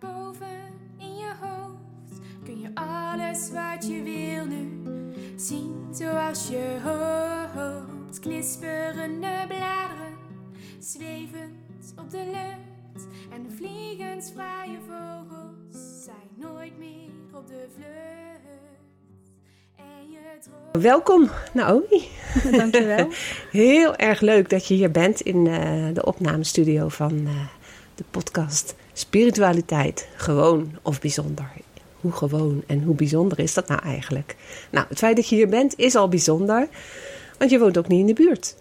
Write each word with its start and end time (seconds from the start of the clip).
Daarboven 0.00 0.46
in 0.98 1.16
je 1.16 1.32
hoofd, 1.40 2.20
kun 2.44 2.60
je 2.60 2.70
alles 2.74 3.50
wat 3.50 3.86
je 3.86 4.02
wil 4.02 4.46
nu 4.46 4.82
zien 5.36 5.86
zoals 5.92 6.48
je 6.48 6.76
hoopt. 6.84 8.18
Knisperende 8.20 9.44
bladeren, 9.48 10.16
zwevend 10.78 11.94
op 11.98 12.10
de 12.10 12.24
lucht 12.24 13.06
en 13.30 13.52
vliegensvrije 13.56 14.78
vogels 14.88 16.04
zijn 16.04 16.28
nooit 16.36 16.78
meer 16.78 17.10
op 17.34 17.46
de 17.46 17.66
vlucht. 17.74 19.30
En 19.76 20.10
je 20.10 20.18
droomt. 20.40 20.84
Welkom, 20.84 21.30
Naomi. 21.52 22.08
Dankjewel. 22.50 23.08
Heel 23.50 23.96
erg 23.96 24.20
leuk 24.20 24.50
dat 24.50 24.66
je 24.66 24.74
hier 24.74 24.90
bent 24.90 25.20
in 25.20 25.46
eh, 25.46 25.86
de 25.92 26.04
opnamestudio 26.04 26.88
van 26.88 27.26
eh, 27.26 27.46
de 27.94 28.04
podcast 28.10 28.74
Spiritualiteit, 28.98 30.08
gewoon 30.16 30.78
of 30.82 31.00
bijzonder. 31.00 31.50
Hoe 32.00 32.12
gewoon 32.12 32.62
en 32.66 32.82
hoe 32.82 32.94
bijzonder 32.94 33.38
is 33.38 33.54
dat 33.54 33.68
nou 33.68 33.82
eigenlijk? 33.82 34.36
Nou, 34.70 34.86
het 34.88 34.98
feit 34.98 35.16
dat 35.16 35.28
je 35.28 35.34
hier 35.34 35.48
bent 35.48 35.74
is 35.76 35.94
al 35.94 36.08
bijzonder, 36.08 36.68
want 37.38 37.50
je 37.50 37.58
woont 37.58 37.78
ook 37.78 37.88
niet 37.88 38.00
in 38.00 38.06
de 38.06 38.22
buurt. 38.22 38.54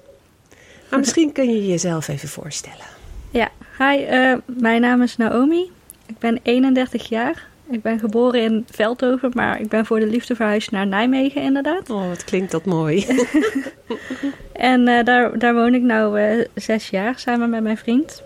Maar 0.90 1.00
misschien 1.00 1.32
kun 1.32 1.50
je 1.50 1.68
jezelf 1.68 2.08
even 2.08 2.30
voorstellen. 2.30 2.86
Ja, 3.30 3.50
hi, 3.78 4.04
eh, 4.04 4.34
mijn 4.46 4.82
naam 4.82 5.02
is 5.02 5.18
Naomi. 5.18 5.72
Ik 6.06 6.18
ben 6.18 6.40
31 6.44 7.10
jaar. 7.10 7.48
Ik 7.70 7.82
ben 7.82 8.00
geboren 8.00 8.42
in 8.42 8.66
Veldhoven, 8.72 9.32
maar 9.34 9.62
ik 9.62 9.70
ben 9.70 9.86
voor 9.86 10.00
de 10.00 10.08
liefde 10.08 10.36
verhuisd 10.36 10.72
naar 10.72 10.88
Nijmegen 10.88 11.42
inderdaad. 11.42 11.90
Oh, 11.90 12.08
wat 12.08 12.24
klinkt 12.24 12.52
dat 12.52 12.66
mooi. 12.66 13.06
En 14.54 14.88
eh, 14.88 15.04
daar, 15.04 15.40
daar 15.40 15.54
woon 15.54 15.74
ik 15.74 15.82
nu 15.82 16.18
eh, 16.18 16.46
zes 16.56 16.90
jaar 16.90 17.20
samen 17.20 17.50
met 17.50 17.64
mijn 17.64 17.78
vriend. 17.78 18.24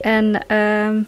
En 0.00 0.46
ehm, 0.46 1.02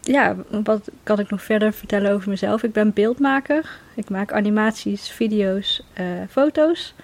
ja, 0.00 0.36
wat 0.64 0.90
kan 1.02 1.18
ik 1.18 1.30
nog 1.30 1.42
verder 1.42 1.72
vertellen 1.72 2.12
over 2.12 2.28
mezelf? 2.28 2.62
Ik 2.62 2.72
ben 2.72 2.92
beeldmaker. 2.92 3.70
Ik 3.94 4.10
maak 4.10 4.32
animaties, 4.32 5.10
video's, 5.10 5.82
eh, 5.92 6.04
foto's. 6.30 6.94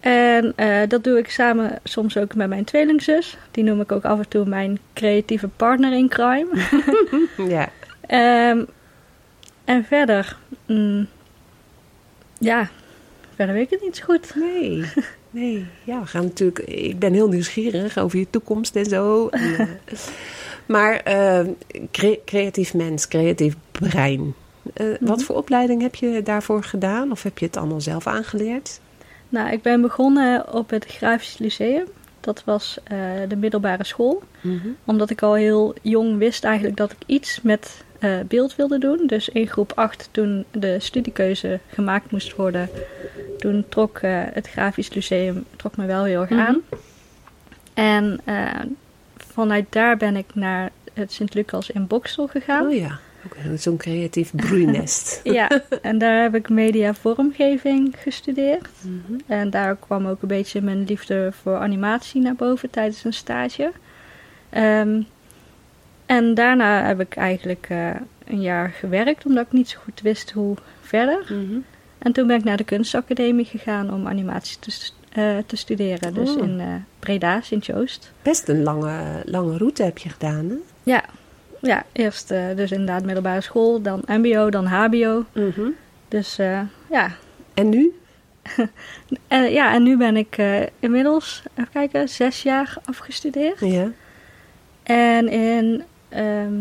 En 0.00 0.52
eh, 0.56 0.88
dat 0.88 1.04
doe 1.04 1.18
ik 1.18 1.30
samen 1.30 1.78
soms 1.84 2.16
ook 2.16 2.34
met 2.34 2.48
mijn 2.48 2.64
tweelingzus. 2.64 3.36
Die 3.50 3.64
noem 3.64 3.80
ik 3.80 3.92
ook 3.92 4.04
af 4.04 4.18
en 4.18 4.28
toe 4.28 4.44
mijn 4.46 4.78
creatieve 4.94 5.48
partner 5.48 5.92
in 5.92 6.08
crime. 6.08 6.48
ja, 7.56 7.68
Ehm, 8.06 8.64
en 9.64 9.84
verder, 9.84 10.36
mm, 10.66 11.06
ja, 12.38 12.68
verder 13.34 13.54
weet 13.54 13.64
ik 13.64 13.70
het 13.70 13.80
niet 13.82 13.96
zo 13.96 14.04
goed. 14.04 14.34
nee. 14.34 14.84
Nee, 15.34 15.66
ja, 15.84 16.00
we 16.00 16.06
gaan 16.06 16.24
natuurlijk. 16.24 16.58
Ik 16.58 16.98
ben 16.98 17.12
heel 17.12 17.28
nieuwsgierig 17.28 17.98
over 17.98 18.18
je 18.18 18.26
toekomst 18.30 18.76
en 18.76 18.84
zo. 18.84 19.28
Maar 20.66 20.96
eh, 20.96 21.46
cre- 21.90 22.20
creatief 22.24 22.74
mens, 22.74 23.08
creatief 23.08 23.54
brein. 23.72 24.34
Eh, 24.74 24.86
Wat 25.00 25.22
voor 25.22 25.36
opleiding 25.36 25.82
heb 25.82 25.94
je 25.94 26.20
daarvoor 26.22 26.62
gedaan? 26.64 27.10
Of 27.10 27.22
heb 27.22 27.38
je 27.38 27.46
het 27.46 27.56
allemaal 27.56 27.80
zelf 27.80 28.06
aangeleerd? 28.06 28.80
Nou, 29.28 29.52
ik 29.52 29.62
ben 29.62 29.80
begonnen 29.80 30.52
op 30.54 30.70
het 30.70 30.84
Grafisch 30.86 31.38
Lyceum. 31.38 31.84
Dat 32.20 32.42
was 32.44 32.78
eh, 32.84 32.98
de 33.28 33.36
middelbare 33.36 33.84
school. 33.84 34.22
Omdat 34.84 35.10
ik 35.10 35.22
al 35.22 35.34
heel 35.34 35.74
jong 35.82 36.18
wist 36.18 36.44
eigenlijk 36.44 36.76
dat 36.76 36.90
ik 36.92 36.98
iets 37.06 37.40
met 37.42 37.84
beeld 38.28 38.56
wilde 38.56 38.78
doen. 38.78 39.06
Dus 39.06 39.28
in 39.28 39.46
groep 39.46 39.72
8, 39.74 40.08
toen 40.10 40.44
de 40.50 40.76
studiekeuze 40.80 41.58
gemaakt 41.68 42.10
moest 42.10 42.36
worden, 42.36 42.68
toen 43.42 43.64
trok 43.68 43.98
eh, 43.98 44.22
het 44.32 44.48
Grafisch 44.48 44.94
Lyceum 44.94 45.44
trok 45.56 45.76
me 45.76 45.86
wel 45.86 46.04
heel 46.04 46.20
erg 46.20 46.30
Mhm. 46.30 46.40
aan. 46.40 46.60
En 47.74 48.20
eh, 48.24 48.60
vanuit 49.16 49.66
daar 49.68 49.96
ben 49.96 50.16
ik 50.16 50.34
naar 50.34 50.70
het 50.94 51.12
Sint-Lucas 51.12 51.70
in 51.70 51.86
Boksel 51.86 52.26
gegaan. 52.26 52.66
Oh 52.66 52.74
ja, 52.74 52.98
ook 53.26 53.36
zo'n 53.58 53.76
creatief 53.76 54.32
broeinest. 54.34 55.20
Ja, 55.38 55.50
en 55.82 55.98
daar 55.98 56.22
heb 56.22 56.34
ik 56.34 56.48
media 56.48 56.94
vormgeving 56.94 57.94
gestudeerd. 57.98 58.68
En 59.26 59.50
daar 59.50 59.76
kwam 59.76 60.06
ook 60.06 60.22
een 60.22 60.28
beetje 60.28 60.60
mijn 60.62 60.84
liefde 60.84 61.32
voor 61.42 61.56
animatie 61.56 62.20
naar 62.22 62.34
boven 62.34 62.70
tijdens 62.70 63.04
een 63.04 63.12
stage. 63.12 63.72
Ehm, 64.50 65.02
en 66.06 66.34
daarna 66.34 66.84
heb 66.86 67.00
ik 67.00 67.16
eigenlijk 67.16 67.66
eh, 67.68 67.90
een 68.24 68.40
jaar 68.40 68.68
gewerkt, 68.70 69.26
omdat 69.26 69.46
ik 69.46 69.52
niet 69.52 69.68
zo 69.68 69.78
goed 69.82 70.00
wist 70.00 70.30
hoe 70.30 70.56
verder. 70.80 71.18
Mhm. 71.28 71.58
En 72.02 72.12
toen 72.12 72.26
ben 72.26 72.36
ik 72.38 72.44
naar 72.44 72.56
de 72.56 72.64
kunstacademie 72.64 73.44
gegaan 73.44 73.92
om 73.92 74.06
animatie 74.06 74.58
te, 74.58 74.70
st- 74.70 74.94
eh, 75.12 75.36
te 75.46 75.56
studeren. 75.56 76.14
Dus 76.14 76.30
Oh. 76.36 76.42
in 76.42 76.60
eh, 76.60 76.66
Breda, 76.98 77.40
Sint-Joost. 77.40 78.12
Best 78.22 78.48
een 78.48 78.62
lange, 78.62 79.22
lange 79.24 79.56
route 79.56 79.82
heb 79.82 79.98
je 79.98 80.08
gedaan, 80.08 80.48
hè? 80.48 80.54
Ja, 80.82 81.04
ja 81.60 81.84
eerst 81.92 82.30
eh, 82.30 82.44
dus 82.56 82.70
inderdaad 82.70 83.04
middelbare 83.04 83.40
school, 83.40 83.82
dan 83.82 84.02
mbo, 84.06 84.50
dan 84.50 84.66
hbo. 84.66 85.24
Dus 86.08 86.38
eh, 86.38 86.60
ja, 86.90 87.10
En 87.54 87.68
nu? 87.68 87.92
En, 89.28 89.52
ja, 89.52 89.74
en 89.74 89.82
nu 89.82 89.96
ben 89.96 90.16
ik 90.16 90.36
inmiddels, 90.78 91.42
even 91.54 91.70
kijken, 91.72 92.08
zes 92.08 92.42
jaar 92.42 92.76
afgestudeerd. 92.84 93.60
Ja. 93.60 93.88
En 94.82 95.28
in 95.28 95.82
ehm, 96.08 96.54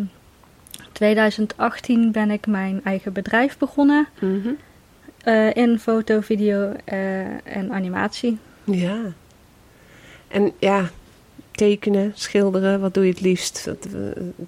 2018 0.91 2.12
ben 2.12 2.31
ik 2.31 2.47
mijn 2.47 2.81
eigen 2.84 3.13
bedrijf 3.13 3.58
begonnen 3.58 4.08
Mhm. 4.19 4.50
Eh, 5.24 5.56
in 5.56 5.80
foto, 5.80 6.22
video 6.22 6.72
eh, 6.86 7.56
en 7.58 7.72
animatie. 7.72 8.38
Ja. 8.64 9.00
En 10.28 10.52
ja, 10.59 10.90
tekenen, 11.52 12.12
schilderen, 12.16 12.80
wat 12.80 12.94
doe 12.94 13.04
je 13.06 13.12
het 13.12 13.22
liefst? 13.22 13.68
Eh, 13.68 13.74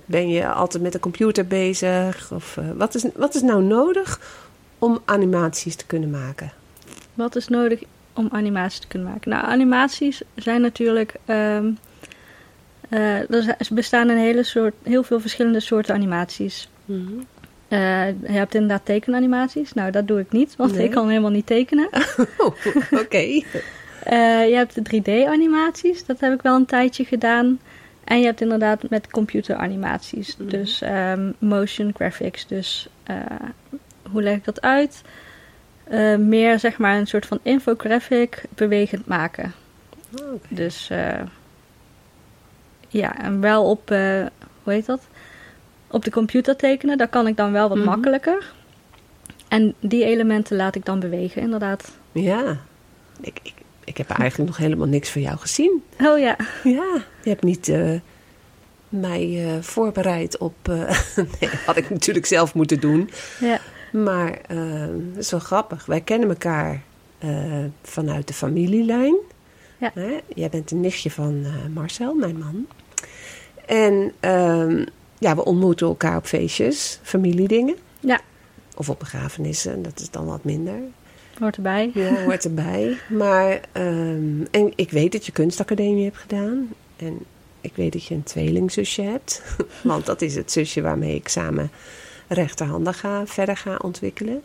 Ben 0.06 0.30
je 0.30 0.48
altijd 0.48 0.84
met 0.84 0.92
de 0.92 1.00
computer 1.00 1.48
bezig? 1.48 2.32
Of 2.32 2.58
wat, 2.76 2.96
is, 2.96 3.06
wat 3.16 3.36
is 3.36 3.42
nou 3.42 3.64
nodig 3.64 4.20
om 4.80 5.02
animaties 5.06 5.76
te 5.76 5.86
kunnen 5.86 6.10
maken? 6.10 6.52
Wat 7.14 7.36
is 7.36 7.48
nodig 7.48 7.82
om 8.14 8.28
animaties 8.32 8.80
te 8.80 8.88
kunnen 8.88 9.10
maken? 9.12 9.30
Nou, 9.30 9.46
animaties 9.46 10.22
zijn 10.36 10.62
natuurlijk. 10.62 11.14
ehm, 11.26 11.72
eh, 12.90 13.32
er 13.32 13.56
er 13.58 13.68
bestaan 13.70 14.10
een 14.10 14.18
hele 14.18 14.44
soort, 14.44 14.74
heel 14.84 15.04
veel 15.04 15.20
verschillende 15.20 15.60
soorten 15.60 15.96
animaties. 15.96 16.70
Eh, 17.74 18.08
je 18.08 18.32
hebt 18.32 18.54
inderdaad 18.54 18.86
tekenanimaties. 18.86 19.74
Nou, 19.74 19.92
dat 19.92 20.08
doe 20.08 20.20
ik 20.20 20.32
niet, 20.32 20.56
want 20.56 20.76
Nee. 20.76 20.84
ik 20.84 20.92
kan 20.92 21.08
helemaal 21.10 21.32
niet 21.32 21.46
tekenen. 21.46 21.90
Oh, 22.38 22.56
oké. 22.92 23.42
Eh, 24.04 24.48
je 24.50 24.56
hebt 24.56 24.76
de 24.76 24.82
3D-animaties, 24.82 26.06
dat 26.06 26.20
heb 26.20 26.34
ik 26.34 26.42
wel 26.42 26.56
een 26.56 26.66
tijdje 26.66 27.06
gedaan. 27.06 27.60
En 28.04 28.20
je 28.20 28.26
hebt 28.26 28.42
inderdaad 28.42 28.90
met 28.90 29.10
computeranimaties, 29.12 30.38
Mhm. 30.38 30.50
dus 30.50 30.82
ehm, 30.82 31.32
motion 31.38 31.92
graphics. 31.96 32.48
Dus 32.48 32.88
eh, 33.04 33.16
hoe 34.12 34.22
leg 34.22 34.36
ik 34.36 34.46
dat 34.46 34.62
uit? 34.62 35.02
Meer 36.20 36.60
zeg 36.60 36.78
maar 36.78 36.98
een 36.98 37.08
soort 37.08 37.26
van 37.26 37.40
infographic 37.42 38.44
bewegend 38.56 39.08
maken. 39.08 39.54
Dus 40.48 40.90
ja, 42.88 43.22
en 43.22 43.40
wel 43.42 43.70
op, 43.70 43.90
hoe 44.64 44.74
heet 44.74 44.86
dat? 44.86 45.08
Op 45.94 46.04
de 46.04 46.12
computer 46.12 46.56
tekenen, 46.56 46.98
dat 46.98 47.10
kan 47.10 47.28
ik 47.28 47.38
dan 47.38 47.52
wel 47.52 47.70
wat 47.70 47.78
Mhm. 47.78 47.88
makkelijker. 47.88 48.52
En 49.48 49.74
die 49.80 50.04
elementen 50.06 50.56
laat 50.58 50.76
ik 50.76 50.86
dan 50.86 51.00
bewegen, 51.00 51.42
inderdaad. 51.42 51.92
Ja. 52.12 52.58
Ik, 53.22 53.40
ik, 53.44 53.54
ik 53.84 53.98
heb 53.98 54.10
eigenlijk 54.10 54.50
nog 54.50 54.60
helemaal 54.60 54.88
niks 54.88 55.10
van 55.10 55.22
jou 55.22 55.38
gezien. 55.38 55.84
Oh 56.02 56.20
ja. 56.20 56.36
Ja, 56.64 57.02
je 57.24 57.30
hebt 57.30 57.44
niet 57.44 57.68
eh, 57.68 57.92
mij 58.90 59.44
eh, 59.46 59.62
voorbereid 59.62 60.38
op. 60.38 60.54
eh, 60.64 61.00
nee, 61.40 61.50
had 61.66 61.78
ik 61.78 61.90
natuurlijk 61.90 62.26
zelf 62.26 62.54
moeten 62.54 62.80
doen. 62.80 63.10
Ja. 63.40 63.60
Maar 63.92 64.40
het 64.48 65.18
is 65.18 65.32
wel 65.32 65.40
grappig. 65.40 65.86
Wij 65.86 66.02
kennen 66.02 66.30
elkaar 66.30 66.82
vanuit 67.84 68.28
de 68.28 68.34
familielijn. 68.34 69.16
Ja. 69.78 69.92
Jij 70.36 70.50
bent 70.50 70.72
een 70.72 70.82
nichtje 70.82 71.12
van 71.12 71.46
Marcel, 71.74 72.14
mijn 72.14 72.38
man. 72.38 72.68
En 73.66 74.12
ehm, 74.20 74.86
ja, 75.24 75.36
we 75.36 75.46
ontmoeten 75.46 75.88
elkaar 75.88 76.18
op 76.18 76.26
feestjes, 76.26 77.00
familiedingen. 77.02 77.76
Ja. 78.00 78.20
Of 78.76 78.90
op 78.90 79.00
begrafenissen, 79.00 79.82
dat 79.84 80.00
is 80.00 80.10
dan 80.10 80.26
wat 80.26 80.44
minder. 80.44 80.80
Hoort 81.40 81.56
erbij. 81.56 81.92
Ja, 81.94 82.24
hoort 82.24 82.44
erbij. 82.44 82.98
Maar 83.10 83.60
ehm, 83.72 84.42
en 84.52 84.72
ik 84.76 84.92
weet 84.92 85.12
dat 85.12 85.26
je 85.26 85.32
kunstacademie 85.32 86.04
hebt 86.04 86.18
gedaan. 86.18 86.70
En 86.96 87.20
ik 87.62 87.72
weet 87.76 87.92
dat 87.94 88.04
je 88.06 88.16
een 88.16 88.24
tweelingzusje 88.24 89.02
hebt. 89.02 89.42
Want 89.84 90.06
dat 90.06 90.22
is 90.22 90.36
het 90.36 90.52
zusje 90.52 90.82
waarmee 90.82 91.16
ik 91.16 91.28
samen 91.28 91.72
rechterhandig 92.28 93.00
ga, 93.00 93.26
verder 93.28 93.58
ga 93.58 93.76
ontwikkelen. 93.82 94.42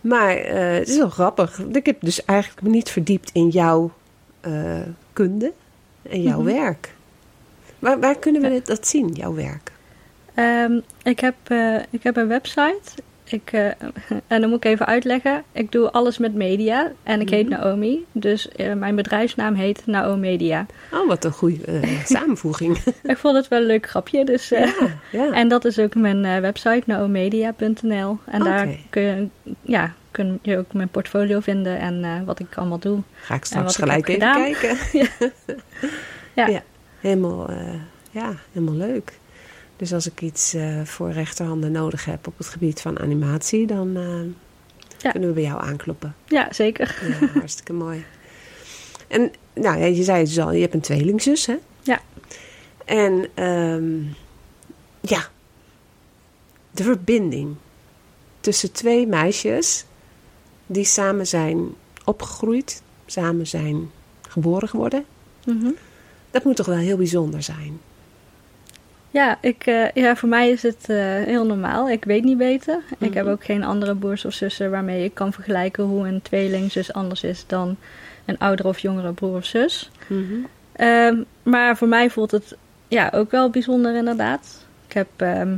Maar 0.00 0.36
eh, 0.36 0.78
het 0.78 0.88
is 0.88 0.96
wel 0.96 1.10
grappig. 1.10 1.58
Ik 1.72 1.86
heb 1.86 1.96
dus 2.00 2.24
eigenlijk 2.24 2.62
me 2.62 2.68
niet 2.68 2.90
verdiept 2.90 3.30
in 3.32 3.48
jouw 3.48 3.90
eh, 4.40 4.80
kunde 5.12 5.52
en 6.02 6.22
jouw 6.22 6.40
Mhm. 6.40 6.54
werk. 6.54 6.93
Waar, 7.84 8.00
waar 8.00 8.18
kunnen 8.18 8.42
we 8.42 8.60
dat 8.64 8.86
zien, 8.86 9.08
jouw 9.12 9.34
werk? 9.34 9.72
Ehm, 10.34 10.80
ik, 11.02 11.20
heb, 11.20 11.34
eh, 11.44 11.74
ik 11.90 12.02
heb 12.02 12.16
een 12.16 12.28
website. 12.28 12.80
Ik, 13.24 13.50
eh, 13.52 13.66
en 14.26 14.40
dan 14.40 14.48
moet 14.48 14.64
ik 14.64 14.70
even 14.70 14.86
uitleggen. 14.86 15.42
Ik 15.52 15.72
doe 15.72 15.90
alles 15.90 16.18
met 16.18 16.34
media. 16.34 16.92
En 17.02 17.20
ik 17.20 17.30
heet 17.30 17.48
Mhm. 17.48 17.60
Naomi. 17.60 18.04
Dus 18.12 18.48
eh, 18.48 18.72
mijn 18.72 18.94
bedrijfsnaam 18.96 19.54
heet 19.54 19.82
Naomi 19.86 20.20
Media. 20.20 20.66
Oh, 20.92 21.08
wat 21.08 21.24
een 21.24 21.32
goede 21.32 21.64
eh, 21.64 22.04
samenvoeging. 22.16 22.78
ik 23.02 23.18
vond 23.18 23.36
het 23.36 23.48
wel 23.48 23.60
een 23.60 23.66
leuk 23.66 23.88
grapje. 23.88 24.24
Dus, 24.24 24.50
eh, 24.52 24.66
ja, 24.66 24.88
ja. 25.12 25.32
En 25.32 25.48
dat 25.48 25.64
is 25.64 25.78
ook 25.78 25.94
mijn 25.94 26.24
eh, 26.24 26.38
website, 26.38 26.82
naomedia.nl. 26.86 28.18
En 28.24 28.40
daar 28.42 28.68
kun 28.90 29.02
je, 29.02 29.28
ja, 29.62 29.92
kun 30.10 30.38
je 30.42 30.58
ook 30.58 30.72
mijn 30.72 30.88
portfolio 30.88 31.40
vinden 31.40 31.78
en 31.78 32.04
eh, 32.04 32.10
wat 32.26 32.38
ik 32.40 32.56
allemaal 32.56 32.78
doe. 32.78 32.98
Ga 33.14 33.34
ik 33.34 33.44
straks 33.44 33.76
gelijk 33.76 34.08
even 34.08 34.12
gedaan. 34.20 34.42
kijken. 34.42 34.76
Ja. 36.34 36.46
Ja. 36.46 36.62
Helemaal, 37.04 37.48
eh, 37.48 37.74
ja, 38.10 38.34
helemaal 38.52 38.74
leuk. 38.74 39.18
Dus 39.76 39.92
als 39.92 40.06
ik 40.06 40.20
iets 40.20 40.54
eh, 40.54 40.82
voor 40.84 41.10
rechterhanden 41.10 41.72
nodig 41.72 42.04
heb 42.04 42.26
op 42.26 42.38
het 42.38 42.46
gebied 42.46 42.80
van 42.80 42.98
animatie, 42.98 43.66
dan 43.66 43.96
eh, 43.96 44.20
Ja. 44.98 45.10
kunnen 45.10 45.28
we 45.28 45.34
bij 45.34 45.42
jou 45.44 45.62
aankloppen. 45.62 46.14
Ja, 46.24 46.52
zeker. 46.52 46.98
Ja, 47.20 47.26
hartstikke 47.26 47.72
mooi. 47.84 48.04
En 49.08 49.32
nou 49.54 49.78
ja, 49.78 49.84
je 49.84 50.02
zei 50.02 50.18
het 50.18 50.26
dus 50.26 50.38
al, 50.38 50.52
je 50.52 50.60
hebt 50.60 50.74
een 50.74 50.80
tweelingzus, 50.80 51.46
hè? 51.46 51.56
Ja. 51.82 52.00
En 52.84 53.26
ehm, 53.34 54.02
ja, 55.00 55.28
de 56.70 56.82
verbinding 56.82 57.54
tussen 58.40 58.72
twee 58.72 59.06
meisjes 59.06 59.84
die 60.66 60.84
samen 60.84 61.26
zijn 61.26 61.74
opgegroeid, 62.04 62.82
samen 63.06 63.46
zijn 63.46 63.90
geboren 64.28 64.68
geworden. 64.68 65.04
Mhm. 65.46 65.70
Dat 66.34 66.44
moet 66.44 66.56
toch 66.56 66.66
wel 66.66 66.76
heel 66.76 66.96
bijzonder 66.96 67.42
zijn. 67.42 67.80
Ja, 69.10 69.38
ik, 69.40 69.66
eh, 69.66 69.90
ja, 69.90 70.16
voor 70.16 70.28
mij 70.28 70.50
is 70.50 70.62
het 70.62 70.88
eh, 70.88 70.96
heel 70.98 71.46
normaal. 71.46 71.90
Ik 71.90 72.04
weet 72.04 72.24
niet 72.24 72.38
beter. 72.38 72.80
Ik 72.98 73.14
heb 73.14 73.24
Mhm. 73.24 73.32
ook 73.32 73.44
geen 73.44 73.64
andere 73.64 73.96
broers 73.96 74.24
of 74.24 74.32
zussen 74.32 74.70
waarmee 74.70 75.04
ik 75.04 75.14
kan 75.14 75.32
vergelijken 75.32 75.84
hoe 75.84 76.08
een 76.08 76.22
tweelingzus 76.22 76.92
anders 76.92 77.22
is 77.22 77.44
dan 77.46 77.76
een 78.24 78.38
oudere 78.38 78.68
of 78.68 78.78
jongere 78.78 79.12
broer 79.12 79.36
of 79.36 79.44
zus. 79.44 79.90
Ehm, 80.72 81.22
maar 81.42 81.76
voor 81.76 81.88
mij 81.88 82.10
voelt 82.10 82.30
het 82.30 82.56
ja, 82.88 83.10
ook 83.14 83.30
wel 83.30 83.50
bijzonder 83.50 83.96
inderdaad. 83.96 84.66
Ik 84.86 84.92
heb 84.92 85.08
ehm, 85.16 85.56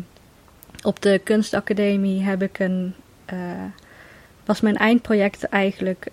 op 0.83 1.03
de 1.03 1.21
kunstacademie 1.25 2.23
heb 2.23 2.43
ik 2.43 2.59
een 2.59 2.95
eh, 3.25 3.39
was 4.45 4.61
mijn 4.61 4.77
eindproject 4.77 5.45
eigenlijk 5.45 6.07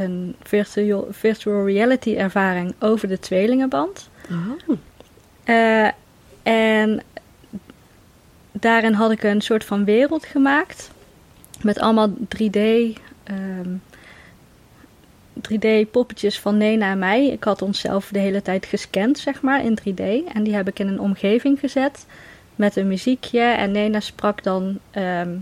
een 0.00 0.34
virtual, 0.42 1.06
virtual 1.10 1.66
reality 1.66 2.14
ervaring 2.16 2.74
over 2.78 3.08
de 3.08 3.18
tweelingenband. 3.18 4.08
Oh. 4.30 4.76
Eh, 5.44 5.88
en 6.42 7.02
daarin 8.52 8.92
had 8.92 9.10
ik 9.10 9.22
een 9.22 9.40
soort 9.40 9.64
van 9.64 9.84
wereld 9.84 10.24
gemaakt 10.26 10.90
met 11.62 11.78
allemaal 11.78 12.08
3D, 12.28 12.56
ehm, 13.24 13.70
3D 15.40 15.90
poppetjes 15.90 16.40
van 16.40 16.56
Nena 16.56 16.90
en 16.90 16.98
mij. 16.98 17.26
Ik 17.26 17.44
had 17.44 17.62
onszelf 17.62 18.08
de 18.12 18.18
hele 18.18 18.42
tijd 18.42 18.66
gescand, 18.66 19.18
zeg 19.18 19.42
maar, 19.42 19.64
in 19.64 19.74
3D. 19.74 20.00
En 20.34 20.42
die 20.42 20.54
heb 20.54 20.68
ik 20.68 20.78
in 20.78 20.88
een 20.88 21.00
omgeving 21.00 21.58
gezet 21.60 22.06
met 22.56 22.76
een 22.76 22.88
muziekje. 22.88 23.40
En 23.40 23.70
Nena 23.70 24.00
sprak 24.00 24.42
dan 24.42 24.78
ehm, 24.90 25.36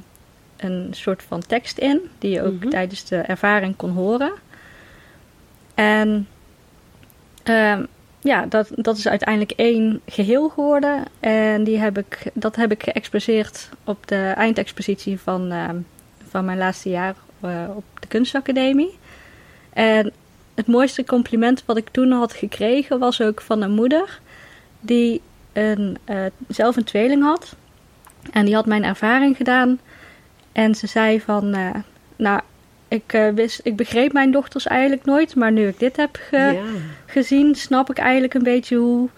een 0.56 0.88
soort 0.90 1.22
van 1.22 1.40
tekst 1.46 1.78
in, 1.78 2.00
die 2.18 2.30
je 2.30 2.42
ook 2.42 2.60
Mhm. 2.60 2.68
tijdens 2.68 3.04
de 3.04 3.16
ervaring 3.16 3.76
kon 3.76 3.90
horen. 3.90 4.32
En 5.76 6.28
ehm, 7.42 7.84
ja, 8.20 8.46
dat, 8.46 8.68
dat 8.74 8.96
is 8.96 9.08
uiteindelijk 9.08 9.52
één 9.52 10.00
geheel 10.06 10.48
geworden. 10.48 11.04
En 11.20 11.64
die 11.64 11.78
heb 11.78 11.98
ik, 11.98 12.30
dat 12.34 12.56
heb 12.56 12.70
ik 12.70 12.82
geëxposeerd 12.82 13.68
op 13.84 14.06
de 14.06 14.32
eindexpositie 14.36 15.20
van, 15.20 15.50
ehm, 15.50 15.76
van 16.28 16.44
mijn 16.44 16.58
laatste 16.58 16.88
jaar 16.88 17.14
eh, 17.40 17.64
op 17.74 17.84
de 18.00 18.06
kunstacademie. 18.06 18.98
En 19.72 20.12
het 20.54 20.66
mooiste 20.66 21.04
compliment 21.04 21.62
wat 21.66 21.76
ik 21.76 21.88
toen 21.88 22.10
had 22.10 22.32
gekregen 22.32 22.98
was 22.98 23.20
ook 23.20 23.40
van 23.40 23.62
een 23.62 23.74
moeder 23.74 24.20
die 24.80 25.20
een, 25.52 25.98
eh, 26.04 26.24
zelf 26.48 26.76
een 26.76 26.84
tweeling 26.84 27.22
had. 27.22 27.56
En 28.32 28.44
die 28.44 28.54
had 28.54 28.66
mijn 28.66 28.84
ervaring 28.84 29.36
gedaan. 29.36 29.78
En 30.52 30.74
ze 30.74 30.86
zei 30.86 31.20
van, 31.20 31.54
eh, 31.54 31.70
nou, 32.16 32.40
ik, 32.88 33.12
eh, 33.12 33.28
wist, 33.28 33.60
ik 33.62 33.76
begreep 33.76 34.12
mijn 34.12 34.30
dochters 34.30 34.66
eigenlijk 34.66 35.04
nooit, 35.04 35.34
maar 35.34 35.52
nu 35.52 35.68
ik 35.68 35.78
dit 35.78 35.96
heb 35.96 36.18
ge- 36.28 36.36
Ja. 36.36 36.62
gezien, 37.06 37.54
snap 37.54 37.90
ik 37.90 37.98
eigenlijk 37.98 38.34
een 38.34 38.42
beetje 38.42 38.76
hoe, 38.76 39.08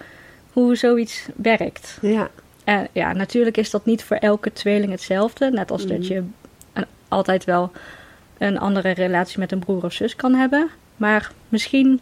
hoe 0.52 0.76
zoiets 0.76 1.26
werkt. 1.36 1.98
ja. 2.00 2.28
En 2.64 2.88
ja, 2.92 3.12
natuurlijk 3.12 3.56
is 3.56 3.70
dat 3.70 3.84
niet 3.84 4.04
voor 4.04 4.16
elke 4.16 4.52
tweeling 4.52 4.90
hetzelfde. 4.90 5.50
Net 5.50 5.70
als 5.70 5.86
dat 5.86 5.98
Mhm. 5.98 6.12
je 6.12 6.22
een- 6.72 6.84
altijd 7.08 7.44
wel 7.44 7.72
een 8.38 8.58
andere 8.58 8.90
relatie 8.90 9.38
met 9.38 9.52
een 9.52 9.58
broer 9.58 9.84
of 9.84 9.92
zus 9.92 10.16
kan 10.16 10.34
hebben. 10.34 10.68
Maar 10.96 11.32
misschien 11.48 12.00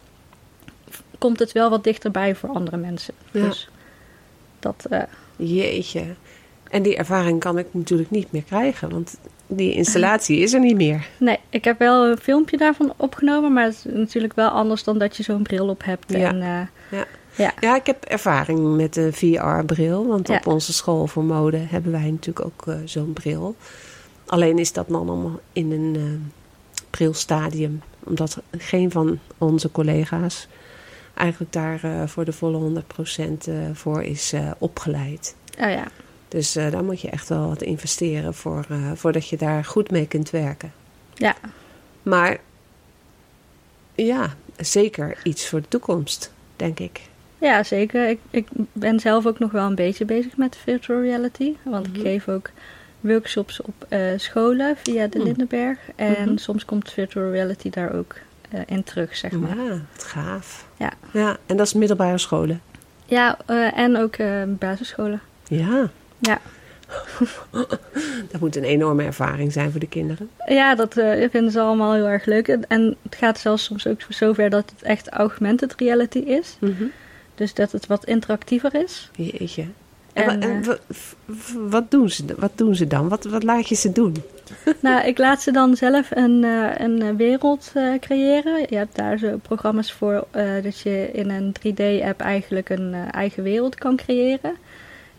komt 1.17 1.39
het 1.39 1.51
wel 1.51 1.69
wat 1.69 1.83
dichterbij 1.83 2.35
voor 2.35 2.49
andere 2.49 2.77
mensen. 2.77 3.13
Ja. 3.31 3.41
Dus 3.41 3.69
dat, 4.59 4.85
eh, 4.89 5.01
Jeetje. 5.35 6.03
En 6.69 6.81
die 6.83 6.95
ervaring 6.97 7.39
kan 7.39 7.57
ik 7.57 7.67
natuurlijk 7.71 8.11
niet 8.11 8.31
meer 8.31 8.43
krijgen, 8.43 8.89
want 8.89 9.17
die 9.47 9.73
installatie 9.73 10.39
is 10.39 10.53
er 10.53 10.59
niet 10.59 10.75
meer. 10.75 11.07
nee, 11.19 11.39
ik 11.49 11.63
heb 11.63 11.79
wel 11.79 12.05
een 12.05 12.17
filmpje 12.17 12.57
daarvan 12.57 12.93
opgenomen, 12.97 13.53
maar 13.53 13.63
het 13.63 13.73
is 13.73 13.93
natuurlijk 13.93 14.35
wel 14.35 14.49
anders 14.49 14.83
dan 14.83 14.97
dat 14.97 15.17
je 15.17 15.23
zo'n 15.23 15.43
bril 15.43 15.67
op 15.67 15.83
hebt. 15.83 16.11
Ja. 16.11 16.27
En, 16.29 16.41
eh, 16.41 16.97
Ja. 16.99 17.05
Ja. 17.35 17.53
ja, 17.59 17.75
ik 17.75 17.85
heb 17.85 18.03
ervaring 18.03 18.75
met 18.75 18.93
de 18.93 19.13
VR-bril, 19.13 20.07
want 20.07 20.27
Ja. 20.27 20.35
op 20.35 20.47
onze 20.47 20.73
school 20.73 21.07
voor 21.07 21.23
mode 21.23 21.57
hebben 21.57 21.91
wij 21.91 22.11
natuurlijk 22.11 22.45
ook 22.45 22.67
eh, 22.67 22.75
zo'n 22.85 23.13
bril. 23.13 23.55
Alleen 24.25 24.59
is 24.59 24.73
dat 24.73 24.87
dan 24.87 24.95
allemaal 25.09 25.39
in 25.53 25.71
een 25.71 25.95
eh, 25.95 26.81
brilstadium, 26.89 27.81
omdat 28.03 28.37
geen 28.57 28.91
van 28.91 29.19
onze 29.37 29.71
collega's 29.71 30.47
eigenlijk 31.13 31.53
daar 31.53 32.09
voor 32.09 32.25
de 32.25 32.33
volle 32.33 32.57
100% 32.57 33.47
eh, 33.47 33.53
voor 33.73 34.03
is 34.03 34.33
opgeleid. 34.57 35.35
oh 35.59 35.69
ja, 35.69 35.87
Dus 36.27 36.55
eh, 36.55 36.71
daar 36.71 36.83
moet 36.83 37.01
je 37.01 37.09
echt 37.09 37.29
wel 37.29 37.47
wat 37.47 37.61
investeren 37.61 38.33
voor, 38.33 38.65
eh, 38.69 38.91
voordat 38.95 39.27
je 39.29 39.37
daar 39.37 39.65
goed 39.65 39.91
mee 39.91 40.07
kunt 40.07 40.29
werken. 40.29 40.71
ja, 41.13 41.35
Maar 42.03 42.37
ja, 43.95 44.33
zeker 44.57 45.17
iets 45.23 45.47
voor 45.49 45.61
de 45.61 45.67
toekomst, 45.67 46.31
denk 46.55 46.79
ik. 46.79 47.01
Ja, 47.37 47.63
zeker. 47.63 48.09
Ik, 48.09 48.19
ik 48.29 48.47
ben 48.73 48.99
zelf 48.99 49.25
ook 49.25 49.39
nog 49.39 49.51
wel 49.51 49.65
een 49.65 49.75
beetje 49.75 50.05
bezig 50.05 50.37
met 50.37 50.55
virtual 50.63 51.01
reality. 51.01 51.53
Want 51.63 51.87
Mhm. 51.87 51.95
ik 51.95 52.01
geef 52.01 52.27
ook 52.27 52.49
workshops 52.99 53.61
op 53.61 53.85
eh, 53.89 53.99
scholen 54.15 54.75
via 54.83 55.07
de 55.07 55.17
Mm. 55.17 55.23
Lindenberg. 55.23 55.79
En 55.95 56.11
Mhm. 56.29 56.37
soms 56.37 56.65
komt 56.65 56.91
virtual 56.91 57.31
reality 57.31 57.69
daar 57.69 57.93
ook 57.93 58.15
in 58.65 58.83
terug, 58.83 59.15
zeg 59.17 59.31
maar. 59.31 59.57
Ja, 59.57 59.81
gaaf. 59.97 60.67
Ja. 60.77 60.91
ja. 61.13 61.37
En 61.45 61.57
dat 61.57 61.65
is 61.65 61.73
middelbare 61.73 62.17
scholen. 62.17 62.61
Ja, 63.05 63.37
en 63.75 63.97
ook 63.97 64.15
basisscholen. 64.59 65.21
Ja. 65.47 65.89
Ja. 66.19 66.39
dat 68.31 68.39
moet 68.39 68.55
een 68.55 68.63
enorme 68.63 69.03
ervaring 69.03 69.51
zijn 69.51 69.71
voor 69.71 69.79
de 69.79 69.87
kinderen. 69.87 70.29
Ja, 70.45 70.75
dat 70.75 70.97
eh, 70.97 71.29
vinden 71.29 71.51
ze 71.51 71.59
allemaal 71.59 71.93
heel 71.93 72.07
erg 72.07 72.25
leuk. 72.25 72.47
En 72.47 72.95
het 73.01 73.15
gaat 73.15 73.39
zelfs 73.39 73.63
soms 73.63 73.87
ook 73.87 74.01
zover 74.09 74.49
dat 74.49 74.71
het 74.75 74.81
echt 74.81 75.09
augmented 75.09 75.75
reality 75.77 76.19
is. 76.19 76.57
Dus 77.35 77.53
dat 77.53 77.71
het 77.71 77.87
wat 77.87 78.05
interactiever 78.05 78.75
is. 78.83 79.09
Jeetje. 79.15 79.65
En, 80.13 80.29
En, 80.29 80.41
en 80.41 80.63
eh, 80.63 80.95
wat, 81.69 81.91
doen 81.91 82.09
ze, 82.09 82.23
wat 82.37 82.51
doen 82.55 82.75
ze 82.75 82.87
dan? 82.87 83.09
Wat, 83.09 83.23
wat 83.23 83.43
laat 83.43 83.69
je 83.69 83.75
ze 83.75 83.91
doen? 83.91 84.15
Nou, 84.79 85.05
ik 85.05 85.17
laat 85.17 85.41
ze 85.41 85.51
dan 85.51 85.75
zelf 85.75 86.11
een, 86.11 86.43
eh, 86.43 86.85
een 86.85 87.17
wereld 87.17 87.73
creëren. 87.99 88.65
Je 88.69 88.75
hebt 88.75 88.95
daar 88.95 89.17
zo 89.17 89.37
programma's 89.41 89.91
voor 89.91 90.27
dat 90.63 90.79
je 90.79 91.09
in 91.13 91.29
een 91.29 91.55
3D-app 91.59 92.21
eigenlijk 92.21 92.69
een 92.69 92.93
eigen 93.11 93.43
wereld 93.43 93.75
kan 93.75 93.95
creëren. 93.95 94.55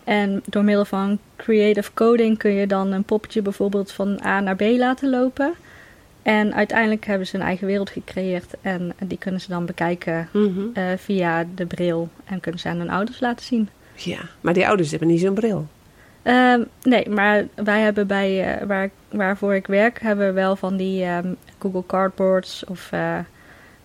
En 0.09 0.43
door 0.47 0.65
middel 0.65 0.85
van 0.85 1.19
creative 1.37 1.91
coding 1.95 2.38
kun 2.38 2.53
je 2.53 2.67
dan 2.67 2.93
een 2.93 3.05
poppetje 3.05 3.43
bijvoorbeeld 3.43 3.93
van 3.93 4.21
A 4.25 4.41
naar 4.41 4.57
B 4.57 4.61
laten 4.61 5.11
lopen. 5.11 5.53
En 6.23 6.55
uiteindelijk 6.55 7.07
hebben 7.07 7.27
ze 7.27 7.35
een 7.35 7.43
eigen 7.43 7.67
wereld 7.67 7.91
gecreëerd 7.91 8.55
en 8.61 8.93
die 9.05 9.19
kunnen 9.19 9.41
ze 9.41 9.49
dan 9.49 9.67
bekijken 9.67 10.29
eh, 10.75 10.85
via 10.97 11.47
de 11.55 11.67
bril 11.67 12.09
en 12.25 12.41
kunnen 12.41 12.61
ze 12.61 12.69
aan 12.69 12.79
hun 12.79 12.91
ouders 12.91 13.21
laten 13.21 13.45
zien. 13.45 13.69
Ja, 13.95 14.19
maar 14.41 14.55
die 14.55 14.67
ouders 14.67 14.91
hebben 14.91 15.09
niet 15.09 15.21
zo'n 15.21 15.35
bril. 15.35 15.67
Ehm, 16.23 16.62
nee, 16.83 17.09
maar 17.09 17.47
wij 17.55 17.81
hebben 17.81 18.07
bij 18.07 18.55
eh, 18.55 18.67
waar, 18.67 18.91
waarvoor 19.09 19.55
ik 19.55 19.67
werk, 19.67 20.00
hebben 20.00 20.27
we 20.27 20.33
wel 20.33 20.57
van 20.57 20.77
die 20.77 21.05
ehm, 21.05 21.33
Google 21.59 21.87
Cardboards 21.87 22.65
of 22.65 22.93
eh, 22.93 23.19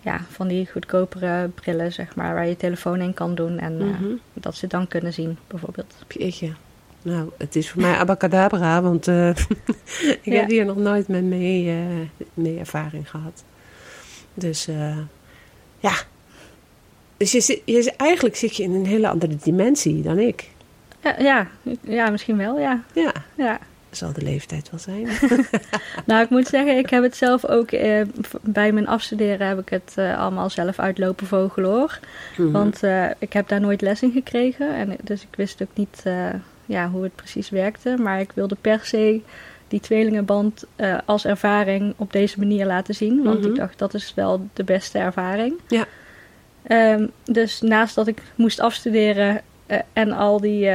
ja, 0.03 0.21
van 0.29 0.47
die 0.47 0.69
goedkopere 0.71 1.47
brillen, 1.47 1.91
zeg 1.93 2.15
maar, 2.15 2.33
waar 2.33 2.47
je 2.47 2.57
telefoon 2.57 3.01
in 3.01 3.13
kan 3.13 3.35
doen 3.35 3.59
en 3.59 3.79
eh, 3.81 3.85
Mhm. 3.87 4.11
dat 4.33 4.55
ze 4.55 4.67
dan 4.67 4.87
kunnen 4.87 5.13
zien, 5.13 5.37
bijvoorbeeld. 5.47 5.93
Jeetje. 6.07 6.51
Nou, 7.01 7.29
het 7.37 7.55
is 7.55 7.69
voor 7.69 7.81
mij 7.81 7.95
abacadabra, 7.95 8.81
want 8.81 9.07
eh, 9.07 9.29
ik 10.11 10.19
Ja. 10.23 10.33
heb 10.39 10.49
hier 10.49 10.65
nog 10.65 10.77
nooit 10.77 11.07
met 11.07 11.23
mee, 11.23 11.69
eh, 11.69 11.77
mee 12.33 12.59
ervaring 12.59 13.09
gehad. 13.09 13.43
Dus 14.33 14.65
ja. 15.79 15.93
Dus 17.17 17.31
je, 17.31 17.61
je, 17.65 17.93
eigenlijk 17.97 18.35
zit 18.35 18.55
je 18.55 18.63
in 18.63 18.73
een 18.73 18.85
hele 18.85 19.07
andere 19.09 19.35
dimensie 19.43 20.01
dan 20.01 20.19
ik. 20.19 20.49
Ja, 21.03 21.15
ja, 21.19 21.47
ja, 21.81 22.09
misschien 22.09 22.37
wel, 22.37 22.59
ja. 22.59 22.83
Ja, 22.93 23.13
ja. 23.35 23.59
Zal 23.95 24.13
de 24.13 24.21
leeftijd 24.21 24.69
wel 24.69 24.79
zijn. 24.79 25.07
Nou, 26.05 26.23
ik 26.23 26.29
moet 26.29 26.47
zeggen, 26.47 26.77
ik 26.77 26.89
heb 26.89 27.03
het 27.03 27.15
zelf 27.15 27.45
ook 27.45 27.71
eh, 27.71 28.01
bij 28.41 28.71
mijn 28.71 28.87
afstuderen 28.87 29.47
heb 29.47 29.59
ik 29.59 29.69
het 29.69 29.93
eh, 29.95 30.19
allemaal 30.19 30.49
zelf 30.49 30.79
uitlopen 30.79 31.27
vogelen 31.27 31.69
hoor. 31.69 31.99
Mhm. 32.37 32.51
Want 32.51 32.83
eh, 32.83 33.05
ik 33.17 33.33
heb 33.33 33.47
daar 33.47 33.61
nooit 33.61 33.81
les 33.81 34.01
in 34.01 34.11
gekregen. 34.11 34.75
En, 34.75 34.95
dus 35.03 35.21
ik 35.21 35.35
wist 35.35 35.61
ook 35.61 35.75
niet 35.75 36.01
eh, 36.03 36.25
ja, 36.65 36.89
hoe 36.89 37.03
het 37.03 37.15
precies 37.15 37.49
werkte. 37.49 37.95
Maar 37.99 38.19
ik 38.19 38.31
wilde 38.35 38.57
per 38.61 38.79
se 38.83 39.21
die 39.67 39.79
tweelingenband 39.79 40.65
eh, 40.75 40.97
als 41.05 41.25
ervaring 41.25 41.93
op 41.97 42.11
deze 42.11 42.39
manier 42.39 42.65
laten 42.65 42.95
zien. 42.95 43.23
Want 43.23 43.39
Mhm. 43.39 43.49
ik 43.49 43.55
dacht, 43.55 43.79
dat 43.79 43.93
is 43.93 44.13
wel 44.15 44.47
de 44.53 44.63
beste 44.63 44.97
ervaring. 44.99 45.53
Ja. 45.67 45.85
Ehm, 46.63 47.07
dus 47.23 47.61
naast 47.61 47.95
dat 47.95 48.07
ik 48.07 48.21
moest 48.35 48.59
afstuderen 48.59 49.41
eh, 49.65 49.79
en 49.93 50.11
al 50.11 50.39
die 50.41 50.69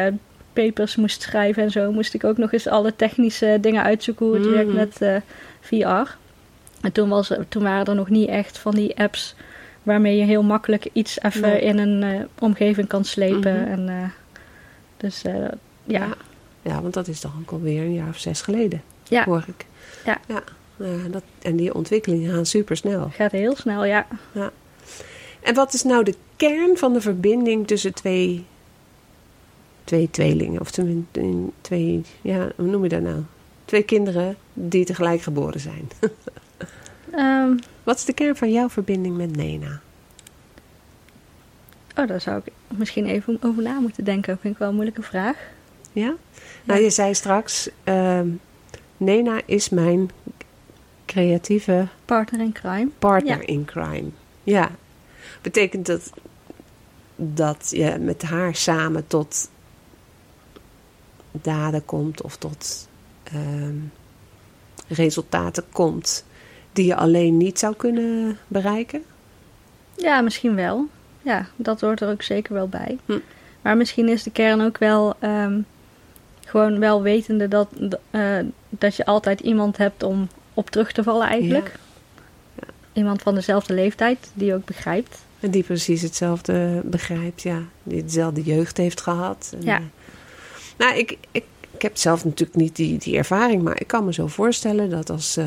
papers 0.65 0.97
moest 0.97 1.23
schrijven 1.23 1.63
en 1.63 1.71
zo... 1.71 1.93
moest 1.93 2.15
ik 2.15 2.25
ook 2.25 2.37
nog 2.39 2.53
eens 2.53 2.67
alle 2.69 2.97
technische 2.97 3.59
dingen 3.61 3.83
uitzoeken 3.83 4.27
hoe 4.27 4.35
het 4.35 4.45
Mhm. 4.45 4.55
werkt 4.55 4.73
met 4.73 5.03
eh, 5.03 5.17
VR. 5.61 6.17
En 6.81 6.93
toen, 6.93 7.09
was, 7.09 7.33
toen 7.49 7.63
waren 7.63 7.87
er 7.87 7.95
nog 7.95 8.09
niet 8.09 8.29
echt 8.29 8.59
van 8.59 8.75
die 8.75 8.99
apps 8.99 9.35
waarmee 9.83 10.17
je 10.17 10.25
heel 10.25 10.43
makkelijk 10.43 10.89
iets 10.93 11.21
even 11.23 11.41
Nee. 11.41 11.61
in 11.61 11.79
een 11.79 12.03
eh, 12.03 12.25
omgeving 12.39 12.89
kan 12.89 13.05
slepen. 13.05 13.61
Mhm. 13.61 13.71
En, 13.71 13.89
eh, 13.89 14.09
dus 14.97 15.23
ja. 15.23 15.51
Ja. 15.85 16.09
ja, 16.63 16.83
want 16.83 16.95
dat 16.95 17.09
is 17.09 17.21
toch 17.21 17.33
ook 17.41 17.51
alweer 17.51 17.83
een 17.83 17.95
jaar 17.95 18.09
of 18.09 18.19
zes 18.19 18.41
geleden, 18.41 18.83
Ja. 19.09 19.25
hoor 19.25 19.45
ik. 19.47 19.67
Ja. 20.05 20.19
ja. 20.29 20.43
Ja, 20.77 21.09
dat, 21.11 21.23
en 21.43 21.57
die 21.57 21.75
ontwikkelingen 21.75 22.35
gaan 22.35 22.47
super 22.47 22.77
snel. 22.77 23.11
gaat 23.13 23.33
heel 23.33 23.57
snel, 23.57 23.85
ja. 23.85 24.07
En 25.41 25.55
wat 25.55 25.75
is 25.75 25.83
nou 25.83 26.05
de 26.05 26.15
kern 26.37 26.77
van 26.77 26.93
de 26.93 27.01
verbinding 27.01 27.67
tussen 27.67 27.95
twee, 27.95 28.45
twee 29.89 30.11
tweelingen? 30.11 30.61
Of 30.61 30.71
tenminste 30.71 31.51
twee, 31.61 32.03
ja, 32.21 32.49
hoe 32.57 32.67
noem 32.67 32.83
je 32.83 32.89
dat 32.89 33.01
nou? 33.03 33.23
Twee 33.65 33.83
kinderen 33.83 34.37
die 34.53 34.85
tegelijk 34.85 35.21
geboren 35.23 35.61
zijn. 35.61 35.89
Ehm, 37.11 37.57
Wat 37.83 37.97
is 37.97 38.05
de 38.05 38.13
kern 38.13 38.37
van 38.37 38.53
jouw 38.53 38.69
verbinding 38.69 39.17
met 39.17 39.37
Nena? 39.37 39.81
oh, 41.97 42.07
daar 42.07 42.21
zou 42.21 42.41
ik 42.45 42.53
misschien 42.79 43.07
even 43.07 43.39
over 43.43 43.63
na 43.63 43.79
moeten 43.79 44.05
denken. 44.05 44.33
Dat 44.33 44.41
vind 44.41 44.53
ik 44.53 44.59
wel 44.59 44.69
een 44.69 44.75
moeilijke 44.75 45.03
vraag. 45.03 45.37
Ja? 45.93 46.15
Nou, 46.65 46.81
je 46.81 46.91
zei 46.91 47.15
straks, 47.15 47.69
ehm, 47.85 48.29
Nena 48.97 49.41
is 49.47 49.69
mijn 49.69 50.11
creatieve 51.07 51.87
Partner 52.05 52.41
in 52.41 52.53
crime. 52.53 52.89
partner 52.99 53.41
Ja. 53.41 53.47
in 53.47 53.65
crime. 53.65 54.09
Ja. 54.43 54.71
Betekent 55.43 55.87
dat 55.87 56.13
dat 57.17 57.69
je 57.71 57.97
met 58.01 58.23
haar 58.23 58.55
samen 58.55 59.07
tot 59.07 59.51
daden 61.33 61.85
komt 61.85 62.23
of 62.23 62.37
tot 62.37 62.89
ehm, 63.23 63.77
resultaten 64.89 65.65
komt 65.73 66.25
die 66.73 66.87
je 66.87 66.97
alleen 66.97 67.37
niet 67.37 67.59
zou 67.59 67.75
kunnen 67.77 68.39
bereiken? 68.49 69.03
Ja, 69.97 70.21
misschien 70.21 70.55
wel. 70.55 70.87
Ja, 71.23 71.47
dat 71.57 71.81
hoort 71.81 72.01
er 72.01 72.11
ook 72.11 72.23
zeker 72.23 72.55
wel 72.55 72.69
bij. 72.69 72.99
Hm. 73.07 73.19
Maar 73.63 73.77
misschien 73.77 74.09
is 74.09 74.23
de 74.23 74.31
kern 74.31 74.61
ook 74.61 74.79
wel 74.79 75.15
ehm, 75.19 75.61
gewoon 76.45 76.79
wel 76.79 77.03
wetende 77.03 77.49
dat, 77.49 77.69
eh, 78.11 78.39
dat 78.69 78.97
je 78.97 79.07
altijd 79.07 79.41
iemand 79.41 79.77
hebt 79.77 80.03
om 80.03 80.29
op 80.55 80.71
terug 80.71 80.93
te 80.93 81.03
vallen 81.03 81.27
eigenlijk. 81.27 81.73
Ja. 82.55 82.67
Iemand 82.93 83.23
van 83.23 83.35
dezelfde 83.35 83.75
leeftijd 83.75 84.31
die 84.35 84.55
ook 84.55 84.65
begrijpt. 84.65 85.19
En 85.41 85.51
die 85.51 85.63
precies 85.63 86.03
hetzelfde 86.03 86.81
begrijpt, 86.85 87.43
ja. 87.43 87.63
Die 87.83 88.05
dezelfde 88.05 88.43
jeugd 88.43 88.77
heeft 88.77 89.01
gehad. 89.01 89.53
En, 89.55 89.65
Ja. 89.65 89.81
Nou, 90.79 90.99
ik, 90.99 91.19
ik, 91.31 91.45
ik 91.71 91.83
heb 91.83 91.97
zelf 91.97 92.25
natuurlijk 92.25 92.59
niet 92.59 92.77
die, 92.77 92.99
die 92.99 93.17
ervaring, 93.17 93.63
maar 93.63 93.81
ik 93.81 93.87
kan 93.87 94.05
me 94.05 94.13
zo 94.13 94.27
voorstellen 94.27 94.91
dat 94.91 95.11
als 95.11 95.37
eh, 95.37 95.47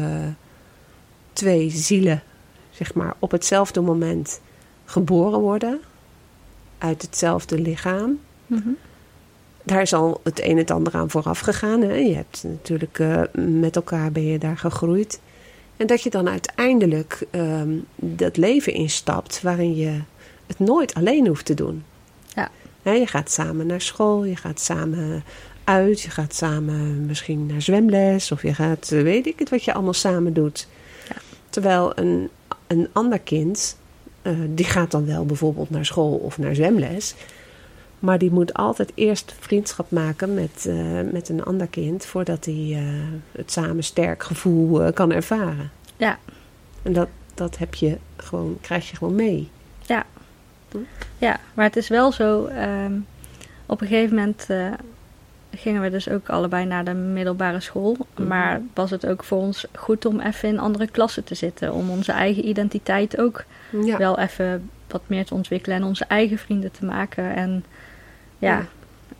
twee 1.33 1.69
zielen, 1.69 2.23
zeg 2.69 2.93
maar, 2.93 3.13
op 3.19 3.31
hetzelfde 3.31 3.81
moment 3.81 4.41
geboren 4.85 5.39
worden, 5.39 5.79
uit 6.77 7.01
hetzelfde 7.01 7.59
lichaam, 7.59 8.19
Mhm. 8.51 8.69
daar 9.63 9.81
is 9.81 9.93
al 9.93 10.19
het 10.23 10.39
een 10.39 10.49
en 10.49 10.57
het 10.57 10.71
ander 10.71 10.93
aan 10.93 11.09
vooraf 11.09 11.39
gegaan. 11.39 11.81
Hè? 11.81 11.93
Je 11.93 12.15
hebt 12.15 12.43
natuurlijk 12.43 12.99
eh, 12.99 13.21
met 13.33 13.75
elkaar 13.75 14.11
ben 14.11 14.25
je 14.25 14.37
daar 14.37 14.57
gegroeid. 14.57 15.19
En 15.77 15.87
dat 15.87 16.01
je 16.01 16.09
dan 16.09 16.29
uiteindelijk 16.29 17.25
ehm, 17.29 17.69
dat 17.95 18.37
leven 18.37 18.73
instapt 18.73 19.41
waarin 19.41 19.75
je 19.75 19.99
het 20.47 20.59
nooit 20.59 20.93
alleen 20.93 21.27
hoeft 21.27 21.45
te 21.45 21.53
doen. 21.53 21.83
Je 22.83 23.07
gaat 23.07 23.31
samen 23.31 23.67
naar 23.67 23.81
school, 23.81 24.25
je 24.25 24.35
gaat 24.35 24.59
samen 24.59 25.23
uit, 25.63 26.01
je 26.01 26.09
gaat 26.09 26.35
samen 26.35 27.05
misschien 27.05 27.45
naar 27.45 27.61
zwemles 27.61 28.31
of 28.31 28.41
je 28.41 28.53
gaat, 28.53 28.91
eh, 28.91 29.01
weet 29.01 29.27
ik 29.27 29.39
het, 29.39 29.49
wat 29.49 29.63
je 29.63 29.73
allemaal 29.73 29.93
samen 29.93 30.33
doet. 30.33 30.67
Ja. 31.09 31.15
Terwijl 31.49 31.91
een, 31.97 32.29
een 32.67 32.87
ander 32.91 33.19
kind, 33.19 33.77
eh, 34.21 34.33
die 34.49 34.65
gaat 34.65 34.91
dan 34.91 35.05
wel 35.05 35.25
bijvoorbeeld 35.25 35.69
naar 35.69 35.85
school 35.85 36.15
of 36.15 36.37
naar 36.37 36.55
zwemles. 36.55 37.15
Maar 37.99 38.17
die 38.17 38.31
moet 38.31 38.53
altijd 38.53 38.91
eerst 38.95 39.35
vriendschap 39.39 39.91
maken 39.91 40.33
met, 40.33 40.65
eh, 40.67 41.01
met 41.11 41.29
een 41.29 41.43
ander 41.43 41.67
kind 41.67 42.05
voordat 42.05 42.45
hij 42.45 42.83
het 43.31 43.51
samen 43.51 43.83
sterk 43.83 44.23
gevoel 44.23 44.93
kan 44.93 45.11
ervaren. 45.11 45.71
Ja. 45.97 46.19
En 46.81 46.93
dat, 46.93 47.07
dat 47.33 47.57
heb 47.57 47.75
je 47.75 47.97
gewoon, 48.15 48.57
krijg 48.61 48.89
je 48.89 48.95
gewoon 48.95 49.15
mee. 49.15 49.49
Ja, 51.17 51.39
maar 51.53 51.65
het 51.65 51.75
is 51.75 51.87
wel 51.87 52.11
zo. 52.11 52.45
ehm, 52.45 52.93
op 53.65 53.81
een 53.81 53.87
gegeven 53.87 54.15
moment 54.15 54.45
eh, 54.47 54.65
gingen 55.55 55.81
we 55.81 55.89
dus 55.89 56.09
ook 56.09 56.29
allebei 56.29 56.65
naar 56.65 56.83
de 56.83 56.93
middelbare 56.93 57.59
school. 57.59 57.97
Mhm. 58.15 58.27
Maar 58.27 58.61
was 58.73 58.89
het 58.91 59.07
ook 59.07 59.23
voor 59.23 59.37
ons 59.37 59.65
goed 59.75 60.05
om 60.05 60.19
even 60.19 60.49
in 60.49 60.59
andere 60.59 60.87
klassen 60.87 61.23
te 61.23 61.35
zitten. 61.35 61.73
Om 61.73 61.89
onze 61.89 62.11
eigen 62.11 62.47
identiteit 62.47 63.17
ook 63.19 63.43
Ja. 63.83 63.97
wel 63.97 64.19
even 64.19 64.69
wat 64.87 65.01
meer 65.07 65.25
te 65.25 65.33
ontwikkelen. 65.33 65.77
En 65.77 65.83
onze 65.83 66.05
eigen 66.05 66.37
vrienden 66.37 66.71
te 66.71 66.85
maken. 66.85 67.35
En 67.35 67.63
ja, 68.37 68.57
Ja. 68.57 68.65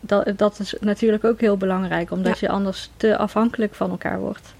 Dat, 0.04 0.32
dat 0.36 0.58
is 0.58 0.74
natuurlijk 0.80 1.24
ook 1.24 1.40
heel 1.40 1.56
belangrijk. 1.56 2.10
Omdat 2.10 2.38
je 2.38 2.48
anders 2.48 2.90
te 2.96 3.16
afhankelijk 3.18 3.74
van 3.74 3.90
elkaar 3.90 4.18
wordt. 4.20 4.54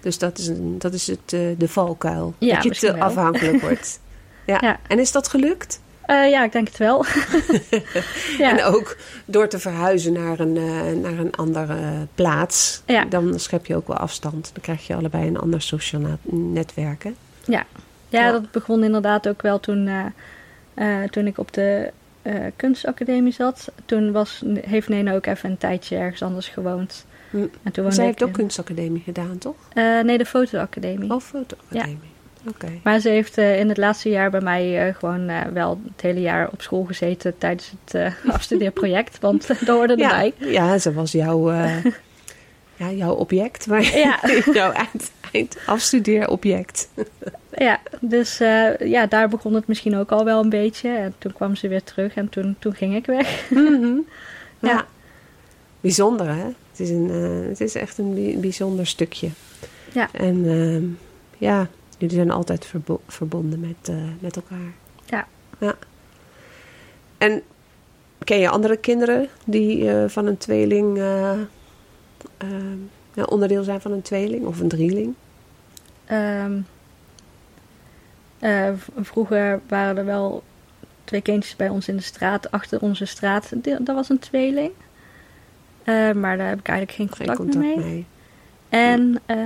Dus 0.00 0.18
dat 0.18 0.38
is, 0.38 0.46
een, 0.46 0.78
dat 0.78 0.92
is 0.92 1.06
het, 1.06 1.32
eh, 1.32 1.40
de 1.58 1.68
valkuil. 1.68 2.34
Ja, 2.38 2.54
dat 2.54 2.62
je 2.64 2.70
te 2.86 2.92
wel. 2.92 3.02
afhankelijk 3.02 3.60
wordt. 3.60 4.00
Ja. 4.46 4.58
Ja. 4.60 4.78
En 4.88 4.98
is 4.98 5.12
dat 5.12 5.28
gelukt? 5.28 5.80
Eh, 6.06 6.30
ja, 6.30 6.44
ik 6.44 6.52
denk 6.52 6.68
het 6.68 6.76
wel. 6.76 7.04
ja. 8.38 8.58
En 8.58 8.64
ook 8.64 8.96
door 9.24 9.48
te 9.48 9.58
verhuizen 9.58 10.12
naar 10.12 10.40
een, 10.40 10.56
eh, 10.56 10.92
naar 11.02 11.18
een 11.18 11.34
andere 11.34 12.06
plaats. 12.14 12.82
Ja. 12.86 13.04
Dan 13.04 13.38
schep 13.40 13.66
je 13.66 13.76
ook 13.76 13.86
wel 13.86 13.96
afstand. 13.96 14.50
Dan 14.52 14.62
krijg 14.62 14.86
je 14.86 14.94
allebei 14.94 15.26
een 15.26 15.38
ander 15.38 15.62
sociaal 15.62 16.00
na- 16.00 16.18
netwerk. 16.30 17.04
Hè? 17.04 17.12
Ja, 17.44 17.64
Ja. 18.08 18.32
dat 18.32 18.50
begon 18.50 18.84
inderdaad 18.84 19.28
ook 19.28 19.42
wel 19.42 19.60
toen, 19.60 19.88
eh, 20.74 21.02
toen 21.02 21.26
ik 21.26 21.38
op 21.38 21.52
de 21.52 21.90
kunstacademie 22.56 23.32
zat. 23.32 23.70
Toen 23.84 24.12
was, 24.12 24.42
heeft 24.60 24.88
Nena 24.88 25.14
ook 25.14 25.26
even 25.26 25.50
een 25.50 25.58
tijdje 25.58 25.96
ergens 25.96 26.22
anders 26.22 26.48
gewoond. 26.48 27.06
Hm. 27.30 27.36
En 27.62 27.72
toen 27.72 27.92
Zij 27.92 28.04
ik 28.04 28.10
heeft 28.10 28.22
ook 28.22 28.28
in- 28.28 28.34
kunstacademie 28.34 29.02
gedaan, 29.02 29.38
toch? 29.38 29.56
Nee, 30.02 30.18
de 30.18 30.26
fotoacademie. 30.26 31.10
Of 31.14 31.24
fotoacademie. 31.24 31.98
Maar 32.82 33.00
ze 33.00 33.08
heeft 33.08 33.38
eh, 33.38 33.58
in 33.58 33.68
het 33.68 33.76
laatste 33.76 34.08
jaar 34.08 34.30
bij 34.30 34.40
mij 34.40 34.86
eh, 34.88 34.94
gewoon 34.94 35.28
eh, 35.28 35.40
wel 35.52 35.80
het 35.92 36.00
hele 36.00 36.20
jaar 36.20 36.48
op 36.52 36.62
school 36.62 36.84
gezeten 36.84 37.38
tijdens 37.38 37.72
het 37.84 38.12
afstudeerproject. 38.34 39.18
Want 39.20 39.46
dat 39.48 39.58
hoorde 39.76 39.96
Ja, 39.96 40.24
erbij. 40.24 40.50
ja, 40.52 40.78
ze 40.78 40.92
was 40.92 41.12
jouw, 41.12 41.50
ja, 42.76 42.90
jouw 42.90 43.14
object, 43.14 43.66
maar 43.66 43.82
Ja. 43.96 44.18
jouw 44.52 44.72
eind, 44.72 45.10
eind 45.32 45.56
afstudeerobject. 45.66 46.88
Ja, 47.56 47.80
dus 48.00 48.38
ja, 48.78 49.06
daar 49.06 49.28
begon 49.28 49.54
het 49.54 49.66
misschien 49.66 49.96
ook 49.96 50.10
al 50.10 50.24
wel 50.24 50.42
een 50.42 50.48
beetje. 50.48 50.88
En 50.88 51.14
toen 51.18 51.32
kwam 51.32 51.54
ze 51.56 51.68
weer 51.68 51.82
terug 51.82 52.14
en 52.14 52.28
toen, 52.28 52.56
toen 52.58 52.74
ging 52.74 52.94
ik 52.94 53.06
weg. 53.06 53.50
Mhm. 53.50 53.84
ja. 54.60 54.68
Ja. 54.70 54.86
Bijzonder, 55.80 56.26
hè? 56.28 56.44
Het 56.44 56.80
is, 56.80 56.90
een, 56.90 57.08
het 57.48 57.60
is 57.60 57.74
echt 57.74 57.98
een 57.98 58.14
bi- 58.14 58.36
bijzonder 58.38 58.86
stukje. 58.86 59.28
Ja. 59.92 60.08
En 60.12 60.44
ehm, 60.48 60.84
ja, 61.44 61.68
jullie 61.96 62.14
zijn 62.14 62.30
altijd 62.30 62.66
verbo- 62.66 63.00
verbonden 63.06 63.60
met, 63.60 63.88
eh, 63.88 63.96
met 64.18 64.36
elkaar. 64.36 64.72
Ja. 65.04 65.26
ja. 65.58 65.76
En 67.18 67.42
ken 68.24 68.38
je 68.38 68.48
andere 68.48 68.76
kinderen 68.76 69.28
die 69.44 69.90
eh, 69.90 70.08
van 70.08 70.26
een 70.26 70.36
tweeling 70.36 70.98
eh, 70.98 71.38
ja, 73.14 73.22
onderdeel 73.22 73.62
zijn 73.62 73.80
van 73.80 73.92
een 73.92 74.02
tweeling 74.02 74.46
of 74.46 74.60
een 74.60 74.68
drieling? 74.68 75.14
Ehm, 76.04 76.60
eh, 78.38 78.72
vroeger 79.00 79.60
waren 79.68 79.96
er 79.96 80.04
wel 80.04 80.42
twee 81.04 81.20
kindjes 81.20 81.56
bij 81.56 81.68
ons 81.68 81.88
in 81.88 81.96
de 81.96 82.02
straat, 82.02 82.50
achter 82.50 82.80
onze 82.80 83.04
straat. 83.04 83.52
Dat 83.62 83.94
was 83.94 84.08
een 84.08 84.18
tweeling. 84.18 84.70
Maar 86.14 86.36
daar 86.36 86.48
heb 86.48 86.58
ik 86.58 86.68
eigenlijk 86.68 86.98
geen 86.98 87.26
Geen 87.26 87.36
contact, 87.36 87.64
mee. 87.64 87.76
mee. 87.76 88.06
En 88.68 89.18
eh 89.26 89.36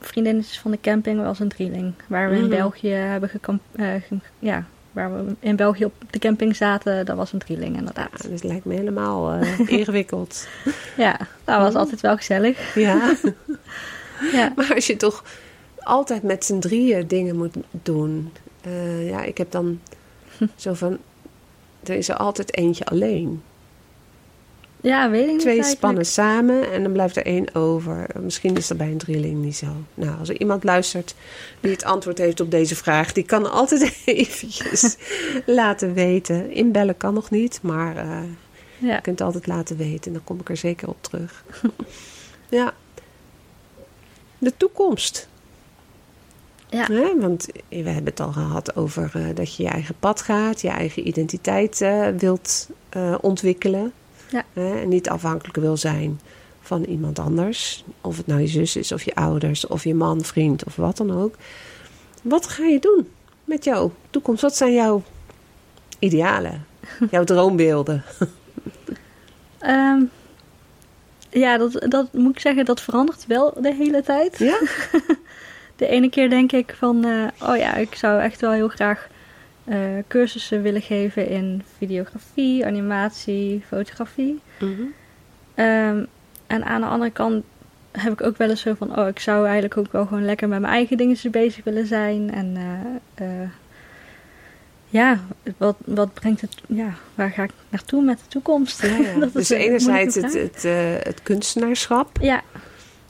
vriendinnetjes 0.00 0.58
van 0.58 0.70
de 0.70 0.78
camping 0.80 1.22
was 1.22 1.38
een 1.38 1.48
drieling. 1.48 1.92
Waar 2.06 2.28
we 2.30 2.34
in 2.36 2.40
Mhm. 2.40 2.50
België 2.50 2.88
hebben 2.88 3.28
gekamp... 3.28 3.60
eh, 3.72 3.86
ge- 4.08 4.18
ja, 4.38 4.64
waar 4.92 5.14
we 5.14 5.34
in 5.40 5.56
België 5.56 5.84
op 5.84 5.92
de 6.10 6.18
camping 6.18 6.56
zaten, 6.56 7.06
dat 7.06 7.16
was 7.16 7.32
een 7.32 7.38
drieling 7.38 7.72
Ja, 7.72 7.78
inderdaad. 7.78 8.28
dat 8.30 8.44
lijkt 8.44 8.64
me 8.64 8.74
helemaal 8.74 9.32
eh, 9.32 9.58
ingewikkeld. 9.78 10.46
Ja, 10.96 11.16
dat 11.44 11.58
was 11.58 11.68
Mhm. 11.68 11.76
altijd 11.78 12.00
wel 12.00 12.16
gezellig. 12.16 12.74
Ja. 12.74 13.12
Ja, 14.32 14.52
Maar 14.56 14.74
als 14.74 14.86
je 14.86 14.96
toch 14.96 15.24
altijd 15.78 16.22
met 16.22 16.44
z'n 16.44 16.58
drieën 16.58 17.06
dingen 17.06 17.36
moet 17.36 17.54
doen. 17.82 18.32
ja, 19.02 19.22
ik 19.22 19.38
heb 19.38 19.50
dan 19.50 19.80
zo 20.56 20.74
van. 20.74 20.98
Er 21.84 21.94
is 21.94 22.08
er 22.08 22.16
altijd 22.16 22.56
eentje 22.56 22.84
alleen. 22.84 23.42
Ja 24.82 25.10
weet 25.10 25.24
ik 25.24 25.30
niet 25.30 25.40
Twee 25.40 25.52
eigenlijk. 25.52 25.76
spannen 25.78 26.06
samen 26.06 26.72
en 26.72 26.82
dan 26.82 26.92
blijft 26.92 27.16
er 27.16 27.26
één 27.26 27.54
over. 27.54 28.06
Misschien 28.20 28.56
is 28.56 28.66
dat 28.66 28.76
bij 28.76 28.90
een 28.90 28.98
drieling 28.98 29.42
niet 29.42 29.56
zo. 29.56 29.66
Nou, 29.94 30.18
als 30.18 30.28
er 30.28 30.40
iemand 30.40 30.64
luistert 30.64 31.14
die 31.60 31.70
het 31.70 31.84
antwoord 31.84 32.18
heeft 32.18 32.40
op 32.40 32.50
deze 32.50 32.76
vraag, 32.76 33.12
die 33.12 33.24
kan 33.24 33.50
altijd 33.50 34.00
eventjes 34.04 34.96
laten 35.46 35.94
weten. 35.94 36.50
Inbellen 36.50 36.96
kan 36.96 37.14
nog 37.14 37.30
niet, 37.30 37.58
maar 37.62 37.96
eh, 37.96 38.18
Ja. 38.78 38.94
je 38.94 39.00
kunt 39.00 39.18
het 39.18 39.26
altijd 39.26 39.46
laten 39.46 39.76
weten. 39.76 40.06
En 40.06 40.12
dan 40.12 40.24
kom 40.24 40.40
ik 40.40 40.48
er 40.48 40.56
zeker 40.56 40.88
op 40.88 41.02
terug. 41.02 41.44
ja. 42.48 42.74
De 44.38 44.52
toekomst. 44.56 45.28
Ja. 46.68 46.86
Hè? 46.86 47.18
Want 47.20 47.46
we 47.68 47.76
hebben 47.76 48.04
het 48.04 48.20
al 48.20 48.32
gehad 48.32 48.76
over 48.76 49.10
eh, 49.14 49.22
dat 49.34 49.54
je 49.56 49.62
je 49.62 49.68
eigen 49.68 49.94
pad 49.98 50.22
gaat, 50.22 50.60
je 50.60 50.68
eigen 50.68 51.08
identiteit 51.08 51.80
eh, 51.80 52.08
wilt 52.18 52.68
ontwikkelen. 53.20 53.92
Ja. 54.30 54.44
Hè? 54.52 54.80
En 54.80 54.88
niet 54.88 55.08
afhankelijk 55.08 55.56
wil 55.56 55.76
zijn 55.76 56.20
van 56.60 56.84
iemand 56.84 57.18
anders. 57.18 57.84
Of 58.00 58.16
het 58.16 58.26
nou 58.26 58.40
je 58.40 58.46
zus 58.46 58.76
is, 58.76 58.92
of 58.92 59.02
je 59.02 59.14
ouders, 59.14 59.66
of 59.66 59.84
je 59.84 59.94
man, 59.94 60.24
vriend, 60.24 60.64
of 60.64 60.76
wat 60.76 60.96
dan 60.96 61.22
ook. 61.22 61.34
Wat 62.22 62.46
ga 62.46 62.64
je 62.64 62.78
doen 62.78 63.08
met 63.44 63.64
jouw 63.64 63.92
toekomst? 64.10 64.42
Wat 64.42 64.56
zijn 64.56 64.72
jouw 64.72 65.02
idealen? 65.98 66.66
Jouw 67.10 67.24
droombeelden? 67.24 68.04
Ehm, 69.58 70.02
ja, 71.30 71.58
dat, 71.58 71.86
dat 71.88 72.12
moet 72.12 72.32
ik 72.32 72.40
zeggen, 72.40 72.64
dat 72.64 72.80
verandert 72.80 73.26
wel 73.26 73.54
de 73.60 73.74
hele 73.74 74.02
tijd. 74.02 74.38
Ja? 74.38 74.58
De 75.76 75.86
ene 75.86 76.10
keer 76.10 76.30
denk 76.30 76.52
ik 76.52 76.74
van, 76.78 77.04
eh, 77.04 77.48
oh 77.48 77.56
ja, 77.56 77.74
ik 77.74 77.94
zou 77.94 78.20
echt 78.20 78.40
wel 78.40 78.50
heel 78.50 78.68
graag 78.68 79.08
eh, 79.70 79.78
cursussen 80.08 80.62
willen 80.62 80.82
geven 80.82 81.28
in 81.28 81.62
videografie, 81.78 82.66
animatie, 82.66 83.62
fotografie. 83.66 84.40
Mhm. 84.60 84.82
Ehm, 85.54 86.04
en 86.46 86.64
aan 86.64 86.80
de 86.80 86.86
andere 86.86 87.10
kant 87.10 87.44
heb 87.90 88.12
ik 88.12 88.22
ook 88.22 88.36
wel 88.36 88.48
eens 88.50 88.60
zo 88.60 88.74
van, 88.74 88.98
oh, 88.98 89.08
ik 89.08 89.18
zou 89.18 89.44
eigenlijk 89.44 89.76
ook 89.76 89.92
wel 89.92 90.06
gewoon 90.06 90.24
lekker 90.24 90.48
met 90.48 90.60
mijn 90.60 90.72
eigen 90.72 90.96
dingen 90.96 91.16
bezig 91.30 91.64
willen 91.64 91.86
zijn. 91.86 92.30
En 92.30 92.56
eh, 92.56 93.26
eh, 93.26 93.48
ja, 94.86 95.20
wat, 95.56 95.76
wat 95.84 96.14
brengt 96.14 96.40
het, 96.40 96.54
ja, 96.68 96.94
waar 97.14 97.30
ga 97.30 97.42
ik 97.42 97.52
naartoe 97.68 98.02
met 98.02 98.18
de 98.18 98.28
toekomst? 98.28 98.82
Ja, 98.82 99.26
Dus 99.32 99.48
enerzijds 99.48 100.14
het, 100.14 100.32
het, 100.32 100.62
het 101.04 101.22
kunstenaarschap. 101.22 102.18
Ja, 102.20 102.42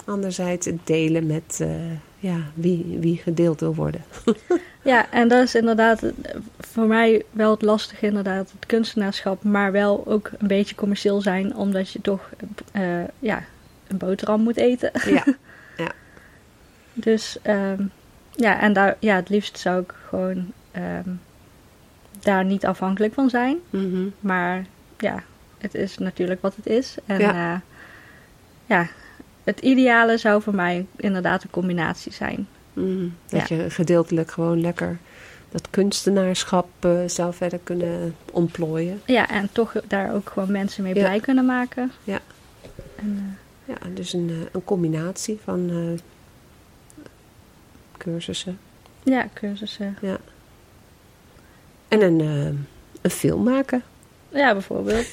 Anderzijds 0.05 0.67
het 0.67 0.87
delen 0.87 1.27
met 1.27 1.65
ja, 2.19 2.37
wie, 2.55 2.97
wie 3.01 3.17
gedeeld 3.17 3.61
wil 3.61 3.75
worden. 3.75 4.05
Ja, 4.83 5.11
en 5.11 5.29
dat 5.29 5.43
is 5.43 5.55
inderdaad 5.55 6.03
eh, 6.03 6.13
voor 6.59 6.87
mij 6.87 7.23
wel 7.31 7.51
het 7.51 7.63
lastige, 7.63 8.07
inderdaad, 8.07 8.53
het 8.53 8.67
kunstenaarschap, 8.67 9.43
maar 9.43 9.73
wel 9.73 10.07
ook 10.07 10.31
een 10.39 10.47
beetje 10.47 10.75
commercieel 10.75 11.21
zijn, 11.21 11.57
omdat 11.57 11.91
je 11.91 12.01
toch 12.01 12.31
eh, 12.73 13.05
ja, 13.19 13.45
een 13.89 13.97
boterham 13.99 14.41
moet 14.41 14.57
eten. 14.57 14.91
Ja. 15.77 15.93
Dus 16.93 17.39
ehm, 17.43 17.83
ja, 18.31 18.61
en 18.61 18.73
daar, 18.73 18.97
ja, 18.99 19.15
het 19.17 19.29
liefst 19.29 19.59
zou 19.59 19.83
ik 19.83 19.95
gewoon 20.09 20.53
ehm, 20.71 21.09
daar 22.21 22.45
niet 22.45 22.67
afhankelijk 22.67 23.15
van 23.15 23.31
zijn. 23.31 23.59
Mhm. 23.71 24.09
Maar 24.21 24.67
ja, 24.99 25.23
het 25.59 25.75
is 25.75 25.99
natuurlijk 25.99 26.43
wat 26.43 26.57
het 26.57 26.67
is. 26.67 26.97
En 27.07 27.19
Ja. 27.19 27.33
ja, 27.33 27.63
ja 28.67 28.89
het 29.45 29.61
ideale 29.61 30.17
zou 30.17 30.43
voor 30.43 30.55
mij 30.55 30.87
inderdaad 30.97 31.43
een 31.43 31.51
combinatie 31.51 32.13
zijn. 32.13 32.49
Mhm. 32.73 33.09
Dat 33.29 33.49
je 33.49 33.71
gedeeltelijk 33.71 34.31
gewoon 34.31 34.61
lekker 34.61 34.99
dat 35.51 35.67
kunstenaarschap 35.71 36.69
eh, 36.81 36.91
zou 37.07 37.35
verder 37.35 37.59
kunnen 37.63 38.15
ontplooien. 38.33 39.01
Ja, 39.07 39.29
en 39.29 39.49
toch 39.53 39.73
daar 39.87 40.15
ook 40.15 40.31
gewoon 40.33 40.53
mensen 40.53 40.83
mee 40.83 40.95
Ja. 40.95 41.01
blij 41.01 41.21
kunnen 41.21 41.45
maken. 41.47 41.93
Ja. 42.05 42.19
En, 42.97 43.37
eh, 43.67 43.75
Ja, 43.75 43.89
dus 43.95 44.13
een, 44.13 44.29
eh, 44.31 44.37
een 44.53 44.65
combinatie 44.65 45.39
van 45.45 45.71
cursussen. 47.99 48.59
ja, 49.03 49.29
cursussen. 49.35 49.97
En 51.89 52.03
een, 52.03 52.21
een 53.03 53.11
film 53.11 53.43
maken. 53.43 53.83
Ja, 54.29 54.53
bijvoorbeeld. 54.53 55.07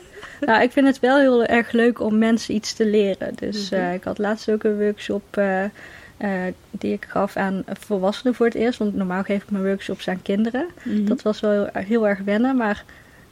nou, 0.40 0.62
ik 0.62 0.72
vind 0.72 0.86
het 0.86 1.00
wel 1.00 1.18
heel 1.18 1.44
erg 1.44 1.72
leuk 1.72 2.00
om 2.00 2.18
mensen 2.18 2.54
iets 2.54 2.72
te 2.72 2.86
leren. 2.86 3.34
Dus 3.34 3.70
Mhm. 3.70 3.92
ik 3.92 4.04
had 4.04 4.18
laatst 4.18 4.50
ook 4.50 4.64
een 4.64 4.78
workshop 4.78 5.40
die 6.70 6.92
ik 6.92 7.04
gaf 7.08 7.36
aan 7.36 7.62
volwassenen 7.66 8.34
voor 8.34 8.46
het 8.46 8.54
eerst. 8.54 8.78
Want 8.78 8.94
normaal 8.94 9.22
geef 9.22 9.42
ik 9.42 9.50
mijn 9.50 9.64
workshops 9.64 10.08
aan 10.08 10.22
kinderen. 10.22 10.66
Mhm. 10.84 11.04
Dat 11.04 11.22
was 11.22 11.40
wel 11.40 11.68
heel, 11.72 12.08
erg 12.08 12.18
wennen, 12.24 12.56
maar 12.56 12.84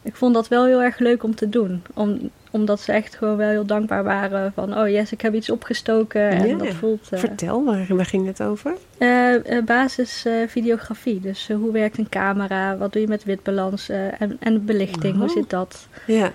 ik 0.02 0.14
vond 0.16 0.34
dat 0.34 0.48
wel 0.48 0.64
heel 0.64 0.82
erg 0.82 0.98
leuk 0.98 1.22
om 1.22 1.34
te 1.34 1.48
doen. 1.48 1.82
Om, 1.94 2.30
omdat 2.50 2.80
ze 2.80 2.92
echt 2.92 3.14
gewoon 3.16 3.36
wel 3.36 3.48
heel 3.48 3.64
dankbaar 3.66 4.04
waren 4.04 4.52
van... 4.52 4.78
oh 4.78 4.88
yes, 4.88 5.12
ik 5.12 5.20
heb 5.20 5.34
iets 5.34 5.50
opgestoken 5.50 6.28
en 6.28 6.46
Ja, 6.48 6.56
dat 6.56 6.74
voelt... 6.74 7.08
eh, 7.10 7.18
Vertel, 7.18 7.64
waar, 7.64 7.86
waar 7.88 8.06
ging 8.06 8.26
het 8.26 8.42
over? 8.42 8.72
eh, 8.98 9.56
eh, 9.56 9.64
basis 9.64 10.24
eh, 10.24 10.32
videografie. 10.48 11.20
Dus 11.20 11.48
eh, 11.48 11.56
hoe 11.56 11.72
werkt 11.72 11.98
een 11.98 12.08
camera? 12.08 12.76
Wat 12.76 12.92
doe 12.92 13.02
je 13.02 13.08
met 13.08 13.24
witbalans? 13.24 13.88
eh, 13.88 14.20
en, 14.20 14.36
en 14.40 14.64
belichting, 14.64 15.14
hoe 15.16 15.24
Oh. 15.28 15.30
zit 15.34 15.50
dat? 15.50 15.86
Ja. 16.06 16.32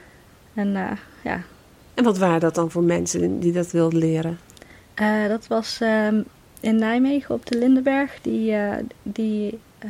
En 0.54 0.76
eh, 0.76 0.92
ja, 1.24 1.42
En 1.94 2.04
wat 2.04 2.18
waren 2.18 2.40
dat 2.40 2.56
dan 2.56 2.72
voor 2.72 2.84
mensen 2.84 3.40
die 3.40 3.52
dat 3.52 3.72
wilden 3.72 4.00
leren? 4.00 4.40
Eh, 4.94 5.28
dat 5.28 5.48
was 5.48 5.78
ehm, 5.82 6.22
in 6.60 6.76
Nijmegen 6.76 7.36
op 7.36 7.46
de 7.46 7.58
Lindenberg. 7.58 8.22
Die, 8.22 8.54
eh, 8.54 8.84
die 9.04 9.60
eh, 9.80 9.89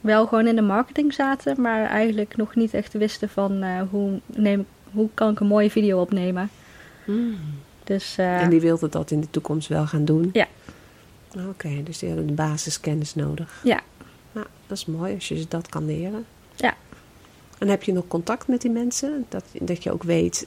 wel 0.00 0.26
gewoon 0.26 0.46
in 0.46 0.56
de 0.56 0.62
marketing 0.62 1.14
zaten, 1.14 1.60
maar 1.60 1.86
eigenlijk 1.86 2.36
nog 2.36 2.54
niet 2.54 2.74
echt 2.74 2.92
wisten 2.92 3.28
van 3.28 3.62
eh, 3.62 3.82
hoe, 3.90 4.20
neem, 4.26 4.66
hoe 4.92 5.08
kan 5.14 5.30
ik 5.30 5.40
een 5.40 5.46
mooie 5.46 5.70
video 5.70 6.00
opnemen. 6.00 6.50
Dus 7.84 8.18
eh, 8.18 8.42
En 8.42 8.50
die 8.50 8.60
wilden 8.60 8.90
dat 8.90 9.10
in 9.10 9.20
de 9.20 9.30
toekomst 9.30 9.68
wel 9.68 9.86
gaan 9.86 10.04
doen? 10.04 10.30
Ja. 10.32 10.46
Oké, 11.48 11.82
dus 11.82 11.98
die 11.98 12.08
hadden 12.08 12.26
de 12.26 12.32
basiskennis 12.32 13.14
nodig. 13.14 13.60
Ja. 13.64 13.80
Nou, 14.32 14.46
dat 14.66 14.76
is 14.76 14.86
mooi 14.86 15.14
als 15.14 15.28
je 15.28 15.38
ze 15.38 15.48
dat 15.48 15.68
kan 15.68 15.86
leren. 15.86 16.24
Ja. 16.54 16.74
En 17.58 17.68
heb 17.68 17.82
je 17.82 17.92
nog 17.92 18.06
contact 18.08 18.48
met 18.48 18.60
die 18.60 18.70
mensen? 18.70 19.26
Dat, 19.28 19.44
dat 19.60 19.82
je 19.82 19.92
ook 19.92 20.02
weet 20.02 20.46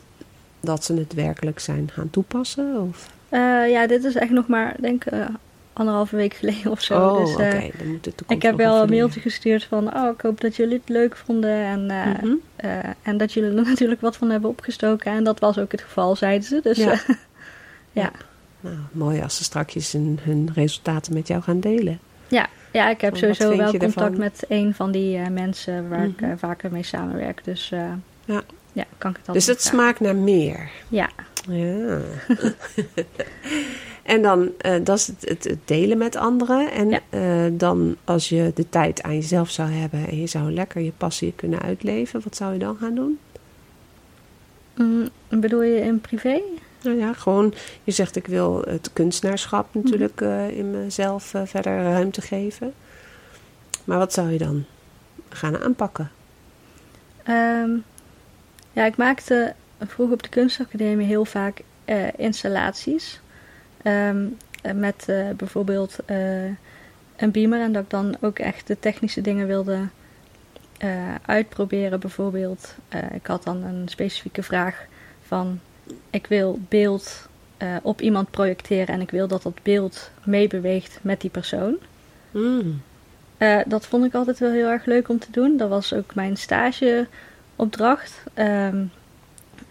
dat 0.60 0.84
ze 0.84 0.94
het 0.94 1.14
werkelijk 1.14 1.60
zijn 1.60 1.90
gaan 1.94 2.10
toepassen? 2.10 2.82
Of? 2.82 3.10
Eh, 3.34 3.70
ja, 3.72 3.88
dit 3.88 4.04
is 4.04 4.16
echt 4.16 4.32
nog 4.32 4.48
maar, 4.48 4.76
denk 4.80 5.06
ik, 5.06 5.12
eh, 5.14 5.26
anderhalve 5.74 6.16
week 6.16 6.34
geleden 6.34 6.72
of 6.72 6.82
zo. 6.82 6.94
oh, 7.10 7.20
dus, 7.26 7.34
oké. 7.34 7.44
eh, 7.44 7.72
Dan 7.78 7.88
moet 7.88 8.04
de 8.04 8.16
toekomst 8.16 8.32
Ik 8.32 8.42
heb 8.42 8.56
wel 8.58 8.74
een 8.82 8.90
mailtje 8.90 9.16
leren. 9.16 9.22
gestuurd 9.32 9.64
van, 9.64 9.96
oh, 9.96 10.10
ik 10.14 10.22
hoop 10.22 10.42
dat 10.42 10.56
jullie 10.56 10.78
het 10.78 10.90
leuk 10.90 11.16
vonden 11.16 11.50
en, 11.56 11.86
Mhm. 11.86 12.34
en 13.02 13.18
dat 13.18 13.34
jullie 13.34 13.50
er 13.58 13.66
natuurlijk 13.70 14.02
wat 14.02 14.18
van 14.18 14.30
hebben 14.30 14.50
opgestoken. 14.50 15.12
En 15.12 15.24
dat 15.24 15.40
was 15.40 15.58
ook 15.58 15.72
het 15.72 15.82
geval, 15.82 16.16
zeiden 16.16 16.48
ze. 16.48 16.60
Dus 16.64 16.78
Ja. 16.78 16.92
ja. 16.92 16.98
ja. 17.92 18.12
Nou, 18.60 18.76
mooi 18.92 19.22
als 19.22 19.38
ze 19.38 19.44
straks 19.44 19.92
hun, 19.92 20.20
hun 20.22 20.50
resultaten 20.54 21.14
met 21.14 21.28
jou 21.28 21.42
gaan 21.42 21.60
delen. 21.60 22.00
Ja, 22.28 22.48
ja 22.72 22.90
ik 22.90 23.02
heb 23.02 23.18
sowieso 23.18 23.48
wel 23.58 23.70
contact 23.70 23.84
ervan? 23.96 24.18
met 24.18 24.46
een 24.48 24.74
van 24.74 24.92
die 24.92 25.20
mensen 25.30 25.90
waar 25.90 26.06
ik 26.06 26.22
Mhm. 26.22 26.38
vaker 26.38 26.72
mee 26.72 26.84
samenwerk. 26.84 27.44
Dus 27.44 27.70
Ja. 28.26 28.42
ja, 28.74 28.84
kan 28.98 29.12
ik 29.12 29.18
het 29.26 29.34
Dus 29.34 29.44
vragen. 29.46 29.62
smaakt 29.62 30.00
naar 30.00 30.16
meer. 30.16 30.70
Ja, 30.88 31.10
Ja. 31.48 32.00
en 34.14 34.22
dan, 34.22 34.52
eh, 34.58 34.76
dat 34.84 34.98
is 34.98 35.08
het, 35.08 35.30
het, 35.30 35.44
het 35.44 35.60
delen 35.66 35.98
met 35.98 36.16
anderen. 36.16 36.72
En 36.72 36.90
Ja. 36.90 37.00
eh, 37.10 37.52
dan 37.52 37.96
als 38.04 38.30
je 38.30 38.52
de 38.56 38.70
tijd 38.70 39.02
aan 39.04 39.16
jezelf 39.16 39.50
zou 39.50 39.70
hebben 39.70 40.08
en 40.08 40.20
je 40.20 40.28
zou 40.28 40.52
lekker 40.54 40.82
je 40.82 40.92
passie 40.98 41.34
kunnen 41.36 41.62
uitleven, 41.62 42.22
wat 42.24 42.36
zou 42.36 42.54
je 42.54 42.60
dan 42.60 42.78
gaan 42.80 42.96
doen? 42.96 43.20
Mm, 44.76 45.10
bedoel 45.30 45.62
je 45.62 45.82
in 45.82 46.02
privé? 46.02 46.42
Nou 46.84 46.98
ja, 46.98 47.14
gewoon, 47.14 47.54
je 47.84 47.92
zegt 47.92 48.16
ik 48.16 48.28
wil 48.28 48.62
het 48.68 48.90
kunstenaarschap 48.94 49.68
natuurlijk 49.74 50.22
eh, 50.22 50.50
in 50.58 50.72
mezelf 50.72 51.34
verder 51.46 51.84
ruimte 51.84 52.22
geven. 52.22 52.74
Maar 53.84 53.98
wat 53.98 54.14
zou 54.14 54.32
je 54.32 54.38
dan 54.38 54.66
gaan 55.30 55.58
aanpakken? 55.64 56.12
Ehm, 57.24 57.70
ja, 58.72 58.86
ik 58.86 58.96
maakte 58.98 59.54
vroeger 59.88 60.16
op 60.16 60.24
de 60.24 60.30
kunstacademie 60.30 61.08
heel 61.08 61.26
vaak 61.26 61.62
eh, 61.86 62.08
installaties. 62.18 63.20
Ehm, 63.82 64.26
eh, 64.62 64.74
met 64.74 65.06
eh, 65.08 65.30
bijvoorbeeld 65.38 65.98
eh, 66.06 66.46
een 67.16 67.32
beamer. 67.32 67.62
En 67.62 67.74
dat 67.74 67.84
ik 67.84 67.90
dan 67.90 68.16
ook 68.22 68.40
echt 68.40 68.68
de 68.68 68.80
technische 68.80 69.22
dingen 69.22 69.48
wilde 69.48 69.80
eh, 70.78 71.16
uitproberen. 71.26 72.00
Bijvoorbeeld, 72.00 72.76
eh, 72.90 73.02
ik 73.14 73.28
had 73.28 73.44
dan 73.44 73.64
een 73.64 73.88
specifieke 73.88 74.44
vraag 74.44 74.86
van... 75.22 75.60
Ik 76.10 76.28
wil 76.28 76.60
beeld 76.70 77.28
eh, 77.58 77.76
op 77.82 78.02
iemand 78.02 78.32
projecteren 78.32 78.88
en 78.88 79.02
ik 79.02 79.12
wil 79.12 79.28
dat 79.28 79.44
dat 79.44 79.64
beeld 79.64 80.12
meebeweegt 80.24 81.00
met 81.02 81.22
die 81.22 81.30
persoon. 81.30 81.76
Mm. 82.32 82.82
Eh, 83.38 83.60
dat 83.66 83.86
vond 83.86 84.06
ik 84.06 84.14
altijd 84.14 84.40
wel 84.40 84.52
heel 84.52 84.68
erg 84.68 84.86
leuk 84.86 85.10
om 85.10 85.20
te 85.20 85.32
doen. 85.32 85.58
Dat 85.58 85.70
was 85.70 85.94
ook 85.94 86.16
mijn 86.16 86.38
stageopdracht. 86.38 88.24
Ehm, 88.34 88.84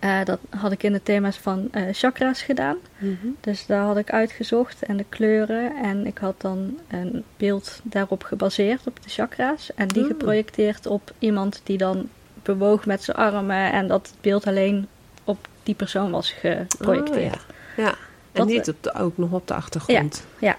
eh, 0.03 0.25
dat 0.25 0.39
had 0.51 0.73
ik 0.73 0.83
in 0.83 0.93
de 0.93 1.03
thema's 1.03 1.37
van 1.37 1.69
eh, 1.73 1.83
chakra's 1.93 2.43
gedaan. 2.43 2.77
Mhm. 2.99 3.15
Dus 3.41 3.67
daar 3.67 3.85
had 3.85 3.97
ik 3.97 4.11
uitgezocht 4.11 4.83
en 4.83 4.97
de 4.97 5.05
kleuren. 5.09 5.73
En 5.83 6.07
ik 6.07 6.19
had 6.19 6.41
dan 6.41 6.79
een 6.89 7.25
beeld 7.37 7.81
daarop 7.83 8.23
gebaseerd 8.23 8.87
op 8.87 9.03
de 9.03 9.09
chakra's. 9.09 9.71
En 9.75 9.89
die 9.89 10.03
Mm. 10.03 10.09
geprojecteerd 10.09 10.87
op 10.87 11.13
iemand 11.19 11.61
die 11.65 11.79
dan 11.79 12.09
bewoog 12.43 12.87
met 12.87 13.03
zijn 13.03 13.17
armen. 13.17 13.73
En 13.73 13.89
dat 13.89 14.07
het 14.07 14.17
beeld 14.21 14.47
alleen 14.47 14.87
op 15.25 15.49
die 15.63 15.75
persoon 15.75 16.11
was 16.11 16.31
geprojecteerd. 16.33 17.35
Oh, 17.35 17.41
ja. 17.77 17.83
ja. 17.85 17.89
En 17.91 17.95
Dat- 18.33 18.47
niet 18.47 18.69
op 18.69 18.77
de, 18.81 18.95
ook 18.95 19.17
nog 19.19 19.33
op 19.33 19.49
de 19.49 19.55
achtergrond. 19.55 20.27
ja. 20.39 20.57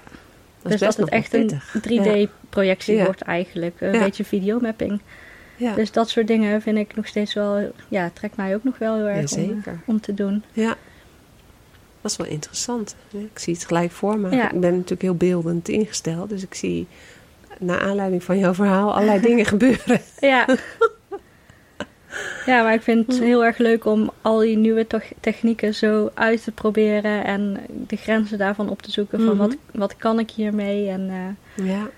Dat 0.62 0.72
dus 0.72 0.82
dat 0.82 0.98
het 0.98 1.10
echt 1.10 1.30
pittig. 1.30 1.74
een 1.74 1.82
3D-projectie 2.30 2.96
Ja. 2.96 3.04
wordt 3.04 3.22
eigenlijk. 3.22 3.76
Een 3.82 4.00
beetje 4.00 4.24
videomapping. 4.26 5.02
Ja. 5.64 5.74
Dus 5.76 5.92
dat 5.92 6.10
soort 6.10 6.28
dingen 6.28 6.62
vind 6.62 6.78
ik 6.78 6.96
nog 6.96 7.08
steeds 7.08 7.34
wel... 7.34 7.72
Ja, 7.88 8.10
trekt 8.14 8.36
mij 8.36 8.56
ook 8.56 8.64
nog 8.64 8.78
wel 8.78 8.96
heel 8.96 9.08
erg 9.08 9.32
om, 9.34 9.62
eh, 9.66 9.74
om 9.86 10.00
te 10.02 10.14
doen. 10.14 10.44
Ja, 10.54 10.76
dat 12.02 12.12
is 12.12 12.18
wel 12.18 12.28
interessant. 12.28 12.96
Ik 13.12 13.40
zie 13.40 13.54
het 13.54 13.66
gelijk 13.66 13.92
voor 13.92 14.20
me. 14.20 14.36
Ja. 14.36 14.52
Ik 14.52 14.60
ben 14.60 14.72
natuurlijk 14.74 15.02
heel 15.02 15.16
beeldend 15.16 15.70
ingesteld, 15.70 16.30
dus 16.30 16.44
ik 16.44 16.54
zie 16.54 16.88
naar 17.60 17.80
aanleiding 17.82 18.24
van 18.24 18.38
jouw 18.40 18.54
verhaal 18.54 18.94
allerlei 18.94 19.22
dingen 19.30 19.46
gebeuren. 19.46 20.02
Ja. 20.20 20.46
ja, 22.46 22.64
maar 22.64 22.74
ik 22.74 22.82
vind 22.82 23.08
het 23.08 23.20
heel 23.20 23.46
erg 23.46 23.58
leuk 23.58 23.86
om 23.86 24.12
al 24.22 24.38
die 24.40 24.58
nieuwe 24.58 24.88
technieken 25.20 25.74
zo 25.76 26.12
uit 26.14 26.44
te 26.44 26.52
proberen. 26.52 27.24
En 27.26 27.58
de 27.88 27.96
grenzen 27.96 28.38
daarvan 28.38 28.70
op 28.70 28.82
te 28.82 28.92
zoeken. 28.92 29.20
Van 29.20 29.28
Mhm. 29.28 29.38
wat, 29.38 29.56
wat 29.72 29.96
kan 29.98 30.20
ik 30.20 30.32
hiermee? 30.32 30.90
En 30.90 31.10
eh, 31.10 31.66
Ja, 31.68 31.90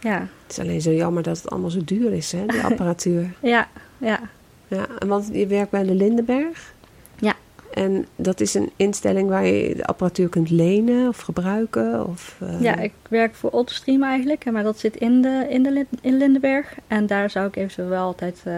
ja, 0.00 0.18
het 0.42 0.50
is 0.50 0.58
alleen 0.58 0.80
zo 0.80 0.92
jammer 0.92 1.22
dat 1.22 1.36
het 1.36 1.50
allemaal 1.50 1.70
zo 1.70 1.80
duur 1.84 2.12
is, 2.12 2.32
hè, 2.32 2.46
die 2.46 2.62
apparatuur. 2.70 3.32
ja, 3.42 3.68
ja. 3.98 4.20
ja, 4.68 4.86
en 4.98 5.08
want 5.08 5.28
je 5.32 5.46
werkt 5.46 5.70
bij 5.70 5.82
de 5.84 5.94
Lindenberg. 5.94 6.74
Ja. 7.18 7.34
En 7.74 8.06
dat 8.16 8.40
is 8.40 8.54
een 8.54 8.70
instelling 8.76 9.28
waar 9.28 9.46
je 9.46 9.74
de 9.74 9.84
apparatuur 9.84 10.28
kunt 10.28 10.50
lenen 10.50 11.08
of 11.08 11.20
gebruiken? 11.20 12.06
Of, 12.06 12.36
eh, 12.40 12.60
Ja, 12.60 12.76
ik 12.76 12.92
werk 13.08 13.34
voor 13.34 13.50
Oldstream 13.50 14.02
eigenlijk, 14.02 14.50
maar 14.50 14.62
dat 14.62 14.78
zit 14.78 14.96
in, 14.96 15.22
de, 15.22 15.46
in, 15.48 15.62
de, 15.62 15.86
in 16.00 16.16
Lindenberg. 16.16 16.74
En 16.86 17.06
daar 17.06 17.30
zou 17.30 17.46
ik 17.46 17.56
eventueel 17.56 17.88
wel 17.88 18.04
altijd 18.04 18.40
eh, 18.44 18.54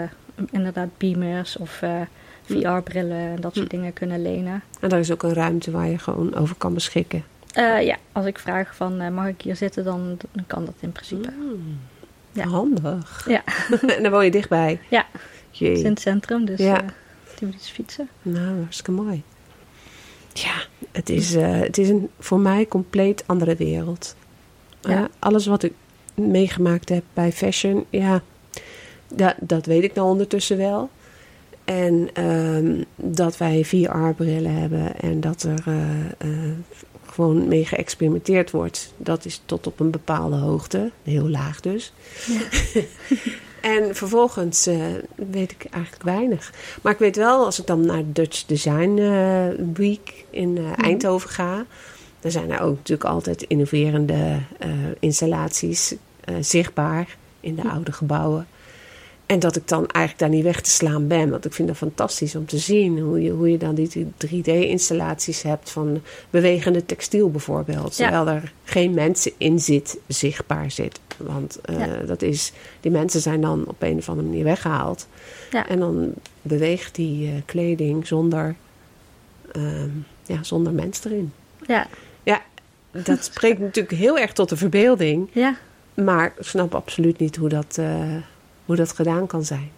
inderdaad 0.51 0.89
beamers 0.99 1.57
of 1.57 1.83
eh, 1.83 2.01
VR-brillen 2.43 3.17
en 3.19 3.41
dat 3.41 3.55
soort 3.55 3.71
Hm. 3.71 3.77
dingen 3.77 3.93
kunnen 3.93 4.23
lenen. 4.23 4.63
En 4.81 4.89
daar 4.89 4.99
is 4.99 5.11
ook 5.13 5.23
een 5.23 5.35
ruimte 5.35 5.71
waar 5.71 5.89
je 5.89 5.99
gewoon 5.99 6.35
over 6.35 6.55
kan 6.57 6.75
beschikken. 6.75 7.25
Eh, 7.53 7.83
ja, 7.83 7.97
als 8.13 8.27
ik 8.27 8.39
vraag 8.39 8.77
van 8.77 9.01
eh, 9.01 9.11
mag 9.11 9.27
ik 9.27 9.43
hier 9.43 9.57
zitten, 9.57 9.85
dan, 9.85 10.17
dan 10.33 10.45
kan 10.47 10.65
dat 10.65 10.75
in 10.81 10.93
principe. 10.93 11.31
Mm. 11.31 11.79
Ja. 12.33 12.47
Handig. 12.47 13.25
Ja. 13.29 13.43
en 13.97 14.03
dan 14.03 14.13
woon 14.13 14.25
je 14.25 14.31
dichtbij. 14.31 14.81
Ja. 14.89 15.07
Jee. 15.51 15.69
Het 15.69 15.79
is 15.79 15.85
in 15.85 15.91
het 15.91 16.01
centrum, 16.01 16.45
dus 16.45 16.59
Ja. 16.59 16.77
tien 16.77 17.47
minuutjes 17.47 17.71
fietsen. 17.71 18.09
Nou, 18.23 18.59
hartstikke 18.61 18.91
mooi. 18.91 19.23
Ja, 20.33 20.63
het 20.93 21.09
is, 21.09 21.35
eh, 21.35 21.61
het 21.61 21.79
is 21.79 21.89
een 21.89 22.11
voor 22.19 22.41
mij 22.41 22.67
compleet 22.67 23.25
andere 23.27 23.57
wereld. 23.57 24.17
Ja. 24.81 24.91
Eh, 24.91 25.05
alles 25.19 25.47
wat 25.47 25.63
ik 25.63 25.73
meegemaakt 26.15 26.89
heb 26.89 27.05
bij 27.15 27.33
fashion, 27.33 27.85
ja, 27.91 28.23
dat, 29.09 29.35
dat 29.39 29.67
weet 29.67 29.83
ik 29.83 29.95
nou 29.95 30.09
ondertussen 30.09 30.57
wel. 30.57 30.91
En 31.65 32.09
ehm, 32.13 32.83
dat 32.97 33.37
wij 33.37 33.65
VR-brillen 33.65 34.55
hebben 34.55 35.01
en 35.01 35.21
dat 35.21 35.43
er 35.43 35.63
eh, 35.67 36.01
eh, 36.19 36.53
gewoon 37.11 37.49
mee 37.49 37.65
geëxperimenteerd 37.65 38.51
wordt, 38.51 38.93
dat 38.97 39.25
is 39.25 39.43
tot 39.45 39.67
op 39.67 39.81
een 39.81 39.91
bepaalde 39.91 40.37
hoogte, 40.37 40.91
heel 41.03 41.29
laag 41.29 41.61
dus. 41.61 41.93
En 43.61 43.95
vervolgens 43.95 44.67
eh, 44.67 44.79
weet 45.15 45.51
ik 45.51 45.65
eigenlijk 45.71 46.05
weinig. 46.05 46.53
Maar 46.83 46.93
ik 46.93 46.99
weet 46.99 47.17
wel, 47.17 47.45
als 47.45 47.59
ik 47.59 47.67
dan 47.67 47.87
naar 47.87 48.03
Dutch 48.07 48.47
Design 48.47 48.99
eh, 48.99 49.67
Week 49.75 50.25
in 50.31 50.57
eh, 50.57 50.65
Mhm. 50.65 50.81
Eindhoven 50.81 51.31
ga, 51.31 51.67
dan 52.21 52.31
zijn 52.31 52.51
er 52.51 52.61
ook 52.61 52.77
natuurlijk 52.77 53.11
altijd 53.11 53.43
innoverende 53.43 54.39
installaties 55.01 55.95
zichtbaar 56.41 57.17
in 57.41 57.55
de 57.55 57.69
oude 57.71 57.93
gebouwen. 57.93 58.47
En 59.31 59.39
dat 59.39 59.57
ik 59.57 59.69
dan 59.69 59.87
eigenlijk 59.87 60.19
daar 60.19 60.29
niet 60.39 60.45
weg 60.45 60.61
te 60.61 60.71
slaan 60.71 61.07
ben. 61.07 61.31
Want 61.31 61.45
ik 61.45 61.53
vind 61.53 61.69
het 61.69 61.77
fantastisch 61.79 62.35
om 62.35 62.47
te 62.47 62.59
zien 62.59 62.99
hoe 62.99 63.23
je, 63.23 63.31
hoe 63.31 63.51
je 63.51 63.59
dan 63.59 63.75
die 63.75 64.07
3D-installaties 64.27 65.43
hebt 65.43 65.71
van 65.71 66.01
bewegende 66.31 66.87
textiel 66.87 67.31
bijvoorbeeld. 67.31 67.97
Ja. 67.97 68.09
Terwijl 68.09 68.37
er 68.37 68.53
geen 68.65 68.95
mensen 68.95 69.33
in 69.37 69.59
zit, 69.59 69.99
zichtbaar 70.07 70.71
zit. 70.71 71.01
Want 71.17 71.61
eh, 71.61 71.79
Ja. 71.79 71.87
dat 72.07 72.23
is, 72.23 72.53
die 72.81 72.91
mensen 72.91 73.21
zijn 73.21 73.41
dan 73.41 73.65
op 73.67 73.83
een 73.83 73.99
of 73.99 74.09
andere 74.09 74.29
manier 74.29 74.45
weggehaald. 74.45 75.07
Ja. 75.51 75.69
En 75.69 75.79
dan 75.79 76.13
beweegt 76.43 76.95
die 76.95 77.27
eh, 77.29 77.33
kleding 77.45 78.07
zonder, 78.07 78.55
ehm, 79.53 79.89
ja, 80.27 80.43
zonder 80.43 80.73
mens 80.73 81.05
erin. 81.05 81.33
Ja, 81.67 82.43
Dat 83.05 83.25
spreekt 83.25 83.59
natuurlijk 83.69 83.95
heel 83.99 84.19
erg 84.19 84.33
tot 84.33 84.49
de 84.49 84.57
verbeelding. 84.57 85.29
ja, 85.33 85.57
Maar 85.95 86.27
ik 86.39 86.45
snap 86.47 86.75
absoluut 86.75 87.19
niet 87.19 87.37
hoe 87.37 87.49
dat, 87.49 87.77
eh, 87.79 88.15
hoe 88.71 88.79
dat 88.79 88.93
gedaan 88.93 89.27
kan 89.27 89.45
zijn. 89.45 89.71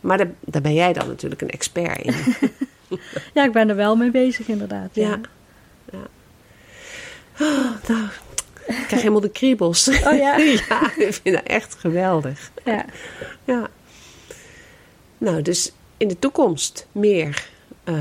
Maar 0.00 0.18
daar, 0.18 0.30
daar 0.40 0.62
ben 0.62 0.74
jij 0.74 0.92
dan 0.92 1.06
natuurlijk 1.06 1.42
een 1.42 1.50
expert 1.50 2.00
in. 2.00 2.14
ja, 3.34 3.44
ik 3.44 3.52
ben 3.52 3.68
er 3.68 3.76
wel 3.76 3.96
mee 3.96 4.10
bezig 4.10 4.48
inderdaad. 4.48 4.88
Ja. 4.92 5.08
ja. 5.08 5.18
ja. 5.92 5.98
Oh, 7.40 7.88
nou, 7.88 8.08
ik 8.66 8.84
krijg 8.86 8.90
helemaal 8.90 9.20
de 9.20 9.30
kriebels. 9.30 9.88
Oh 9.88 10.16
ja? 10.16 10.36
ja, 10.68 10.92
ik 10.96 11.18
vind 11.22 11.34
dat 11.36 11.44
echt 11.44 11.74
geweldig. 11.74 12.50
ja. 12.64 12.84
Ja. 13.44 13.68
Nou, 15.18 15.42
dus 15.42 15.72
in 15.96 16.08
de 16.08 16.18
toekomst 16.18 16.86
meer 16.92 17.48
eh, 17.84 17.94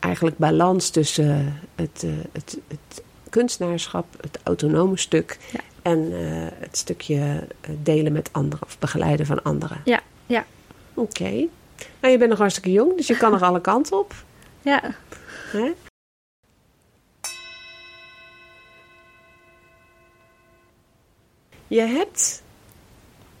eigenlijk 0.00 0.38
balans 0.38 0.90
tussen 0.90 1.60
het, 1.74 2.02
eh, 2.04 2.10
het, 2.32 2.58
het 2.68 3.02
kunstenaarschap, 3.30 4.06
het 4.20 4.38
autonome 4.42 4.96
stuk 4.96 5.38
Ja. 5.52 5.60
En 5.84 6.12
eh, 6.12 6.60
het 6.60 6.76
stukje 6.76 7.46
eh, 7.60 7.70
delen 7.82 8.12
met 8.12 8.28
anderen 8.32 8.66
of 8.66 8.78
begeleiden 8.78 9.26
van 9.26 9.42
anderen. 9.42 9.80
Ja, 9.84 10.00
ja. 10.26 10.46
Oké. 10.94 11.30
Nou, 12.00 12.12
je 12.12 12.18
bent 12.18 12.30
nog 12.30 12.38
hartstikke 12.38 12.72
jong, 12.72 12.96
dus 12.96 13.06
je 13.06 13.16
kan 13.16 13.30
nog 13.36 13.42
alle 13.42 13.60
kanten 13.60 13.98
op. 13.98 14.14
ja. 14.62 14.94
Hè? 15.52 15.72
Je 21.66 21.80
hebt 21.80 22.42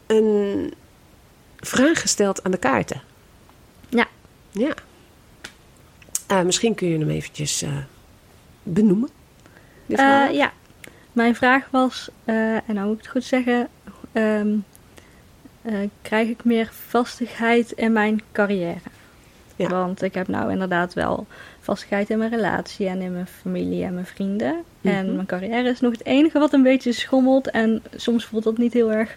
een 0.06 0.72
vraag 1.56 2.00
gesteld 2.00 2.44
aan 2.44 2.50
de 2.50 2.56
kaarten. 2.58 3.02
Ja. 3.88 4.06
Ja. 4.50 4.74
Eh, 6.26 6.42
misschien 6.42 6.74
kun 6.74 6.88
je 6.88 6.98
hem 6.98 7.10
eventjes 7.10 7.62
eh, 7.62 7.76
benoemen. 8.62 9.08
Eh, 9.88 10.26
ja, 10.32 10.52
mijn 11.14 11.34
vraag 11.34 11.68
was, 11.70 12.08
eh, 12.24 12.54
en 12.54 12.62
nou 12.74 12.86
moet 12.86 12.96
ik 12.96 13.02
het 13.02 13.10
goed 13.12 13.24
zeggen, 13.24 13.68
ehm, 14.12 14.48
eh, 15.62 15.74
krijg 16.02 16.28
ik 16.28 16.44
meer 16.44 16.70
vastigheid 16.88 17.70
in 17.72 17.92
mijn 17.92 18.20
carrière? 18.32 18.78
Ja. 19.56 19.68
Want 19.68 20.02
ik 20.02 20.14
heb 20.14 20.28
nou 20.28 20.50
inderdaad 20.50 20.94
wel 20.94 21.26
vastigheid 21.60 22.10
in 22.10 22.18
mijn 22.18 22.30
relatie 22.30 22.88
en 22.88 23.00
in 23.00 23.12
mijn 23.12 23.26
familie 23.26 23.84
en 23.84 23.94
mijn 23.94 24.06
vrienden. 24.06 24.54
En 24.82 25.04
Mhm. 25.06 25.14
mijn 25.14 25.26
carrière 25.26 25.68
is 25.68 25.80
nog 25.80 25.92
het 25.92 26.04
enige 26.06 26.38
wat 26.38 26.52
een 26.52 26.62
beetje 26.62 26.92
schommelt. 26.92 27.50
En 27.50 27.82
soms 27.96 28.24
voelt 28.24 28.44
dat 28.44 28.58
niet 28.58 28.72
heel 28.72 28.92
erg 28.92 29.16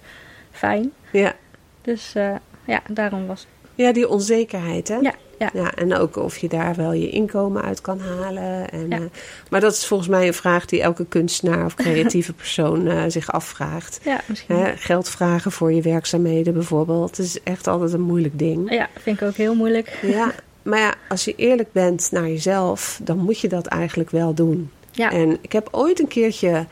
fijn. 0.52 0.92
Ja. 1.12 1.34
Dus 1.82 2.16
eh, 2.16 2.36
ja, 2.66 2.82
daarom 2.90 3.28
was 3.28 3.48
ja, 3.76 3.92
die 3.92 4.10
onzekerheid, 4.10 4.88
hè? 4.88 4.96
Ja, 4.96 5.14
ja. 5.39 5.50
ja. 5.54 5.73
En 5.73 5.95
ook 5.95 6.15
of 6.15 6.38
je 6.38 6.47
daar 6.47 6.76
wel 6.76 6.93
je 6.93 7.10
inkomen 7.10 7.62
uit 7.62 7.82
kan 7.82 8.00
halen. 8.00 8.69
En, 8.69 8.89
Ja. 8.89 8.95
eh, 8.97 9.02
maar 9.50 9.62
dat 9.62 9.73
is 9.73 9.86
volgens 9.86 10.10
mij 10.10 10.28
een 10.28 10.34
vraag 10.34 10.65
die 10.65 10.82
elke 10.82 11.06
kunstenaar 11.06 11.65
of 11.65 11.73
creatieve 11.76 12.34
persoon 12.43 12.88
eh, 12.88 13.04
zich 13.08 13.32
afvraagt. 13.32 14.00
Ja, 14.04 14.21
misschien. 14.26 14.56
Hè, 14.56 14.76
geld 14.78 15.10
vragen 15.10 15.52
voor 15.52 15.73
je 15.73 15.82
werkzaamheden 15.82 16.54
bijvoorbeeld. 16.54 17.15
Dat 17.17 17.26
is 17.26 17.43
echt 17.43 17.67
altijd 17.67 17.93
een 17.93 18.02
moeilijk 18.02 18.39
ding. 18.39 18.71
Ja, 18.71 18.89
vind 19.02 19.21
ik 19.21 19.28
ook 19.28 19.36
heel 19.36 19.56
moeilijk. 19.56 20.00
Ja, 20.02 20.34
maar 20.63 20.80
ja, 20.80 20.93
als 21.10 21.26
je 21.26 21.34
eerlijk 21.36 21.71
bent 21.71 22.08
naar 22.12 22.28
jezelf, 22.28 23.00
dan 23.04 23.17
moet 23.17 23.39
je 23.39 23.47
dat 23.47 23.65
eigenlijk 23.65 24.10
wel 24.10 24.34
doen. 24.34 24.71
Ja, 24.91 25.12
En 25.12 25.38
ik 25.41 25.52
heb 25.52 25.67
ooit 25.71 26.00
een 26.00 26.08
keertje 26.08 26.65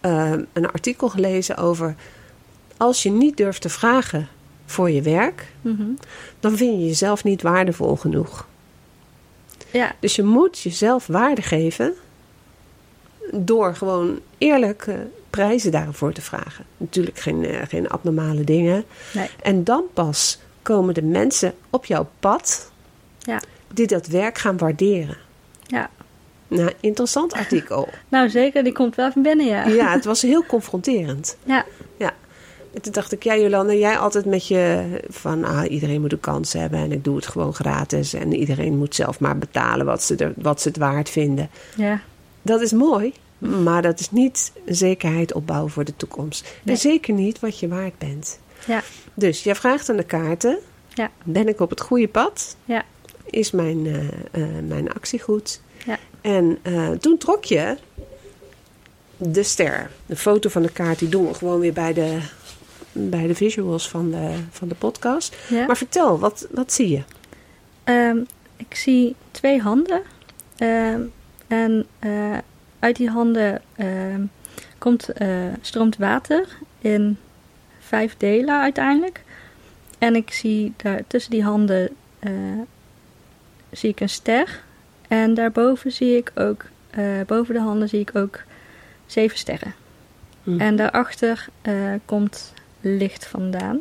eh, 0.00 0.32
een 0.52 0.70
artikel 0.70 1.08
gelezen 1.08 1.56
over... 1.56 1.94
als 2.76 3.02
je 3.02 3.10
niet 3.10 3.36
durft 3.36 3.60
te 3.62 3.68
vragen 3.68 4.28
voor 4.70 4.90
je 4.90 5.02
werk... 5.02 5.46
mhm. 5.60 5.82
dan 6.40 6.56
vind 6.56 6.80
je 6.80 6.86
jezelf 6.86 7.24
niet 7.24 7.42
waardevol 7.42 7.96
genoeg. 7.96 8.46
ja, 9.70 9.94
Dus 10.00 10.16
je 10.16 10.22
moet 10.22 10.58
jezelf 10.58 11.06
waarde 11.06 11.42
geven... 11.42 11.94
door 13.32 13.74
gewoon 13.74 14.20
eerlijk 14.38 14.86
eh, 14.86 14.94
prijzen 15.30 15.70
daarvoor 15.70 16.12
te 16.12 16.20
vragen. 16.22 16.64
Natuurlijk 16.76 17.18
geen, 17.18 17.44
eh, 17.44 17.62
geen 17.68 17.88
abnormale 17.88 18.44
dingen. 18.44 18.84
nee. 19.14 19.30
En 19.42 19.64
dan 19.64 19.84
pas 19.94 20.38
komen 20.62 20.94
de 20.94 21.02
mensen 21.02 21.54
op 21.70 21.84
jouw 21.84 22.08
pad... 22.20 22.70
Ja. 23.18 23.40
die 23.72 23.86
dat 23.86 24.06
werk 24.06 24.38
gaan 24.38 24.58
waarderen. 24.58 25.16
Ja. 25.66 25.90
Nou, 26.48 26.72
interessant 26.80 27.32
artikel. 27.32 27.88
Nou, 28.08 28.28
zeker, 28.28 28.64
die 28.64 28.72
komt 28.72 28.94
wel 28.94 29.08
even 29.08 29.22
binnen, 29.22 29.46
ja. 29.46 29.66
Ja, 29.66 29.92
het 29.92 30.04
was 30.04 30.22
heel 30.22 30.44
confronterend. 30.44 31.36
Ja, 31.44 31.64
En 32.74 32.82
toen 32.82 32.92
dacht 32.92 33.12
ik, 33.12 33.22
ja 33.22 33.36
Jolanda, 33.36 33.72
jij 33.72 33.98
altijd 33.98 34.24
met 34.24 34.46
je 34.46 34.84
van 35.08 35.44
ah, 35.44 35.70
iedereen 35.70 36.00
moet 36.00 36.12
een 36.12 36.20
kans 36.20 36.52
hebben 36.52 36.78
en 36.80 36.92
ik 36.92 37.04
doe 37.04 37.16
het 37.16 37.26
gewoon 37.26 37.54
gratis 37.54 38.14
en 38.14 38.34
iedereen 38.34 38.76
moet 38.78 38.94
zelf 38.94 39.20
maar 39.20 39.38
betalen 39.38 39.86
wat 39.86 40.02
ze, 40.02 40.16
er, 40.16 40.32
wat 40.36 40.60
ze 40.60 40.68
het 40.68 40.76
waard 40.76 41.10
vinden. 41.10 41.50
ja, 41.76 42.00
Dat 42.42 42.60
is 42.60 42.72
mooi, 42.72 43.12
maar 43.38 43.82
dat 43.82 44.00
is 44.00 44.10
niet 44.10 44.52
zekerheid 44.66 45.32
opbouwen 45.32 45.70
voor 45.70 45.84
de 45.84 45.96
toekomst. 45.96 46.42
Nee. 46.62 46.74
En 46.74 46.80
zeker 46.80 47.14
niet 47.14 47.40
wat 47.40 47.58
je 47.58 47.68
waard 47.68 47.98
bent. 47.98 48.38
ja, 48.66 48.82
Dus 49.14 49.42
jij 49.42 49.54
vraagt 49.54 49.88
aan 49.90 49.96
de 49.96 50.04
kaarten, 50.04 50.58
Ja. 50.94 51.10
ben 51.24 51.48
ik 51.48 51.60
op 51.60 51.70
het 51.70 51.80
goede 51.80 52.08
pad? 52.08 52.56
ja, 52.64 52.84
Is 53.30 53.50
mijn, 53.50 53.86
eh, 53.86 54.42
eh, 54.42 54.64
mijn 54.68 54.92
actie 54.92 55.20
goed? 55.20 55.60
Ja. 55.86 55.98
En 56.20 56.58
eh, 56.62 56.90
toen 56.90 57.18
trok 57.18 57.44
je 57.44 57.76
de 59.16 59.42
ster. 59.42 59.90
De 60.06 60.16
foto 60.16 60.48
van 60.48 60.62
de 60.62 60.70
kaart, 60.72 60.98
die 60.98 61.08
doen 61.08 61.26
we 61.28 61.34
gewoon 61.34 61.60
weer 61.60 61.72
bij 61.72 61.92
de, 61.92 62.18
bij 62.92 63.26
de 63.26 63.34
visuals 63.34 63.88
van 63.88 64.10
de, 64.10 64.34
van 64.50 64.68
de 64.68 64.74
podcast. 64.74 65.36
ja. 65.48 65.66
Maar 65.66 65.76
vertel, 65.76 66.18
wat, 66.18 66.46
wat 66.50 66.72
zie 66.72 66.88
je? 66.88 67.02
Ehm, 67.84 68.18
ik 68.56 68.74
zie 68.74 69.14
twee 69.30 69.60
handen. 69.60 70.02
Ehm, 70.56 71.00
en 71.46 71.86
eh, 71.98 72.38
uit 72.78 72.96
die 72.96 73.10
handen 73.10 73.62
ehm, 73.76 74.22
komt, 74.78 75.08
eh, 75.08 75.28
stroomt 75.60 75.96
water 75.96 76.48
in 76.78 77.18
vijf 77.78 78.16
delen 78.16 78.60
uiteindelijk. 78.60 79.22
En 79.98 80.14
ik 80.14 80.32
zie 80.32 80.72
daar 80.76 81.02
tussen 81.06 81.30
die 81.30 81.42
handen 81.42 81.88
eh, 82.18 82.32
zie 83.70 83.90
ik 83.90 84.00
een 84.00 84.08
ster. 84.08 84.62
En 85.08 85.34
daarboven 85.34 85.92
zie 85.92 86.16
ik 86.16 86.32
ook, 86.34 86.64
boven 87.26 87.54
de 87.54 87.60
handen 87.60 87.88
zie 87.88 88.00
ik 88.00 88.16
ook 88.16 88.42
zeven 89.06 89.38
sterren. 89.38 89.74
Hm. 90.42 90.60
En 90.60 90.76
daarachter 90.76 91.48
komt 92.04 92.52
licht 92.80 93.26
vandaan. 93.26 93.80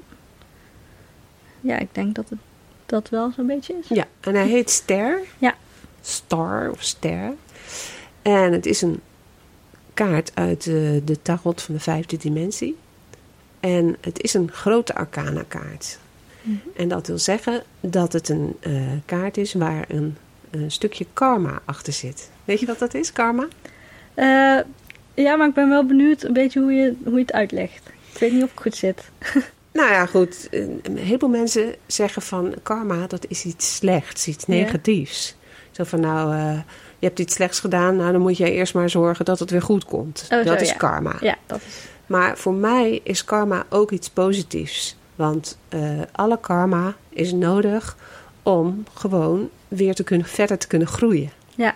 Ja, 1.61 1.77
ik 1.77 1.89
denk 1.91 2.15
dat 2.15 2.29
het 2.29 2.39
dat 2.87 3.09
wel 3.09 3.31
zo'n 3.31 3.47
beetje 3.47 3.73
is. 3.81 3.87
Ja, 3.87 4.05
en 4.19 4.35
hij 4.35 4.47
heet 4.47 4.69
Ster. 4.69 5.19
Ja. 5.37 5.55
Star 6.01 6.71
of 6.71 6.81
Ster. 6.81 7.33
En 8.21 8.51
het 8.51 8.65
is 8.65 8.81
een 8.81 8.99
kaart 9.93 10.31
uit 10.33 10.63
de, 10.63 11.01
de 11.05 11.21
tarot 11.21 11.61
van 11.61 11.73
de 11.73 11.79
vijfde 11.79 12.17
dimensie. 12.17 12.77
En 13.59 13.97
het 14.01 14.21
is 14.21 14.33
een 14.33 14.51
grote 14.51 14.95
arcana 14.95 15.43
kaart. 15.47 15.99
Mhm. 16.41 16.57
En 16.75 16.87
dat 16.87 17.07
wil 17.07 17.17
zeggen 17.17 17.63
dat 17.79 18.13
het 18.13 18.29
een 18.29 18.57
eh, 18.59 18.73
kaart 19.05 19.37
is 19.37 19.53
waar 19.53 19.85
een, 19.87 20.17
een 20.49 20.71
stukje 20.71 21.05
karma 21.13 21.61
achter 21.65 21.93
zit. 21.93 22.29
Weet 22.45 22.59
je 22.59 22.65
wat 22.65 22.79
dat 22.79 22.93
is, 22.93 23.13
karma? 23.13 23.47
Eh, 24.13 24.59
ja, 25.13 25.35
maar 25.35 25.47
ik 25.47 25.53
ben 25.53 25.69
wel 25.69 25.85
benieuwd 25.85 26.23
een 26.23 26.33
beetje 26.33 26.59
hoe 26.59 26.71
je, 26.71 26.95
hoe 27.03 27.13
je 27.13 27.19
het 27.19 27.33
uitlegt. 27.33 27.89
Ik 28.17 28.23
weet 28.23 28.33
niet 28.33 28.43
of 28.43 28.51
ik 28.51 28.59
goed 28.59 28.75
zit. 28.75 29.03
Nou 29.71 29.91
ja, 29.91 30.05
goed. 30.05 30.47
Een 30.51 30.97
heleboel 30.97 31.29
mensen 31.29 31.75
zeggen 31.85 32.21
van 32.21 32.53
karma, 32.63 33.07
dat 33.07 33.25
is 33.27 33.45
iets 33.45 33.75
slechts, 33.75 34.27
iets 34.27 34.45
Ja. 34.47 34.53
negatiefs. 34.53 35.35
Zo 35.71 35.83
van 35.83 35.99
nou, 35.99 36.33
eh, 36.33 36.59
je 36.99 37.05
hebt 37.05 37.19
iets 37.19 37.33
slechts 37.33 37.59
gedaan, 37.59 37.95
nou 37.95 38.11
dan 38.11 38.21
moet 38.21 38.37
jij 38.37 38.51
eerst 38.51 38.73
maar 38.73 38.89
zorgen 38.89 39.25
dat 39.25 39.39
het 39.39 39.49
weer 39.49 39.61
goed 39.61 39.85
komt. 39.85 40.27
Oh, 40.31 40.45
dat 40.45 40.57
zo, 40.57 40.63
is 40.63 40.69
ja. 40.69 40.75
karma. 40.75 41.15
Ja, 41.19 41.37
dat 41.45 41.61
is. 41.67 41.75
Maar 42.05 42.37
voor 42.37 42.53
mij 42.53 42.99
is 43.03 43.23
karma 43.23 43.65
ook 43.69 43.91
iets 43.91 44.09
positiefs. 44.09 44.95
Want 45.15 45.57
eh, 45.69 45.81
alle 46.11 46.39
karma 46.39 46.95
is 47.09 47.31
nodig 47.31 47.97
om 48.43 48.83
gewoon 48.93 49.49
weer 49.67 49.93
te 49.95 50.03
kunnen, 50.03 50.27
verder 50.27 50.57
te 50.57 50.67
kunnen 50.67 50.87
groeien. 50.87 51.31
Ja. 51.55 51.75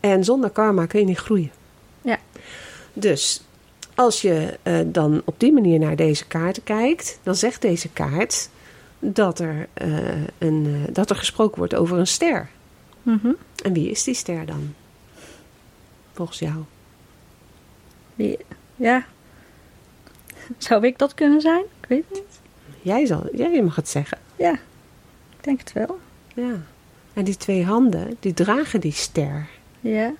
En 0.00 0.24
zonder 0.24 0.50
karma 0.50 0.86
kun 0.86 1.00
je 1.00 1.06
niet 1.06 1.18
groeien. 1.18 1.50
Ja. 2.00 2.18
Dus 2.92 3.42
als 3.96 4.20
je 4.22 4.58
eh, 4.62 4.78
dan 4.86 5.22
op 5.24 5.40
die 5.40 5.52
manier 5.52 5.78
naar 5.78 5.96
deze 5.96 6.26
kaarten 6.26 6.62
kijkt, 6.62 7.18
dan 7.22 7.34
zegt 7.34 7.62
deze 7.62 7.88
kaart 7.88 8.48
dat 8.98 9.38
er, 9.38 9.68
eh, 9.72 10.22
een, 10.38 10.66
eh, 10.86 10.94
dat 10.94 11.10
er 11.10 11.16
gesproken 11.16 11.58
wordt 11.58 11.74
over 11.74 11.98
een 11.98 12.06
ster. 12.06 12.48
Mhm. 13.02 13.32
En 13.62 13.72
wie 13.72 13.90
is 13.90 14.04
die 14.04 14.14
ster 14.14 14.46
dan? 14.46 14.74
Volgens 16.12 16.38
jou? 16.38 16.54
Wie- 18.14 18.38
Ja. 18.76 19.04
Zou 20.58 20.86
ik 20.86 20.98
dat 20.98 21.14
kunnen 21.14 21.40
zijn? 21.40 21.64
Ik 21.80 21.88
weet 21.88 22.04
het 22.08 22.12
niet. 22.18 22.40
Jij, 22.82 23.06
zal, 23.06 23.28
jij 23.32 23.62
mag 23.62 23.76
het 23.76 23.88
zeggen. 23.88 24.18
Ja, 24.36 24.52
ik 24.52 25.44
denk 25.44 25.58
het 25.58 25.72
wel. 25.72 25.98
Ja. 26.34 26.52
En 27.12 27.24
die 27.24 27.36
twee 27.36 27.64
handen, 27.64 28.16
die 28.20 28.34
dragen 28.34 28.80
die 28.80 28.92
ster. 28.92 29.48
Ja. 29.80 30.12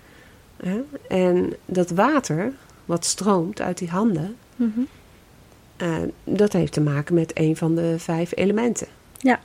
Hè? 0.57 0.81
En 1.09 1.57
dat 1.67 1.91
water 1.91 2.53
wat 2.87 3.05
stroomt 3.05 3.61
uit 3.61 3.79
die 3.79 3.89
handen, 3.91 4.37
Mhm. 4.57 4.81
eh, 5.77 5.97
dat 6.25 6.53
heeft 6.53 6.73
te 6.73 6.81
maken 6.81 7.15
met 7.15 7.39
een 7.39 7.57
van 7.57 7.75
de 7.75 7.95
vijf 7.99 8.33
elementen. 8.37 8.87
Ja. 9.19 9.41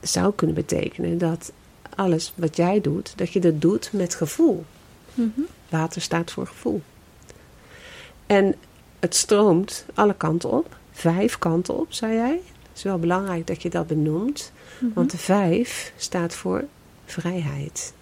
Zou 0.00 0.32
kunnen 0.34 0.56
betekenen 0.56 1.18
dat 1.18 1.52
alles 1.96 2.32
wat 2.36 2.56
jij 2.56 2.80
doet, 2.80 3.12
dat 3.18 3.32
je 3.32 3.40
dat 3.40 3.60
doet 3.60 3.90
met 3.92 4.14
gevoel. 4.14 4.64
Mhm. 5.14 5.40
Water 5.68 6.00
staat 6.02 6.30
voor 6.30 6.46
gevoel. 6.46 6.82
En 8.26 8.54
het 8.98 9.14
stroomt 9.16 9.84
alle 9.94 10.14
kanten 10.14 10.50
op, 10.50 10.76
vijf 10.92 11.38
kanten 11.38 11.78
op, 11.78 11.92
zei 11.92 12.14
jij. 12.14 12.40
Het 12.68 12.76
is 12.78 12.82
wel 12.82 12.98
belangrijk 12.98 13.46
dat 13.46 13.62
je 13.62 13.70
dat 13.70 13.86
benoemt, 13.86 14.52
Mhm. 14.78 14.92
want 14.94 15.10
de 15.10 15.18
vijf 15.18 15.92
staat 15.96 16.34
voor 16.34 16.64
vrijheid. 17.04 17.92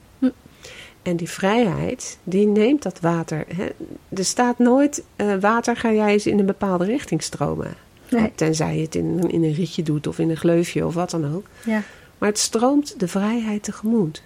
En 1.09 1.17
die 1.17 1.29
vrijheid, 1.29 2.19
die 2.25 2.47
neemt 2.47 2.83
dat 2.83 3.01
water. 3.01 3.45
Hè? 3.57 3.67
Er 4.09 4.25
staat 4.25 4.59
nooit, 4.59 5.03
eh, 5.17 5.35
water 5.41 5.77
ga 5.77 5.93
jij 5.93 6.13
eens 6.13 6.27
in 6.27 6.39
een 6.39 6.47
bepaalde 6.47 6.85
richting 6.85 7.23
stromen. 7.23 7.75
Nee. 8.11 8.33
Tenzij 8.35 8.77
je 8.77 8.83
het 8.83 8.95
in, 8.95 9.31
in 9.31 9.45
een 9.45 9.53
rietje 9.53 9.83
doet 9.83 10.07
of 10.07 10.19
in 10.19 10.31
een 10.31 10.37
gleufje 10.37 10.87
of 10.87 10.95
wat 10.95 11.11
dan 11.11 11.35
ook. 11.35 11.47
Ja. 11.65 11.83
Maar 12.19 12.29
het 12.29 12.39
stroomt 12.39 13.01
de 13.01 13.09
vrijheid 13.09 13.63
tegemoet. 13.63 14.23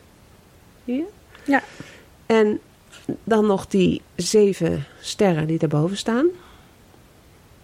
Zie 0.84 0.94
je? 0.94 1.04
Ja. 1.44 1.62
En 2.26 2.60
dan 3.24 3.46
nog 3.46 3.66
die 3.66 4.02
zeven 4.14 4.84
sterren 5.00 5.46
die 5.46 5.58
daarboven 5.58 5.96
staan. 5.96 6.26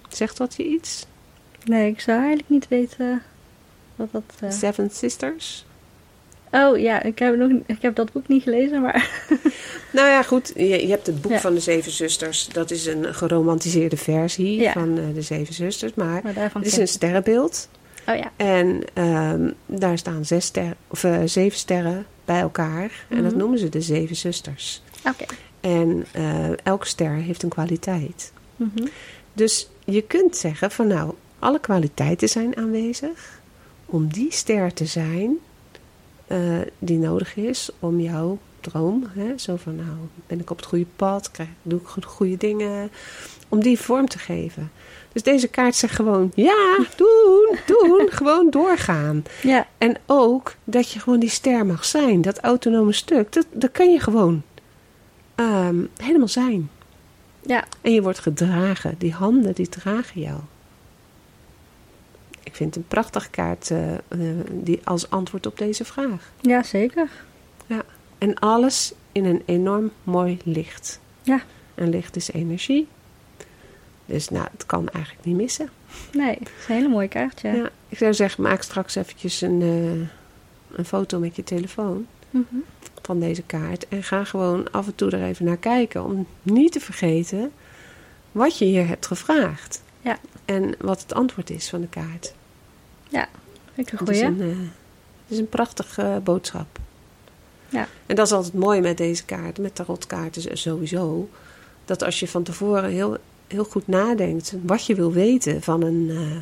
Zegt 0.09 0.37
dat 0.37 0.55
je 0.57 0.65
iets? 0.65 1.07
Nee, 1.65 1.91
ik 1.91 2.01
zou 2.01 2.19
eigenlijk 2.19 2.49
niet 2.49 2.69
weten 2.69 3.23
wat 3.97 4.09
dat... 4.13 4.23
eh, 4.41 4.51
Seven 4.51 4.91
Sisters? 4.91 5.65
Oh 6.51 6.79
ja, 6.79 7.03
ik 7.03 7.19
heb, 7.19 7.37
nog, 7.37 7.51
ik 7.67 7.83
heb 7.83 7.95
dat 7.95 8.13
boek 8.13 8.29
niet 8.29 8.43
gelezen, 8.43 8.81
maar... 8.83 9.11
Nou 9.93 10.09
ja, 10.09 10.23
goed. 10.23 10.53
Je, 10.57 10.65
je 10.83 10.89
hebt 10.89 11.07
het 11.07 11.23
boek 11.23 11.33
Ja. 11.33 11.41
van 11.41 11.55
de 11.55 11.61
Zeven 11.61 11.93
Zusters. 11.93 12.49
Dat 12.53 12.71
is 12.71 12.87
een 12.87 13.15
geromantiseerde 13.15 13.97
versie 13.97 14.61
Ja. 14.61 14.73
van 14.73 14.99
eh, 14.99 15.05
de 15.15 15.23
Zeven 15.23 15.55
Zusters. 15.55 15.95
Maar 15.95 16.21
maar 16.25 16.35
daarvan 16.35 16.61
het 16.63 16.71
is 16.73 16.77
een 16.79 16.89
sterrenbeeld. 16.89 17.69
Oh 18.07 18.17
ja. 18.17 18.33
En 18.37 18.81
ehm, 18.95 19.51
daar 19.67 19.99
staan 19.99 20.25
zes 20.25 20.45
ster, 20.45 20.77
of, 20.89 21.05
eh, 21.05 21.19
zeven 21.25 21.59
sterren 21.59 22.07
bij 22.25 22.41
elkaar. 22.41 23.05
En 23.09 23.23
dat 23.23 23.31
Mhm. 23.31 23.37
noemen 23.41 23.59
ze 23.59 23.69
de 23.69 23.81
Zeven 23.81 24.17
Zusters. 24.17 24.83
Oké. 25.07 25.25
En 25.61 26.05
eh, 26.13 26.51
elke 26.67 26.87
ster 26.87 27.13
heeft 27.13 27.43
een 27.43 27.49
kwaliteit. 27.49 28.33
Mhm. 28.57 28.87
Dus 29.33 29.69
je 29.85 30.03
kunt 30.03 30.37
zeggen 30.37 30.71
van 30.71 30.87
nou, 30.87 31.13
alle 31.39 31.61
kwaliteiten 31.61 32.29
zijn 32.29 32.57
aanwezig 32.57 33.41
om 33.87 34.07
die 34.13 34.33
ster 34.33 34.73
te 34.75 34.87
zijn 34.87 35.37
eh, 36.29 36.39
die 36.79 36.99
nodig 36.99 37.37
is 37.37 37.71
om 37.79 38.01
jouw 38.01 38.39
droom, 38.61 39.05
hè, 39.13 39.39
zo 39.39 39.57
van 39.57 39.77
nou 39.77 39.89
ben 40.27 40.41
ik 40.41 40.51
op 40.51 40.57
het 40.57 40.67
goede 40.67 40.87
pad, 40.97 41.31
krijg, 41.31 41.49
doe 41.63 41.81
ik 41.81 41.87
goed- 41.87 42.05
goede 42.05 42.37
dingen, 42.37 42.91
om 43.49 43.61
die 43.63 43.79
vorm 43.79 44.09
te 44.09 44.19
geven. 44.19 44.71
Dus 45.13 45.23
deze 45.23 45.49
kaart 45.49 45.75
zegt 45.77 45.95
gewoon 45.95 46.33
ja, 46.35 46.77
doen, 46.97 47.57
doen, 47.67 48.09
gewoon 48.21 48.51
doorgaan. 48.51 49.25
Ja, 49.43 49.67
En 49.79 49.97
ook 50.07 50.55
dat 50.65 50.91
je 50.93 51.01
gewoon 51.01 51.19
die 51.21 51.29
ster 51.31 51.67
mag 51.67 51.85
zijn, 51.85 52.23
dat 52.23 52.39
autonome 52.39 52.93
stuk, 52.93 53.33
dat, 53.33 53.47
dat 53.53 53.71
kan 53.73 53.93
je 53.93 54.01
gewoon 54.01 54.43
ehm, 55.35 55.77
helemaal 55.97 56.29
zijn. 56.29 56.71
ja, 57.43 57.65
En 57.81 57.93
je 57.93 58.03
wordt 58.03 58.19
gedragen. 58.19 58.95
Die 58.99 59.13
handen, 59.13 59.55
die 59.55 59.69
dragen 59.69 60.21
jou. 60.21 60.39
Ik 62.49 62.55
vind 62.57 62.75
het 62.75 62.83
een 62.85 62.89
prachtige 62.89 63.31
kaart 63.31 63.71
eh, 63.71 63.95
eh, 63.95 63.99
die 64.51 64.81
als 64.85 65.11
antwoord 65.11 65.47
op 65.47 65.59
deze 65.59 65.85
vraag. 65.85 66.31
ja, 66.41 66.63
zeker. 66.63 67.09
En 68.19 68.39
alles 68.39 68.93
in 69.13 69.25
een 69.25 69.43
enorm 69.47 69.91
mooi 70.03 70.39
licht. 70.45 71.01
Ja. 71.23 71.41
En 71.75 71.89
licht 71.89 72.17
is 72.17 72.31
energie. 72.33 72.89
Dus 74.07 74.29
nou, 74.29 74.47
het 74.53 74.67
kan 74.67 74.89
eigenlijk 74.89 75.25
niet 75.25 75.37
missen. 75.37 75.69
Nee, 76.13 76.37
het 76.39 76.49
is 76.59 76.69
een 76.69 76.75
hele 76.75 76.89
mooie 76.89 77.09
kaart, 77.09 77.41
ja. 77.41 77.53
Ja. 77.55 77.71
Ik 77.89 77.99
zou 77.99 78.15
zeggen, 78.15 78.43
maak 78.43 78.63
straks 78.63 78.95
eventjes 78.95 79.41
een, 79.41 79.63
eh, 79.63 80.77
een 80.79 80.85
foto 80.85 81.19
met 81.19 81.37
je 81.37 81.45
telefoon 81.45 82.07
Mhm. 82.31 82.55
van 83.03 83.21
deze 83.21 83.43
kaart. 83.43 83.89
En 83.89 84.03
ga 84.03 84.25
gewoon 84.25 84.71
af 84.71 84.87
en 84.87 84.95
toe 84.95 85.11
er 85.11 85.23
even 85.25 85.45
naar 85.45 85.57
kijken. 85.57 86.05
Om 86.05 86.27
niet 86.43 86.73
te 86.73 86.81
vergeten 86.81 87.53
wat 88.33 88.59
je 88.59 88.65
hier 88.65 88.87
hebt 88.87 89.07
gevraagd. 89.07 89.83
Ja. 90.01 90.19
En 90.49 90.75
wat 90.81 91.01
het 91.03 91.15
antwoord 91.15 91.51
is 91.51 91.69
van 91.69 91.81
de 91.81 91.89
kaart. 91.89 92.35
Vind 93.75 93.89
ik 93.93 93.93
een 94.01 94.07
Het 94.07 94.09
is 94.17 94.23
goeie. 94.23 94.43
een, 94.45 94.51
eh, 94.51 94.57
het 95.23 95.29
is 95.29 95.39
een 95.39 95.49
prachtige 95.49 96.03
eh, 96.03 96.17
boodschap. 96.17 96.79
Ja. 97.69 97.89
En 98.07 98.17
dat 98.17 98.27
is 98.27 98.33
altijd 98.33 98.55
mooi 98.55 98.81
met 98.81 98.97
deze 98.97 99.25
kaart, 99.25 99.59
met 99.59 99.75
tarotkaarten 99.75 100.59
sowieso. 100.59 101.29
Dat 101.85 102.03
als 102.03 102.21
je 102.21 102.29
van 102.29 102.43
tevoren 102.43 102.91
heel, 102.91 103.17
heel 103.47 103.65
goed 103.65 103.87
nadenkt 103.89 104.55
wat 104.63 104.87
je 104.87 104.95
wil 104.95 105.13
weten 105.13 105.63
van 105.63 105.83
een. 105.83 106.11
eh, 106.11 106.37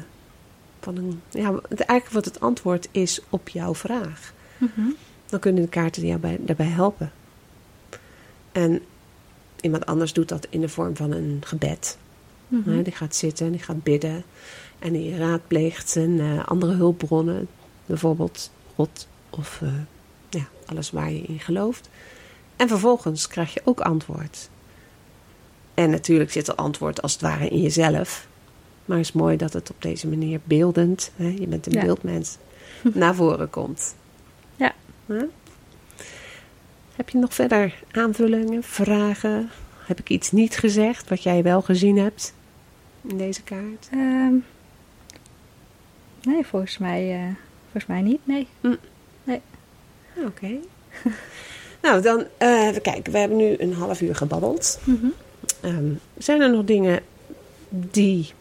van 0.81 0.97
een 0.97 1.21
ja, 1.31 1.61
eigenlijk 1.69 2.11
wat 2.11 2.25
het 2.25 2.41
antwoord 2.41 2.89
is 2.91 3.21
op 3.31 3.49
jouw 3.49 3.75
vraag. 3.75 4.33
Mhm. 4.59 4.81
Dan 5.27 5.41
kunnen 5.41 5.63
de 5.63 5.69
kaarten 5.69 6.07
jou 6.07 6.19
bij, 6.21 6.37
daarbij 6.41 6.67
helpen. 6.67 7.13
En 8.53 8.83
iemand 9.61 9.87
anders 9.87 10.13
doet 10.13 10.29
dat 10.29 10.47
in 10.51 10.61
de 10.61 10.69
vorm 10.69 10.97
van 10.97 11.13
een 11.13 11.43
gebed. 11.47 11.99
Mhm. 12.49 12.83
Die 12.83 12.93
gaat 12.93 13.15
zitten 13.15 13.47
en 13.47 13.53
die 13.53 13.61
gaat 13.63 13.83
bidden. 13.83 14.25
En 14.79 14.93
die 14.93 15.17
raadpleegt 15.17 15.89
zijn 15.91 16.21
eh, 16.21 16.45
andere 16.47 16.73
hulpbronnen. 16.75 17.49
Bijvoorbeeld 17.87 18.51
God 18.75 19.07
of 19.31 19.61
eh, 19.63 19.69
ja, 20.31 20.45
alles 20.67 20.91
waar 20.91 21.11
je 21.13 21.23
in 21.23 21.41
gelooft. 21.41 21.89
En 22.57 22.69
vervolgens 22.69 23.27
krijg 23.29 23.55
je 23.55 23.61
ook 23.65 23.81
antwoord. 23.81 24.49
En 25.75 25.91
natuurlijk 25.91 26.33
zit 26.33 26.49
er 26.49 26.55
antwoord 26.55 27.03
als 27.03 27.13
het 27.13 27.21
ware 27.23 27.49
in 27.49 27.61
jezelf. 27.63 28.27
Maar 28.85 28.97
het 28.97 29.07
is 29.07 29.13
mooi 29.13 29.37
dat 29.37 29.53
het 29.53 29.71
op 29.71 29.83
deze 29.83 30.09
manier 30.09 30.41
beeldend, 30.45 31.11
hè, 31.17 31.27
je 31.39 31.47
bent 31.47 31.67
een 31.67 31.73
Ja. 31.73 31.81
beeldmens, 31.81 32.37
naar 32.83 33.15
voren 33.15 33.51
komt. 33.51 33.95
Ja. 34.57 34.75
Heb 36.95 37.09
je 37.09 37.19
nog 37.19 37.35
verder 37.35 37.75
aanvullingen, 37.91 38.63
vragen? 38.63 39.51
Heb 39.87 40.01
ik 40.01 40.09
iets 40.09 40.33
niet 40.33 40.57
gezegd 40.57 41.09
wat 41.09 41.23
jij 41.23 41.43
wel 41.43 41.63
gezien 41.63 41.99
hebt 41.99 42.35
in 43.01 43.17
deze 43.17 43.43
kaart? 43.43 43.89
Ehm, 43.91 44.35
nee, 46.23 46.47
volgens 46.47 46.79
mij, 46.79 47.15
eh, 47.15 47.35
volgens 47.63 47.87
mij 47.87 48.03
niet, 48.03 48.21
nee. 48.25 48.47
Oké. 50.25 50.51
nou, 51.83 52.03
dan 52.03 52.27
even 52.39 52.83
kijken. 52.83 53.13
We 53.13 53.19
hebben 53.19 53.37
nu 53.39 53.55
een 53.59 53.73
half 53.73 54.01
uur 54.01 54.17
gebabbeld. 54.17 54.81
Mhm. 54.85 55.07
Ehm, 55.61 55.93
zijn 56.19 56.41
er 56.41 56.51
nog 56.51 56.65
dingen 56.65 57.01
die 57.71 58.33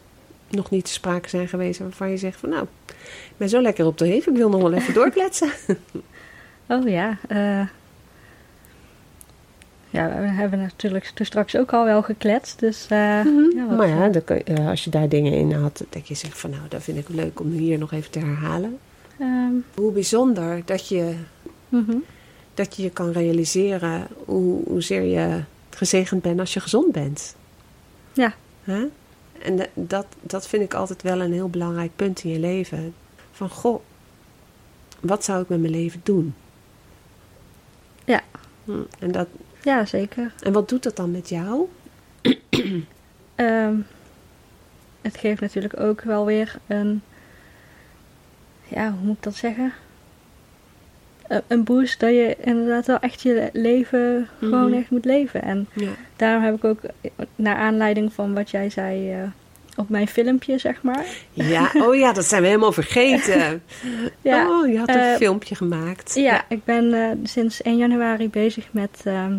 nog 0.49 0.69
niet 0.69 0.85
te 0.85 0.91
sprake 0.91 1.29
zijn 1.29 1.47
geweest 1.47 1.79
waarvan 1.79 2.09
je 2.09 2.17
zegt 2.17 2.39
van 2.39 2.49
nou, 2.49 2.67
ik 2.87 3.37
ben 3.37 3.49
zo 3.49 3.61
lekker 3.61 3.85
op 3.85 3.97
de 3.97 4.07
heef, 4.07 4.27
ik 4.27 4.35
wil 4.35 4.49
nog 4.49 4.61
wel 4.61 4.73
even 4.73 4.93
doorkletsen. 5.03 5.49
Oh 6.67 6.87
ja, 6.87 7.17
eh, 7.27 7.67
ja, 9.95 10.19
we 10.19 10.27
hebben 10.27 10.59
natuurlijk 10.59 11.05
toen 11.13 11.25
straks 11.25 11.55
ook 11.57 11.73
al 11.73 11.85
wel 11.85 12.03
gekletst, 12.03 12.59
dus... 12.59 12.85
eh, 12.89 12.97
ja, 13.55 13.65
wat, 13.67 13.77
maar 13.77 13.87
ja, 13.87 14.11
eh, 14.11 14.23
kun 14.23 14.57
als 14.67 14.83
je 14.83 14.89
daar 14.89 15.09
dingen 15.09 15.33
in 15.33 15.51
had, 15.51 15.83
dat 15.89 16.07
je 16.07 16.13
zegt 16.15 16.37
van 16.37 16.49
nou, 16.49 16.61
dat 16.69 16.83
vind 16.83 16.97
ik 16.97 17.09
leuk 17.09 17.39
om 17.39 17.51
hier 17.51 17.77
nog 17.77 17.91
even 17.91 18.11
te 18.11 18.19
herhalen. 18.19 18.77
ehm, 19.19 19.51
Hoe 19.75 19.91
bijzonder 19.91 20.61
dat 20.65 20.87
je 20.87 21.13
mhm. 21.69 21.95
dat 22.53 22.75
je 22.75 22.83
je 22.83 22.89
kan 22.89 23.11
realiseren 23.11 24.07
hoe, 24.25 24.63
hoezeer 24.67 25.01
je 25.01 25.39
gezegend 25.69 26.21
bent 26.21 26.39
als 26.39 26.53
je 26.53 26.59
gezond 26.59 26.91
bent. 26.91 27.35
Ja. 28.13 28.33
En 29.41 29.55
da- 29.55 29.67
dat, 29.73 30.05
dat 30.21 30.47
vind 30.47 30.63
ik 30.63 30.73
altijd 30.73 31.01
wel 31.01 31.21
een 31.21 31.33
heel 31.33 31.49
belangrijk 31.49 31.91
punt 31.95 32.23
in 32.23 32.29
je 32.29 32.39
leven. 32.39 32.93
Van, 33.31 33.49
goh, 33.49 33.79
wat 34.99 35.23
zou 35.23 35.41
ik 35.41 35.49
met 35.49 35.59
mijn 35.59 35.71
leven 35.73 35.99
doen? 36.03 36.33
Ja. 38.05 38.21
Hm, 38.65 38.71
En, 38.99 39.11
dat, 39.11 39.27
Ja, 39.65 39.85
zeker. 39.85 40.33
en 40.43 40.51
wat 40.51 40.69
doet 40.69 40.83
dat 40.83 40.95
dan 40.95 41.11
met 41.11 41.29
jou? 41.29 41.67
Ehm, 43.35 43.75
het 45.01 45.17
geeft 45.17 45.41
natuurlijk 45.41 45.79
ook 45.79 46.01
wel 46.01 46.25
weer 46.25 46.55
een... 46.67 47.01
Ja, 48.67 48.91
hoe 48.91 49.05
moet 49.05 49.17
ik 49.17 49.23
dat 49.23 49.35
zeggen? 49.35 49.73
Een- 51.47 51.63
boost 51.63 51.99
dat 51.99 52.09
je 52.09 52.35
inderdaad 52.41 52.85
wel 52.85 52.99
echt 52.99 53.21
je 53.21 53.49
leven 53.53 54.27
gewoon 54.39 54.69
Mhm. 54.69 54.79
echt 54.79 54.89
moet 54.89 55.05
leven. 55.05 55.41
En 55.41 55.67
Ja. 55.73 55.89
daarom 56.15 56.43
heb 56.43 56.55
ik 56.55 56.63
ook, 56.63 56.79
naar 57.35 57.55
aanleiding 57.55 58.13
van 58.13 58.33
wat 58.33 58.49
jij 58.49 58.69
zei 58.69 59.11
eh, 59.11 59.19
op 59.75 59.89
mijn 59.89 60.07
filmpje, 60.07 60.57
zeg 60.57 60.81
maar. 60.81 61.05
ja, 61.33 61.71
oh 61.73 61.95
ja, 61.95 62.13
dat 62.13 62.25
zijn 62.25 62.41
we 62.41 62.47
helemaal 62.47 62.71
vergeten. 62.71 63.61
Ja, 64.21 64.49
oh, 64.49 64.67
je 64.67 64.77
had 64.77 64.89
een 64.89 64.95
eh, 64.95 65.15
filmpje 65.15 65.55
gemaakt. 65.55 66.13
Ja, 66.15 66.45
ik 66.49 66.63
ben 66.63 66.93
eh, 66.93 67.09
sinds 67.23 67.61
1 67.61 67.77
januari 67.77 68.29
bezig 68.29 68.67
met 68.71 69.01
ehm, 69.03 69.33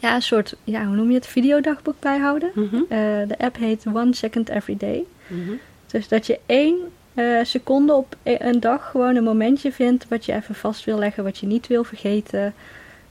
ja, 0.00 0.14
een 0.14 0.22
soort, 0.22 0.54
ja, 0.64 0.84
hoe 0.86 0.96
noem 0.96 1.08
je 1.08 1.14
het, 1.14 1.26
videodagboek 1.26 1.94
bijhouden. 2.00 2.50
Mhm, 2.54 2.74
Eh, 2.76 2.98
de 3.28 3.34
app 3.38 3.56
heet 3.56 3.84
One 3.94 4.14
Second 4.14 4.48
Every 4.48 4.76
Day. 4.78 5.04
mhm. 5.26 5.50
Dus 5.86 6.08
dat 6.08 6.26
je 6.26 6.38
één 6.46 6.76
eh, 7.14 7.38
seconde 7.42 7.92
op 7.94 8.16
e- 8.22 8.36
een 8.38 8.60
dag 8.60 8.90
gewoon 8.90 9.16
een 9.16 9.24
momentje 9.24 9.72
vindt 9.72 10.08
wat 10.08 10.24
je 10.24 10.32
even 10.32 10.54
vast 10.54 10.84
wil 10.84 10.98
leggen, 10.98 11.24
wat 11.24 11.38
je 11.38 11.46
niet 11.46 11.66
wil 11.66 11.84
vergeten. 11.84 12.54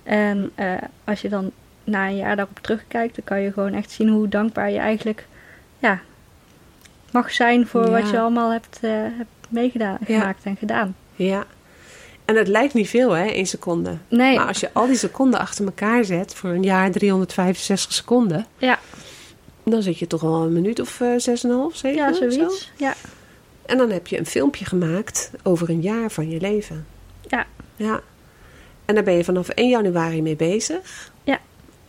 En 0.04 0.52
eh, 0.56 0.74
als 1.04 1.22
je 1.22 1.30
dan 1.30 1.52
na 1.84 2.08
een 2.08 2.16
jaar 2.16 2.36
daarop 2.36 2.60
terugkijkt, 2.62 3.16
dan 3.16 3.24
kan 3.26 3.42
je 3.42 3.52
gewoon 3.52 3.74
echt 3.74 3.92
zien 3.92 4.10
hoe 4.10 4.28
dankbaar 4.28 4.72
je 4.72 4.78
eigenlijk 4.78 5.28
ja, 5.80 6.00
mag 7.12 7.32
zijn 7.32 7.68
voor 7.68 7.90
wat 7.92 8.10
je 8.10 8.20
allemaal 8.20 8.52
hebt, 8.52 8.80
hebt 8.82 9.30
Ja. 10.08 10.16
gemaakt 10.20 10.44
en 10.44 10.56
gedaan. 10.56 10.96
Ja. 11.16 11.46
En 12.30 12.36
het 12.36 12.48
lijkt 12.48 12.74
niet 12.74 12.90
veel, 12.90 13.12
hè, 13.12 13.26
één 13.26 13.46
seconde. 13.46 13.98
Nee, 14.08 14.36
Maar 14.36 14.48
als 14.48 14.60
je 14.60 14.70
al 14.74 14.88
die 14.88 14.98
seconden 14.98 15.40
achter 15.40 15.66
elkaar 15.66 16.04
zet 16.04 16.36
voor 16.36 16.50
een 16.50 16.64
jaar 16.64 16.92
365 16.92 17.94
seconden, 17.94 18.46
ja, 18.58 18.80
dan 19.64 19.82
zit 19.82 19.98
je 19.98 20.08
toch 20.08 20.24
al 20.24 20.44
een 20.44 20.54
minuut 20.54 20.80
of 20.80 21.02
eh, 21.02 21.08
zes 21.18 21.44
en 21.44 21.50
een 21.50 21.56
half, 21.56 21.76
zeven? 21.76 21.98
ja, 21.98 22.10
of 22.10 22.16
zo. 22.16 22.30
zoiets. 22.30 22.72
Ja, 22.78 22.94
En 23.66 23.78
dan 23.78 23.90
heb 23.90 24.08
je 24.08 24.20
een 24.20 24.26
filmpje 24.26 24.66
gemaakt 24.66 25.32
over 25.44 25.70
een 25.70 25.82
jaar 25.82 26.12
van 26.12 26.30
je 26.30 26.40
leven. 26.40 26.86
Ja. 27.28 27.46
Ja. 27.76 28.02
En 28.86 28.96
daar 28.96 29.04
ben 29.04 29.14
je 29.14 29.24
vanaf 29.24 29.50
1 29.50 29.70
januari 29.70 30.22
mee 30.22 30.36
bezig. 30.36 31.12
Ja. 31.24 31.40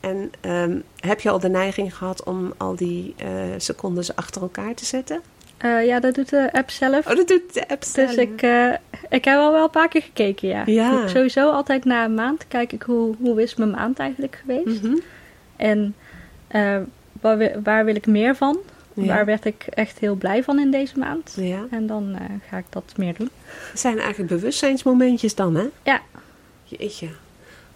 En 0.01 0.33
ehm, 0.41 0.79
heb 0.97 1.21
je 1.21 1.31
al 1.31 1.41
de 1.41 1.49
neiging 1.49 1.97
gehad 1.97 2.25
om 2.25 2.53
al 2.57 2.77
die 2.77 3.15
eh 3.17 3.29
secondes 3.57 4.17
achter 4.17 4.43
elkaar 4.43 4.75
te 4.75 4.85
zetten? 4.85 5.21
Eh, 5.61 5.87
ja, 5.87 6.01
dat 6.01 6.15
doet 6.15 6.29
de 6.29 6.53
app 6.53 6.71
zelf. 6.71 7.07
Oh, 7.07 7.17
dat 7.17 7.29
doet 7.29 7.55
de 7.55 7.69
app 7.69 7.81
Dus 7.81 7.93
zelf. 7.93 8.13
ik, 8.17 8.43
eh, 8.43 8.73
ik 9.09 9.25
heb 9.25 9.37
al 9.39 9.53
wel 9.53 9.65
een 9.65 9.71
paar 9.71 9.89
keer 9.89 10.03
gekeken, 10.03 10.49
ja. 10.49 10.63
Ja. 10.67 11.09
Sowieso 11.09 11.51
altijd 11.51 11.85
na 11.85 12.05
een 12.05 12.15
maand 12.15 12.49
kijk 12.49 12.73
ik 12.73 12.83
hoe, 12.83 13.15
hoe 13.19 13.43
is 13.43 13.55
mijn 13.55 13.71
maand 13.71 13.99
eigenlijk 13.99 14.43
geweest. 14.47 14.83
Mhm. 14.83 14.95
En 15.57 15.95
eh, 16.47 16.77
waar, 17.21 17.63
waar 17.63 17.85
wil 17.85 17.95
ik 17.95 18.07
meer 18.07 18.37
van? 18.37 18.59
Ja. 18.95 19.07
Waar 19.07 19.25
werd 19.25 19.45
ik 19.45 19.67
echt 19.71 19.99
heel 19.99 20.15
blij 20.15 20.43
van 20.43 20.59
in 20.59 20.71
deze 20.71 20.99
maand? 20.99 21.33
Ja. 21.37 21.65
En 21.71 21.87
dan 21.87 22.17
ga 22.49 22.57
ik 22.57 22.65
dat 22.69 22.93
meer 22.97 23.15
doen. 23.17 23.31
Het 23.71 23.81
zijn 23.81 23.99
eigenlijk 23.99 24.29
bewustzijnsmomentjes 24.31 25.35
dan, 25.35 25.55
hè? 25.55 25.65
Ja. 25.83 26.01
Jeetje. 26.65 27.09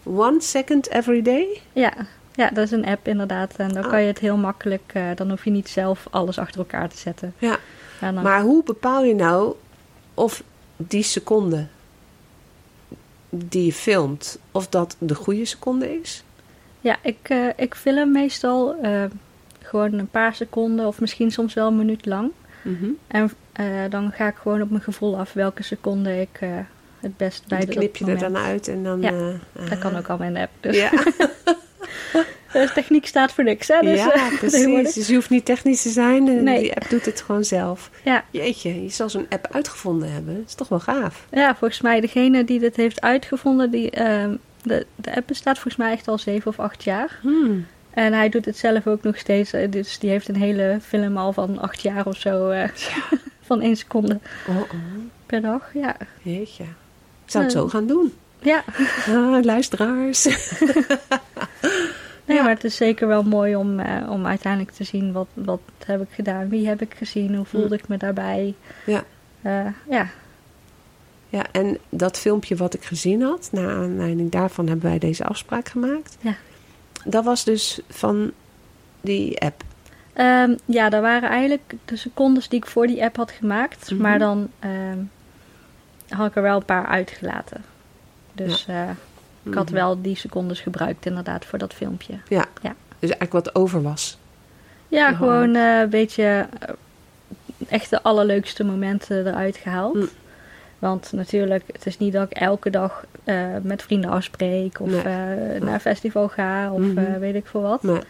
One 0.02 0.40
second 0.40 0.88
every 0.88 1.22
day? 1.22 1.60
Ja, 1.72 1.92
ja 2.34 2.48
dat 2.48 2.64
is 2.64 2.70
een 2.70 2.86
app 2.86 3.08
inderdaad. 3.08 3.54
En 3.56 3.68
dan 3.68 3.82
Ah. 3.84 3.90
kan 3.90 4.00
je 4.00 4.06
het 4.06 4.18
heel 4.18 4.36
makkelijk, 4.36 4.92
dan 5.14 5.30
hoef 5.30 5.44
je 5.44 5.50
niet 5.50 5.68
zelf 5.68 6.06
alles 6.10 6.38
achter 6.38 6.58
elkaar 6.60 6.88
te 6.88 6.96
zetten. 6.96 7.34
Ja. 7.38 7.56
Dan, 8.00 8.14
Maar 8.14 8.42
hoe 8.42 8.62
bepaal 8.62 9.04
je 9.04 9.14
nou 9.14 9.54
of 10.14 10.42
die 10.76 11.02
seconde 11.02 11.66
die 13.28 13.64
je 13.64 13.72
filmt, 13.72 14.38
of 14.50 14.68
dat 14.68 14.96
de 14.98 15.14
goede 15.14 15.44
seconde 15.44 16.00
is? 16.00 16.24
Ja, 16.80 16.96
ik, 17.02 17.18
eh, 17.22 17.48
ik 17.56 17.74
film 17.74 18.12
meestal 18.12 18.74
eh, 18.74 19.04
gewoon 19.62 19.92
een 19.92 20.10
paar 20.10 20.34
seconden 20.34 20.86
of 20.86 21.00
misschien 21.00 21.30
soms 21.30 21.54
wel 21.54 21.66
een 21.66 21.76
minuut 21.76 22.06
lang. 22.06 22.30
Mhm. 22.62 22.90
En 23.06 23.30
eh, 23.52 23.66
dan 23.90 24.12
ga 24.12 24.28
ik 24.28 24.36
gewoon 24.36 24.62
op 24.62 24.70
mijn 24.70 24.82
gevoel 24.82 25.18
af 25.18 25.32
welke 25.32 25.62
seconde 25.62 26.20
ik 26.20 26.40
het 27.00 27.16
best 27.16 27.46
bij 27.48 27.58
Dan 27.58 27.66
dat 27.66 27.76
knip 27.76 27.96
je 27.96 28.04
er 28.04 28.18
dan 28.18 28.36
uit 28.36 28.68
en 28.68 28.82
dan... 28.82 29.00
Ja, 29.00 29.32
Dat 29.68 29.78
kan 29.78 29.96
ook 29.96 30.20
in 30.20 30.34
de 30.34 30.40
app. 30.40 30.52
Dus 30.60 30.76
Ja, 30.76 30.90
de 32.60 32.70
techniek 32.74 33.06
staat 33.06 33.32
voor 33.32 33.44
niks, 33.44 33.68
hè? 33.68 33.80
Dus, 33.80 33.98
ja 33.98 34.12
eh, 34.14 34.38
precies. 34.38 34.94
Dus 34.94 35.06
je 35.06 35.14
hoeft 35.14 35.30
niet 35.30 35.44
technisch 35.44 35.82
te 35.82 35.88
zijn. 35.88 36.42
Nee. 36.44 36.58
Die 36.60 36.74
app 36.74 36.90
doet 36.90 37.04
het 37.04 37.20
gewoon 37.20 37.44
zelf. 37.44 37.90
Ja. 38.04 38.24
Jeetje, 38.30 38.82
je 38.82 38.88
zal 38.90 39.10
zo'n 39.10 39.26
app 39.28 39.46
uitgevonden 39.50 40.12
hebben. 40.12 40.34
Dat 40.36 40.46
is 40.46 40.54
toch 40.54 40.68
wel 40.68 40.80
gaaf. 40.80 41.26
ja, 41.30 41.56
volgens 41.56 41.80
mij 41.80 42.00
degene 42.00 42.44
die 42.44 42.58
dit 42.60 42.76
heeft 42.76 43.00
uitgevonden, 43.00 43.70
die, 43.70 43.90
ehm, 43.90 44.34
de, 44.62 44.86
de 44.96 45.16
app 45.16 45.26
bestaat 45.26 45.54
volgens 45.54 45.76
mij 45.76 45.92
echt 45.92 46.08
al 46.08 46.18
zeven 46.18 46.50
of 46.50 46.58
acht 46.58 46.84
jaar. 46.84 47.18
Hmm. 47.22 47.66
En 47.90 48.12
hij 48.12 48.28
doet 48.28 48.44
het 48.44 48.56
zelf 48.58 48.86
ook 48.86 49.02
nog 49.02 49.18
steeds. 49.18 49.52
eh, 49.52 49.70
Dus 49.70 49.98
die 49.98 50.10
heeft 50.10 50.28
een 50.28 50.36
hele 50.36 50.78
film 50.86 51.16
al 51.16 51.32
van 51.32 51.58
acht 51.60 51.82
jaar 51.82 52.06
of 52.06 52.16
zo. 52.16 52.48
eh, 52.50 52.68
van 53.46 53.60
één 53.60 53.76
seconde 53.76 54.18
Oh, 54.48 54.56
oh. 54.56 54.70
per 55.26 55.40
dag. 55.40 55.70
Ja, 55.74 55.96
Jeetje. 56.22 56.64
Ik 57.24 57.30
zou 57.30 57.44
het 57.44 57.52
zo 57.52 57.68
gaan 57.68 57.86
doen. 57.86 58.12
ja. 58.42 58.64
Ah, 59.08 59.44
luisteraars. 59.44 60.26
Nee, 62.24 62.36
Ja. 62.36 62.42
maar 62.42 62.54
het 62.54 62.64
is 62.64 62.76
zeker 62.76 63.08
wel 63.08 63.22
mooi 63.22 63.56
om, 63.56 63.80
eh, 63.80 64.10
om 64.10 64.26
uiteindelijk 64.26 64.72
te 64.72 64.84
zien 64.84 65.12
wat, 65.12 65.26
wat 65.34 65.60
heb 65.86 66.00
ik 66.00 66.08
gedaan, 66.10 66.48
wie 66.48 66.68
heb 66.68 66.80
ik 66.82 66.94
gezien, 66.94 67.34
hoe 67.36 67.44
voelde 67.44 67.74
ik 67.74 67.88
me 67.88 67.96
daarbij. 67.96 68.54
Ja. 68.86 69.04
Eh, 69.42 69.66
ja, 69.90 70.06
Ja, 71.28 71.44
en 71.52 71.78
dat 71.88 72.18
filmpje 72.18 72.56
wat 72.56 72.74
ik 72.74 72.84
gezien 72.84 73.22
had, 73.22 73.48
naar 73.52 73.70
aanleiding 73.74 74.30
daarvan 74.30 74.66
hebben 74.68 74.88
wij 74.90 74.98
deze 74.98 75.24
afspraak 75.24 75.68
gemaakt. 75.68 76.16
Ja. 76.20 76.34
Dat 77.04 77.24
was 77.24 77.44
dus 77.44 77.80
van 77.88 78.32
die 79.00 79.40
app. 79.40 79.62
Ehm, 80.12 80.56
ja, 80.64 80.88
dat 80.88 81.00
waren 81.02 81.28
eigenlijk 81.28 81.74
de 81.84 81.96
secondes 81.96 82.48
die 82.48 82.58
ik 82.58 82.66
voor 82.66 82.86
die 82.86 83.04
app 83.04 83.16
had 83.16 83.30
gemaakt. 83.30 83.90
Mhm. 83.90 84.00
Maar 84.00 84.18
dan 84.18 84.50
ehm, 84.58 84.98
had 86.08 86.26
ik 86.28 86.36
er 86.36 86.42
wel 86.42 86.56
een 86.56 86.64
paar 86.64 86.86
uitgelaten. 86.86 87.64
Dus 88.32 88.66
eh, 88.66 88.90
ik 89.44 89.54
had 89.54 89.64
Mhm. 89.66 89.74
wel 89.74 90.02
die 90.02 90.16
secondes 90.16 90.60
gebruikt 90.60 91.06
inderdaad 91.06 91.44
voor 91.44 91.58
dat 91.58 91.72
filmpje. 91.74 92.14
Dus 92.98 93.10
eigenlijk 93.10 93.32
wat 93.32 93.54
over 93.54 93.82
was. 93.82 94.18
Ja, 94.88 95.08
Ja. 95.08 95.14
gewoon 95.16 95.54
eh, 95.54 95.80
een 95.80 95.88
beetje 95.90 96.46
eh, 96.60 96.68
echt 97.68 97.90
de 97.90 98.02
allerleukste 98.02 98.64
momenten 98.64 99.26
eruit 99.26 99.56
gehaald. 99.56 99.94
Mm. 99.94 100.08
Want 100.78 101.12
natuurlijk, 101.12 101.62
het 101.72 101.86
is 101.86 101.98
niet 101.98 102.12
dat 102.12 102.30
ik 102.30 102.36
elke 102.38 102.70
dag 102.70 103.04
eh, 103.24 103.46
met 103.62 103.82
vrienden 103.82 104.10
afspreek 104.10 104.80
of 104.80 104.88
Nee. 104.90 105.02
naar 105.60 105.74
een 105.74 105.80
festival 105.80 106.28
ga 106.28 106.72
of 106.72 106.80
Mhm. 106.80 107.18
weet 107.18 107.34
ik 107.34 107.46
veel 107.46 107.60
wat. 107.62 107.82
Maar 107.82 108.02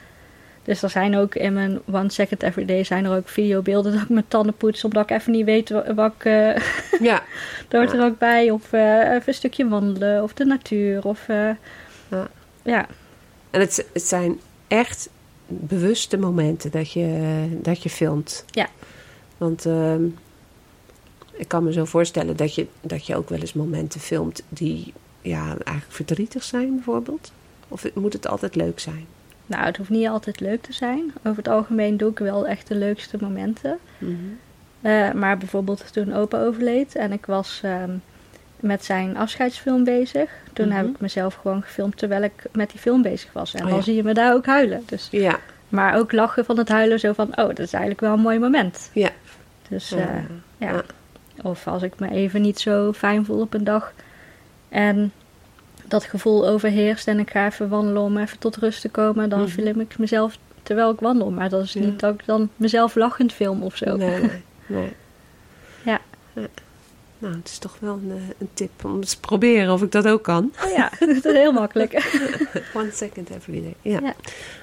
Dus 0.65 0.83
er 0.83 0.91
zijn 0.91 1.17
ook 1.17 1.35
in 1.35 1.53
mijn 1.53 1.81
One 1.93 2.11
Second 2.11 2.43
Everyday 2.43 2.85
zijn 2.85 3.05
er 3.05 3.17
ook 3.17 3.29
videobeelden 3.29 3.93
dat 3.93 4.03
ik 4.03 4.09
mijn 4.09 4.29
tanden 4.29 4.57
poets 4.57 4.85
omdat 4.85 5.11
ik 5.11 5.17
even 5.17 5.33
niet 5.33 5.45
weet 5.45 5.71
wa- 5.71 5.95
wat 5.95 6.13
ik... 6.19 6.25
eh 6.25 6.57
ja, 7.01 7.23
dat 7.69 7.81
hoort 7.81 7.93
Ja. 7.93 7.99
er 7.99 8.05
ook 8.05 8.19
bij. 8.19 8.51
Of 8.51 8.73
eh, 8.73 8.99
even 8.99 9.23
een 9.27 9.35
stukje 9.35 9.69
wandelen 9.69 10.23
of 10.23 10.33
de 10.35 10.45
natuur 10.45 11.05
of... 11.07 11.29
eh, 11.29 11.51
Ja. 12.09 12.29
ja, 12.63 12.87
en 13.51 13.61
het, 13.61 13.87
het 13.93 14.03
zijn 14.03 14.41
echt 14.69 15.09
bewuste 15.47 16.17
momenten 16.19 16.71
dat 16.71 16.93
je, 16.93 17.47
dat 17.63 17.83
je 17.83 17.91
filmt. 17.91 18.45
Ja. 18.51 18.69
Want 19.37 19.67
ehm, 19.67 20.05
ik 21.33 21.49
kan 21.49 21.65
me 21.65 21.73
zo 21.73 21.85
voorstellen 21.85 22.37
dat 22.37 22.55
je, 22.55 22.67
dat 22.81 23.07
je 23.07 23.17
ook 23.17 23.29
wel 23.29 23.39
eens 23.39 23.53
momenten 23.53 24.01
filmt 24.01 24.43
die 24.49 24.93
ja, 25.21 25.45
eigenlijk 25.47 25.87
verdrietig 25.89 26.43
zijn 26.43 26.75
bijvoorbeeld. 26.75 27.33
Of 27.69 27.85
moet 27.95 28.13
het 28.13 28.29
altijd 28.29 28.55
leuk 28.55 28.81
zijn? 28.81 29.07
Nou 29.47 29.65
het 29.65 29.77
hoeft 29.77 29.91
niet 29.91 30.09
altijd 30.09 30.41
leuk 30.41 30.63
te 30.63 30.73
zijn. 30.73 31.13
Over 31.23 31.37
het 31.37 31.49
algemeen 31.49 31.97
doe 31.97 32.11
ik 32.11 32.19
wel 32.19 32.47
echt 32.47 32.69
de 32.69 32.75
leukste 32.75 33.17
momenten. 33.21 33.79
Eh, 34.81 35.13
maar 35.13 35.39
bijvoorbeeld 35.39 35.93
toen 35.93 36.15
opa 36.15 36.43
overleed 36.43 36.95
en 36.95 37.13
ik 37.13 37.27
was 37.27 37.61
ehm, 37.63 37.91
met 38.61 38.85
zijn 38.85 39.17
afscheidsfilm 39.17 39.85
bezig. 39.85 40.31
Toen 40.53 40.71
heb 40.71 40.85
Mhm. 40.85 40.95
ik 40.95 41.01
mezelf 41.01 41.35
gewoon 41.35 41.63
gefilmd 41.63 41.97
terwijl 41.99 42.23
ik 42.23 42.33
met 42.53 42.71
die 42.71 42.81
film 42.81 43.03
bezig 43.03 43.33
was. 43.33 43.55
En 43.55 43.63
Oh 43.63 43.69
dan 43.69 43.77
ja. 43.77 43.83
zie 43.85 43.95
je 43.95 44.03
me 44.03 44.15
daar 44.15 44.35
ook 44.35 44.47
huilen. 44.47 44.83
Dus, 44.87 45.09
Ja, 45.11 45.39
maar 45.69 45.97
ook 45.97 46.13
lachen 46.13 46.45
van 46.45 46.59
het 46.59 46.69
huilen 46.69 47.01
zo 47.01 47.13
van, 47.13 47.27
oh, 47.29 47.35
dat 47.37 47.59
is 47.59 47.73
eigenlijk 47.73 48.01
wel 48.01 48.13
een 48.13 48.21
mooi 48.21 48.39
moment. 48.39 48.91
Ja. 48.93 49.11
Dus 49.69 49.89
Ja. 49.89 49.97
eh, 49.99 50.07
ja. 50.59 50.71
Ja. 50.73 50.83
Of 51.43 51.67
als 51.67 51.83
ik 51.83 51.99
me 51.99 52.11
even 52.11 52.43
niet 52.43 52.61
zo 52.61 52.93
fijn 52.93 53.25
voel 53.25 53.41
op 53.41 53.55
een 53.55 53.65
dag 53.65 53.93
en 54.69 55.13
dat 55.89 56.05
gevoel 56.05 56.49
overheerst 56.49 57.09
en 57.09 57.19
ik 57.19 57.31
ga 57.31 57.47
even 57.47 57.69
wandelen 57.69 58.03
om 58.03 58.17
even 58.19 58.39
tot 58.39 58.57
rust 58.57 58.81
te 58.81 58.89
komen, 58.89 59.29
dan 59.29 59.41
Mhm. 59.41 59.49
film 59.49 59.81
ik 59.81 59.99
mezelf 59.99 60.39
terwijl 60.63 60.91
ik 60.91 61.01
wandel. 61.01 61.31
Maar 61.31 61.49
dat 61.49 61.63
is 61.65 61.73
Ja. 61.73 61.81
niet 61.81 62.01
dat 62.01 62.15
ik 62.15 62.23
dan 62.27 62.49
mezelf 62.57 62.95
lachend 62.95 63.33
film 63.33 63.63
of 63.63 63.77
zo. 63.77 63.97
Nee, 63.97 64.21
nee, 64.21 64.43
nee. 64.67 64.93
Ja. 65.85 66.01
Nou, 67.19 67.37
het 67.37 67.49
is 67.49 67.59
toch 67.59 67.77
wel 67.81 67.93
een, 68.03 68.11
eh, 68.11 68.23
een 68.39 68.49
tip 68.55 68.85
om 68.85 68.97
eens 68.97 69.11
te 69.15 69.21
proberen 69.21 69.73
of 69.73 69.83
ik 69.83 69.93
dat 69.93 70.07
ook 70.07 70.23
kan. 70.23 70.53
Oh 70.65 70.71
ja, 70.71 70.91
dat 71.01 71.09
is 71.09 71.23
heel 71.23 71.53
makkelijk. 71.53 71.93
One 72.75 72.91
second 72.93 73.31
every 73.31 73.61
day. 73.61 73.75
Ja. 73.93 74.01
Ja. 74.03 74.15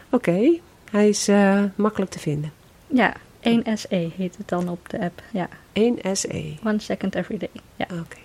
Oké, 0.10 0.60
hij 0.92 1.10
is 1.10 1.28
eh, 1.28 1.64
makkelijk 1.76 2.12
te 2.12 2.20
vinden. 2.20 2.52
Ja, 2.88 3.14
1SE 3.42 4.12
heet 4.16 4.38
het 4.38 4.48
dan 4.48 4.70
op 4.70 4.90
de 4.90 5.00
app. 5.00 5.22
Ja, 5.32 5.48
1 5.74 6.00
SE. 6.18 6.54
one 6.64 6.80
second 6.80 7.16
every 7.16 7.38
day. 7.38 7.50
Ja, 7.76 7.86
Oké. 8.00 8.18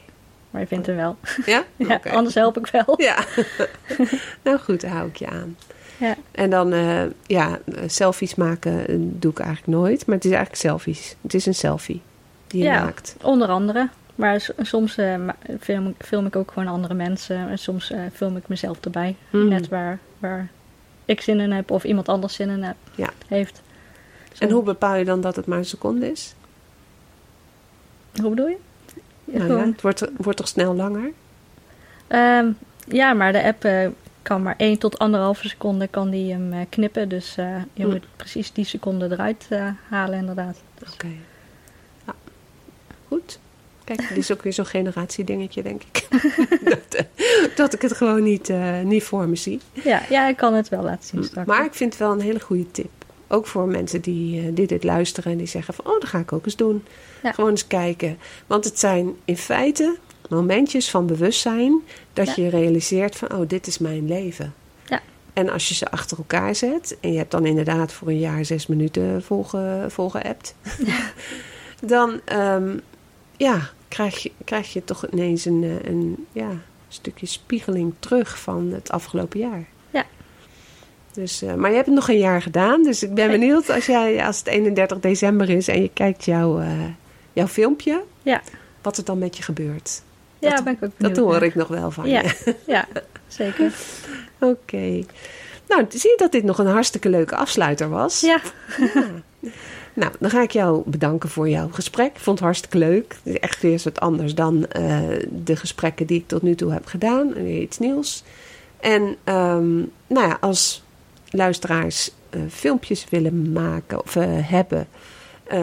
Maar 0.56 0.64
je 0.64 0.70
vindt 0.70 0.86
hem 0.86 0.96
wel. 0.96 1.16
Ja? 1.46 1.64
Anders 2.18 2.34
help 2.34 2.58
ik 2.58 2.66
wel. 2.66 2.94
Ja. 3.02 3.24
nou 4.44 4.58
goed, 4.58 4.80
daar 4.80 4.90
hou 4.90 5.08
ik 5.08 5.16
je 5.16 5.26
aan. 5.28 5.56
Ja. 5.96 6.16
En 6.30 6.50
dan, 6.50 6.72
eh, 6.72 7.02
ja, 7.26 7.58
selfies 7.86 8.34
maken 8.34 8.86
eh, 8.88 8.96
doe 8.98 9.30
ik 9.30 9.38
eigenlijk 9.38 9.78
nooit. 9.78 10.06
Maar 10.06 10.14
het 10.14 10.24
is 10.24 10.30
eigenlijk 10.30 10.60
selfies. 10.62 11.16
Het 11.22 11.34
is 11.34 11.46
een 11.46 11.54
selfie 11.54 12.02
die 12.46 12.62
je 12.62 12.68
Ja. 12.68 12.84
maakt. 12.84 13.16
Onder 13.22 13.48
andere. 13.48 13.88
Maar 14.14 14.48
soms 14.60 14.96
eh, 14.96 15.14
film, 15.60 15.86
ik- 15.88 16.04
film 16.06 16.26
ik 16.26 16.36
ook 16.36 16.50
gewoon 16.52 16.68
andere 16.68 16.94
mensen. 16.94 17.48
En 17.48 17.58
soms 17.58 17.92
film 18.14 18.36
ik 18.36 18.48
mezelf 18.48 18.78
erbij. 18.80 19.16
Hmm. 19.30 19.48
Net 19.48 19.68
waar, 19.68 19.98
waar 20.18 20.48
ik 21.04 21.20
zin 21.20 21.40
in 21.40 21.52
heb 21.52 21.70
of 21.70 21.84
iemand 21.84 22.08
anders 22.08 22.34
zin 22.34 22.48
in 22.48 22.62
heb, 22.62 22.76
Ja. 22.94 23.10
heeft. 23.28 23.62
En 24.38 24.50
hoe 24.50 24.62
bepaal 24.62 24.94
je 24.96 25.04
dan 25.04 25.20
dat 25.20 25.36
het 25.36 25.46
maar 25.46 25.58
een 25.58 25.64
seconde 25.64 26.10
is? 26.10 26.34
Hoe 28.20 28.30
bedoel 28.30 28.48
je? 28.48 28.56
Nou 29.26 29.52
ja, 29.52 29.66
het 29.66 29.82
wordt, 29.82 30.04
wordt 30.16 30.38
toch 30.38 30.48
snel 30.48 30.74
langer? 30.74 31.10
Ehm, 32.06 32.50
ja, 32.88 33.12
maar 33.12 33.32
de 33.32 33.42
app 33.42 33.64
eh, 33.64 33.88
kan 34.22 34.42
maar 34.42 34.54
1 34.56 34.78
tot 34.78 34.98
anderhalve 34.98 35.48
seconde 35.48 35.88
kan 35.88 36.10
die 36.10 36.32
hem 36.32 36.52
eh, 36.52 36.58
knippen. 36.68 37.08
Dus 37.08 37.36
eh, 37.36 37.56
je 37.72 37.82
Hmm. 37.82 37.90
moet 37.92 38.06
precies 38.16 38.52
die 38.52 38.64
seconde 38.64 39.08
eruit 39.10 39.48
halen 39.88 40.18
inderdaad. 40.18 40.56
Dus, 40.78 40.92
Oké. 40.92 41.08
Ja. 42.06 42.14
Goed. 43.08 43.38
Kijk, 43.84 44.08
dit 44.08 44.16
is 44.18 44.32
ook 44.32 44.42
weer 44.42 44.52
zo'n 44.52 44.66
generatiedingetje, 44.66 45.62
denk 45.62 45.82
ik. 45.82 46.06
dat, 46.70 47.04
dat 47.56 47.74
ik 47.74 47.82
het 47.82 47.92
gewoon 47.96 48.22
niet, 48.22 48.52
niet 48.82 49.02
voor 49.04 49.28
me 49.28 49.36
zie. 49.36 49.60
ja, 49.72 50.02
ja, 50.08 50.28
ik 50.28 50.36
kan 50.36 50.54
het 50.54 50.68
wel 50.68 50.82
laten 50.82 51.04
zien 51.08 51.24
straks. 51.24 51.46
Maar 51.48 51.64
ik 51.64 51.74
vind 51.74 51.92
het 51.92 52.02
wel 52.02 52.12
een 52.12 52.20
hele 52.20 52.40
goede 52.40 52.70
tip. 52.70 52.90
Ook 53.28 53.46
voor 53.46 53.66
mensen 53.66 54.00
die, 54.00 54.40
eh, 54.40 54.46
die 54.54 54.66
dit 54.66 54.84
luisteren 54.84 55.32
en 55.32 55.38
die 55.38 55.46
zeggen 55.46 55.74
van... 55.74 55.86
oh, 55.86 56.00
dat 56.00 56.08
ga 56.08 56.18
ik 56.18 56.32
ook 56.32 56.44
eens 56.44 56.56
doen. 56.56 56.84
Ja. 57.22 57.32
Gewoon 57.32 57.50
eens 57.50 57.66
kijken. 57.66 58.18
Want 58.46 58.64
het 58.64 58.78
zijn 58.78 59.14
in 59.24 59.36
feite 59.36 59.96
momentjes 60.28 60.90
van 60.90 61.06
bewustzijn... 61.06 61.82
dat 62.12 62.26
Ja. 62.26 62.42
je 62.42 62.48
realiseert 62.48 63.16
van, 63.16 63.32
oh, 63.32 63.48
dit 63.48 63.66
is 63.66 63.78
mijn 63.78 64.06
leven. 64.06 64.54
Ja. 64.86 65.00
En 65.32 65.48
als 65.48 65.68
je 65.68 65.74
ze 65.74 65.90
achter 65.90 66.18
elkaar 66.18 66.54
zet... 66.54 66.96
en 67.00 67.12
je 67.12 67.18
hebt 67.18 67.30
dan 67.30 67.46
inderdaad 67.46 67.92
voor 67.92 68.08
een 68.08 68.18
jaar 68.18 68.44
zes 68.44 68.66
minuten 68.66 69.22
volge, 69.22 69.84
volgeappt... 69.88 70.54
dan 71.80 72.20
ehm, 72.24 72.78
ja, 73.36 73.70
krijg, 73.88 74.18
je, 74.18 74.32
krijg 74.44 74.72
je 74.72 74.84
toch 74.84 75.06
ineens 75.06 75.44
een, 75.44 75.62
eh, 75.64 75.90
een 75.90 76.26
ja, 76.32 76.50
stukje 76.88 77.26
spiegeling 77.26 77.94
terug 77.98 78.38
van 78.40 78.72
het 78.72 78.90
afgelopen 78.90 79.38
jaar. 79.38 79.66
Dus, 81.16 81.42
eh, 81.42 81.54
maar 81.54 81.68
je 81.70 81.74
hebt 81.76 81.86
het 81.86 81.94
nog 81.94 82.08
een 82.08 82.18
jaar 82.18 82.42
gedaan, 82.42 82.82
dus 82.82 83.02
ik 83.02 83.14
ben 83.14 83.30
benieuwd 83.30 83.70
als, 83.70 83.86
jij, 83.86 84.24
als 84.26 84.38
het 84.38 84.46
31 84.46 85.00
december 85.00 85.50
is 85.50 85.68
en 85.68 85.82
je 85.82 85.90
kijkt 85.92 86.24
jouw, 86.24 86.60
eh, 86.60 86.68
jouw 87.32 87.46
filmpje, 87.46 88.02
Ja. 88.22 88.42
wat 88.82 88.96
er 88.96 89.04
dan 89.04 89.18
met 89.18 89.36
je 89.36 89.42
gebeurt. 89.42 90.02
ja, 90.38 90.50
dat- 90.54 90.64
ben 90.64 90.72
ik 90.72 90.84
ook 90.84 90.90
Dat 90.90 90.98
benieuwd 90.98 91.16
hoor 91.18 91.32
naar. 91.32 91.42
ik 91.42 91.54
nog 91.54 91.68
wel 91.68 91.90
van 91.90 92.08
Ja, 92.08 92.20
je. 92.22 92.54
ja, 92.66 92.86
zeker. 93.26 93.72
Oké. 94.38 95.04
Nou, 95.68 95.84
zie 95.88 96.10
je 96.10 96.14
dat 96.16 96.32
dit 96.32 96.42
nog 96.44 96.58
een 96.58 96.66
hartstikke 96.66 97.08
leuke 97.08 97.36
afsluiter 97.36 97.88
was? 97.88 98.20
Ja, 98.20 98.40
Nou, 99.92 100.12
dan 100.20 100.30
ga 100.30 100.42
ik 100.42 100.50
jou 100.50 100.82
bedanken 100.86 101.28
voor 101.28 101.48
jouw 101.48 101.68
gesprek. 101.72 102.06
Ik 102.14 102.20
vond 102.20 102.36
het 102.38 102.44
hartstikke 102.46 102.78
leuk. 102.78 103.16
Het 103.24 103.34
is 103.34 103.40
echt 103.40 103.62
weer 103.62 103.72
eens 103.72 103.84
wat 103.84 104.00
anders 104.00 104.34
dan 104.34 104.66
eh, 104.66 104.98
de 105.44 105.56
gesprekken 105.56 106.06
die 106.06 106.18
ik 106.18 106.28
tot 106.28 106.42
nu 106.42 106.54
toe 106.54 106.72
heb 106.72 106.86
gedaan. 106.86 107.32
Weer 107.32 107.60
iets 107.60 107.78
nieuws. 107.78 108.22
En 108.80 109.16
ehm, 109.24 109.76
nou 110.06 110.28
ja, 110.28 110.36
als 110.40 110.82
luisteraars 111.30 112.10
eh, 112.30 112.40
filmpjes 112.50 113.06
willen 113.08 113.52
maken 113.52 114.02
of 114.02 114.16
eh, 114.16 114.24
hebben... 114.28 114.86
eh, 115.44 115.58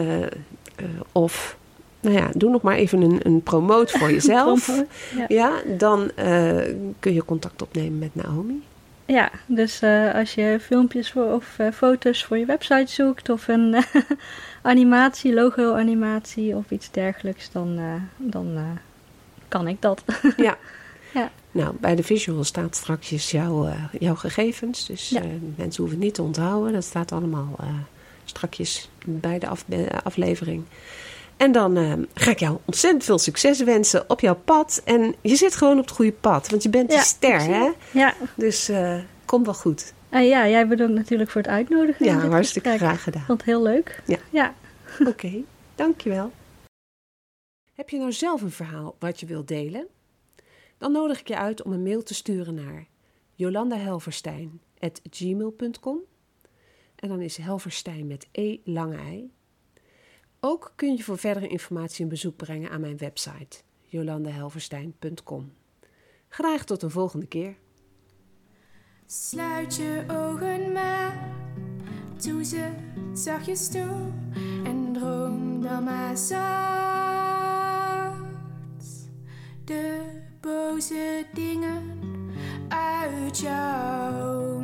of, 1.12 1.56
nou 2.00 2.16
ja, 2.16 2.30
doe 2.34 2.50
nog 2.50 2.62
maar 2.62 2.76
even 2.76 3.02
een, 3.02 3.20
een 3.22 3.42
promote 3.42 3.98
voor 3.98 4.12
jezelf. 4.18 4.82
Ja. 5.16 5.24
ja, 5.28 5.52
dan 5.78 6.10
kun 6.98 7.14
je 7.14 7.24
contact 7.24 7.62
opnemen 7.62 7.98
met 7.98 8.14
Naomi. 8.14 8.62
Ja, 9.06 9.30
dus 9.46 9.82
als 10.14 10.34
je 10.34 10.58
filmpjes 10.60 11.10
voor, 11.10 11.32
of 11.32 11.58
foto's 11.74 12.24
voor 12.24 12.38
je 12.38 12.46
website 12.46 12.92
zoekt 12.92 13.28
of 13.28 13.48
een 13.48 13.76
animatie, 14.62 15.34
logo-animatie 15.34 16.56
of 16.56 16.70
iets 16.70 16.90
dergelijks, 16.90 17.52
dan, 17.52 17.78
dan 18.16 18.78
kan 19.48 19.68
ik 19.68 19.82
dat. 19.82 20.02
Ja. 20.36 20.56
Ja. 21.14 21.30
Nou, 21.54 21.74
bij 21.80 21.94
de 21.94 22.02
visual 22.02 22.44
staat 22.44 22.76
straks 22.76 23.30
jouw, 23.30 23.66
eh, 23.66 23.84
jouw 23.98 24.14
gegevens. 24.14 24.86
Dus 24.86 25.08
Ja. 25.08 25.20
eh, 25.20 25.26
mensen 25.56 25.82
hoeven 25.82 25.96
het 25.98 25.98
niet 26.06 26.14
te 26.14 26.22
onthouden. 26.22 26.72
Dat 26.72 26.84
staat 26.84 27.12
allemaal 27.12 27.56
uh, 27.60 27.66
strakjes 28.24 28.90
bij 29.04 29.38
de 29.38 29.48
af, 29.48 29.64
aflevering. 30.02 30.64
En 31.36 31.52
dan 31.52 32.06
ga 32.14 32.30
ik 32.30 32.38
jou 32.40 32.58
ontzettend 32.64 33.04
veel 33.04 33.18
succes 33.18 33.62
wensen 33.62 34.10
op 34.10 34.20
jouw 34.20 34.34
pad. 34.44 34.82
En 34.84 35.14
je 35.20 35.36
zit 35.36 35.54
gewoon 35.56 35.78
op 35.78 35.84
het 35.84 35.94
goede 35.94 36.12
pad. 36.12 36.48
Want 36.50 36.62
je 36.62 36.68
bent 36.68 36.90
Ja, 36.92 36.98
een 36.98 37.04
ster, 37.04 37.40
hè? 37.40 37.70
Ja. 37.90 38.14
Dus 38.36 38.70
kom 39.24 39.44
wel 39.44 39.54
goed. 39.54 39.92
Uh, 40.10 40.28
ja, 40.28 40.48
jij 40.48 40.68
bedankt 40.68 40.94
natuurlijk 40.94 41.30
voor 41.30 41.40
het 41.40 41.50
uitnodigen. 41.50 42.06
Ja, 42.06 42.28
hartstikke 42.28 42.68
gesprek. 42.68 42.88
graag 42.88 43.02
gedaan. 43.02 43.20
Ik 43.20 43.26
vond 43.26 43.38
het 43.40 43.48
heel 43.48 43.62
leuk. 43.62 44.02
Ja. 44.06 44.18
ja. 44.30 44.54
Oké, 45.00 45.08
okay, 45.10 45.44
dankjewel. 45.74 46.32
Heb 47.74 47.90
je 47.90 47.98
nou 47.98 48.12
zelf 48.12 48.42
een 48.42 48.50
verhaal 48.50 48.94
wat 48.98 49.20
je 49.20 49.26
wilt 49.26 49.48
delen? 49.48 49.86
Dan 50.78 50.92
nodig 50.92 51.20
ik 51.20 51.28
je 51.28 51.36
uit 51.36 51.62
om 51.62 51.72
een 51.72 51.82
mail 51.82 52.02
te 52.02 52.14
sturen 52.14 52.54
naar 52.54 52.86
jolandahelverstein.gmail.com 53.34 55.98
En 56.96 57.08
dan 57.08 57.20
is 57.20 57.36
Helverstein 57.36 58.06
met 58.06 58.28
E 58.32 58.58
lange 58.64 58.96
ei. 58.96 59.32
Ook 60.40 60.72
kun 60.76 60.96
je 60.96 61.02
voor 61.02 61.18
verdere 61.18 61.48
informatie 61.48 62.02
een 62.02 62.10
bezoek 62.10 62.36
brengen 62.36 62.70
aan 62.70 62.80
mijn 62.80 62.96
website 62.96 63.62
jolandahelverstein.com. 63.94 65.52
Graag 66.28 66.64
tot 66.64 66.82
een 66.82 66.90
volgende 66.90 67.26
keer. 67.26 67.56
Sluit 69.06 69.76
je 69.76 70.04
ogen 70.08 70.72
maar, 70.72 71.28
doe 72.22 72.44
ze 72.44 72.70
zachtjes 73.12 73.68
toe 73.68 74.10
en 74.64 74.92
droom 74.92 75.62
dan 75.62 75.84
maar 75.84 76.16
zacht. 76.16 76.42
De 79.64 80.13
böse 80.44 81.24
Dingen 81.36 82.04
ausschaut. 82.70 84.63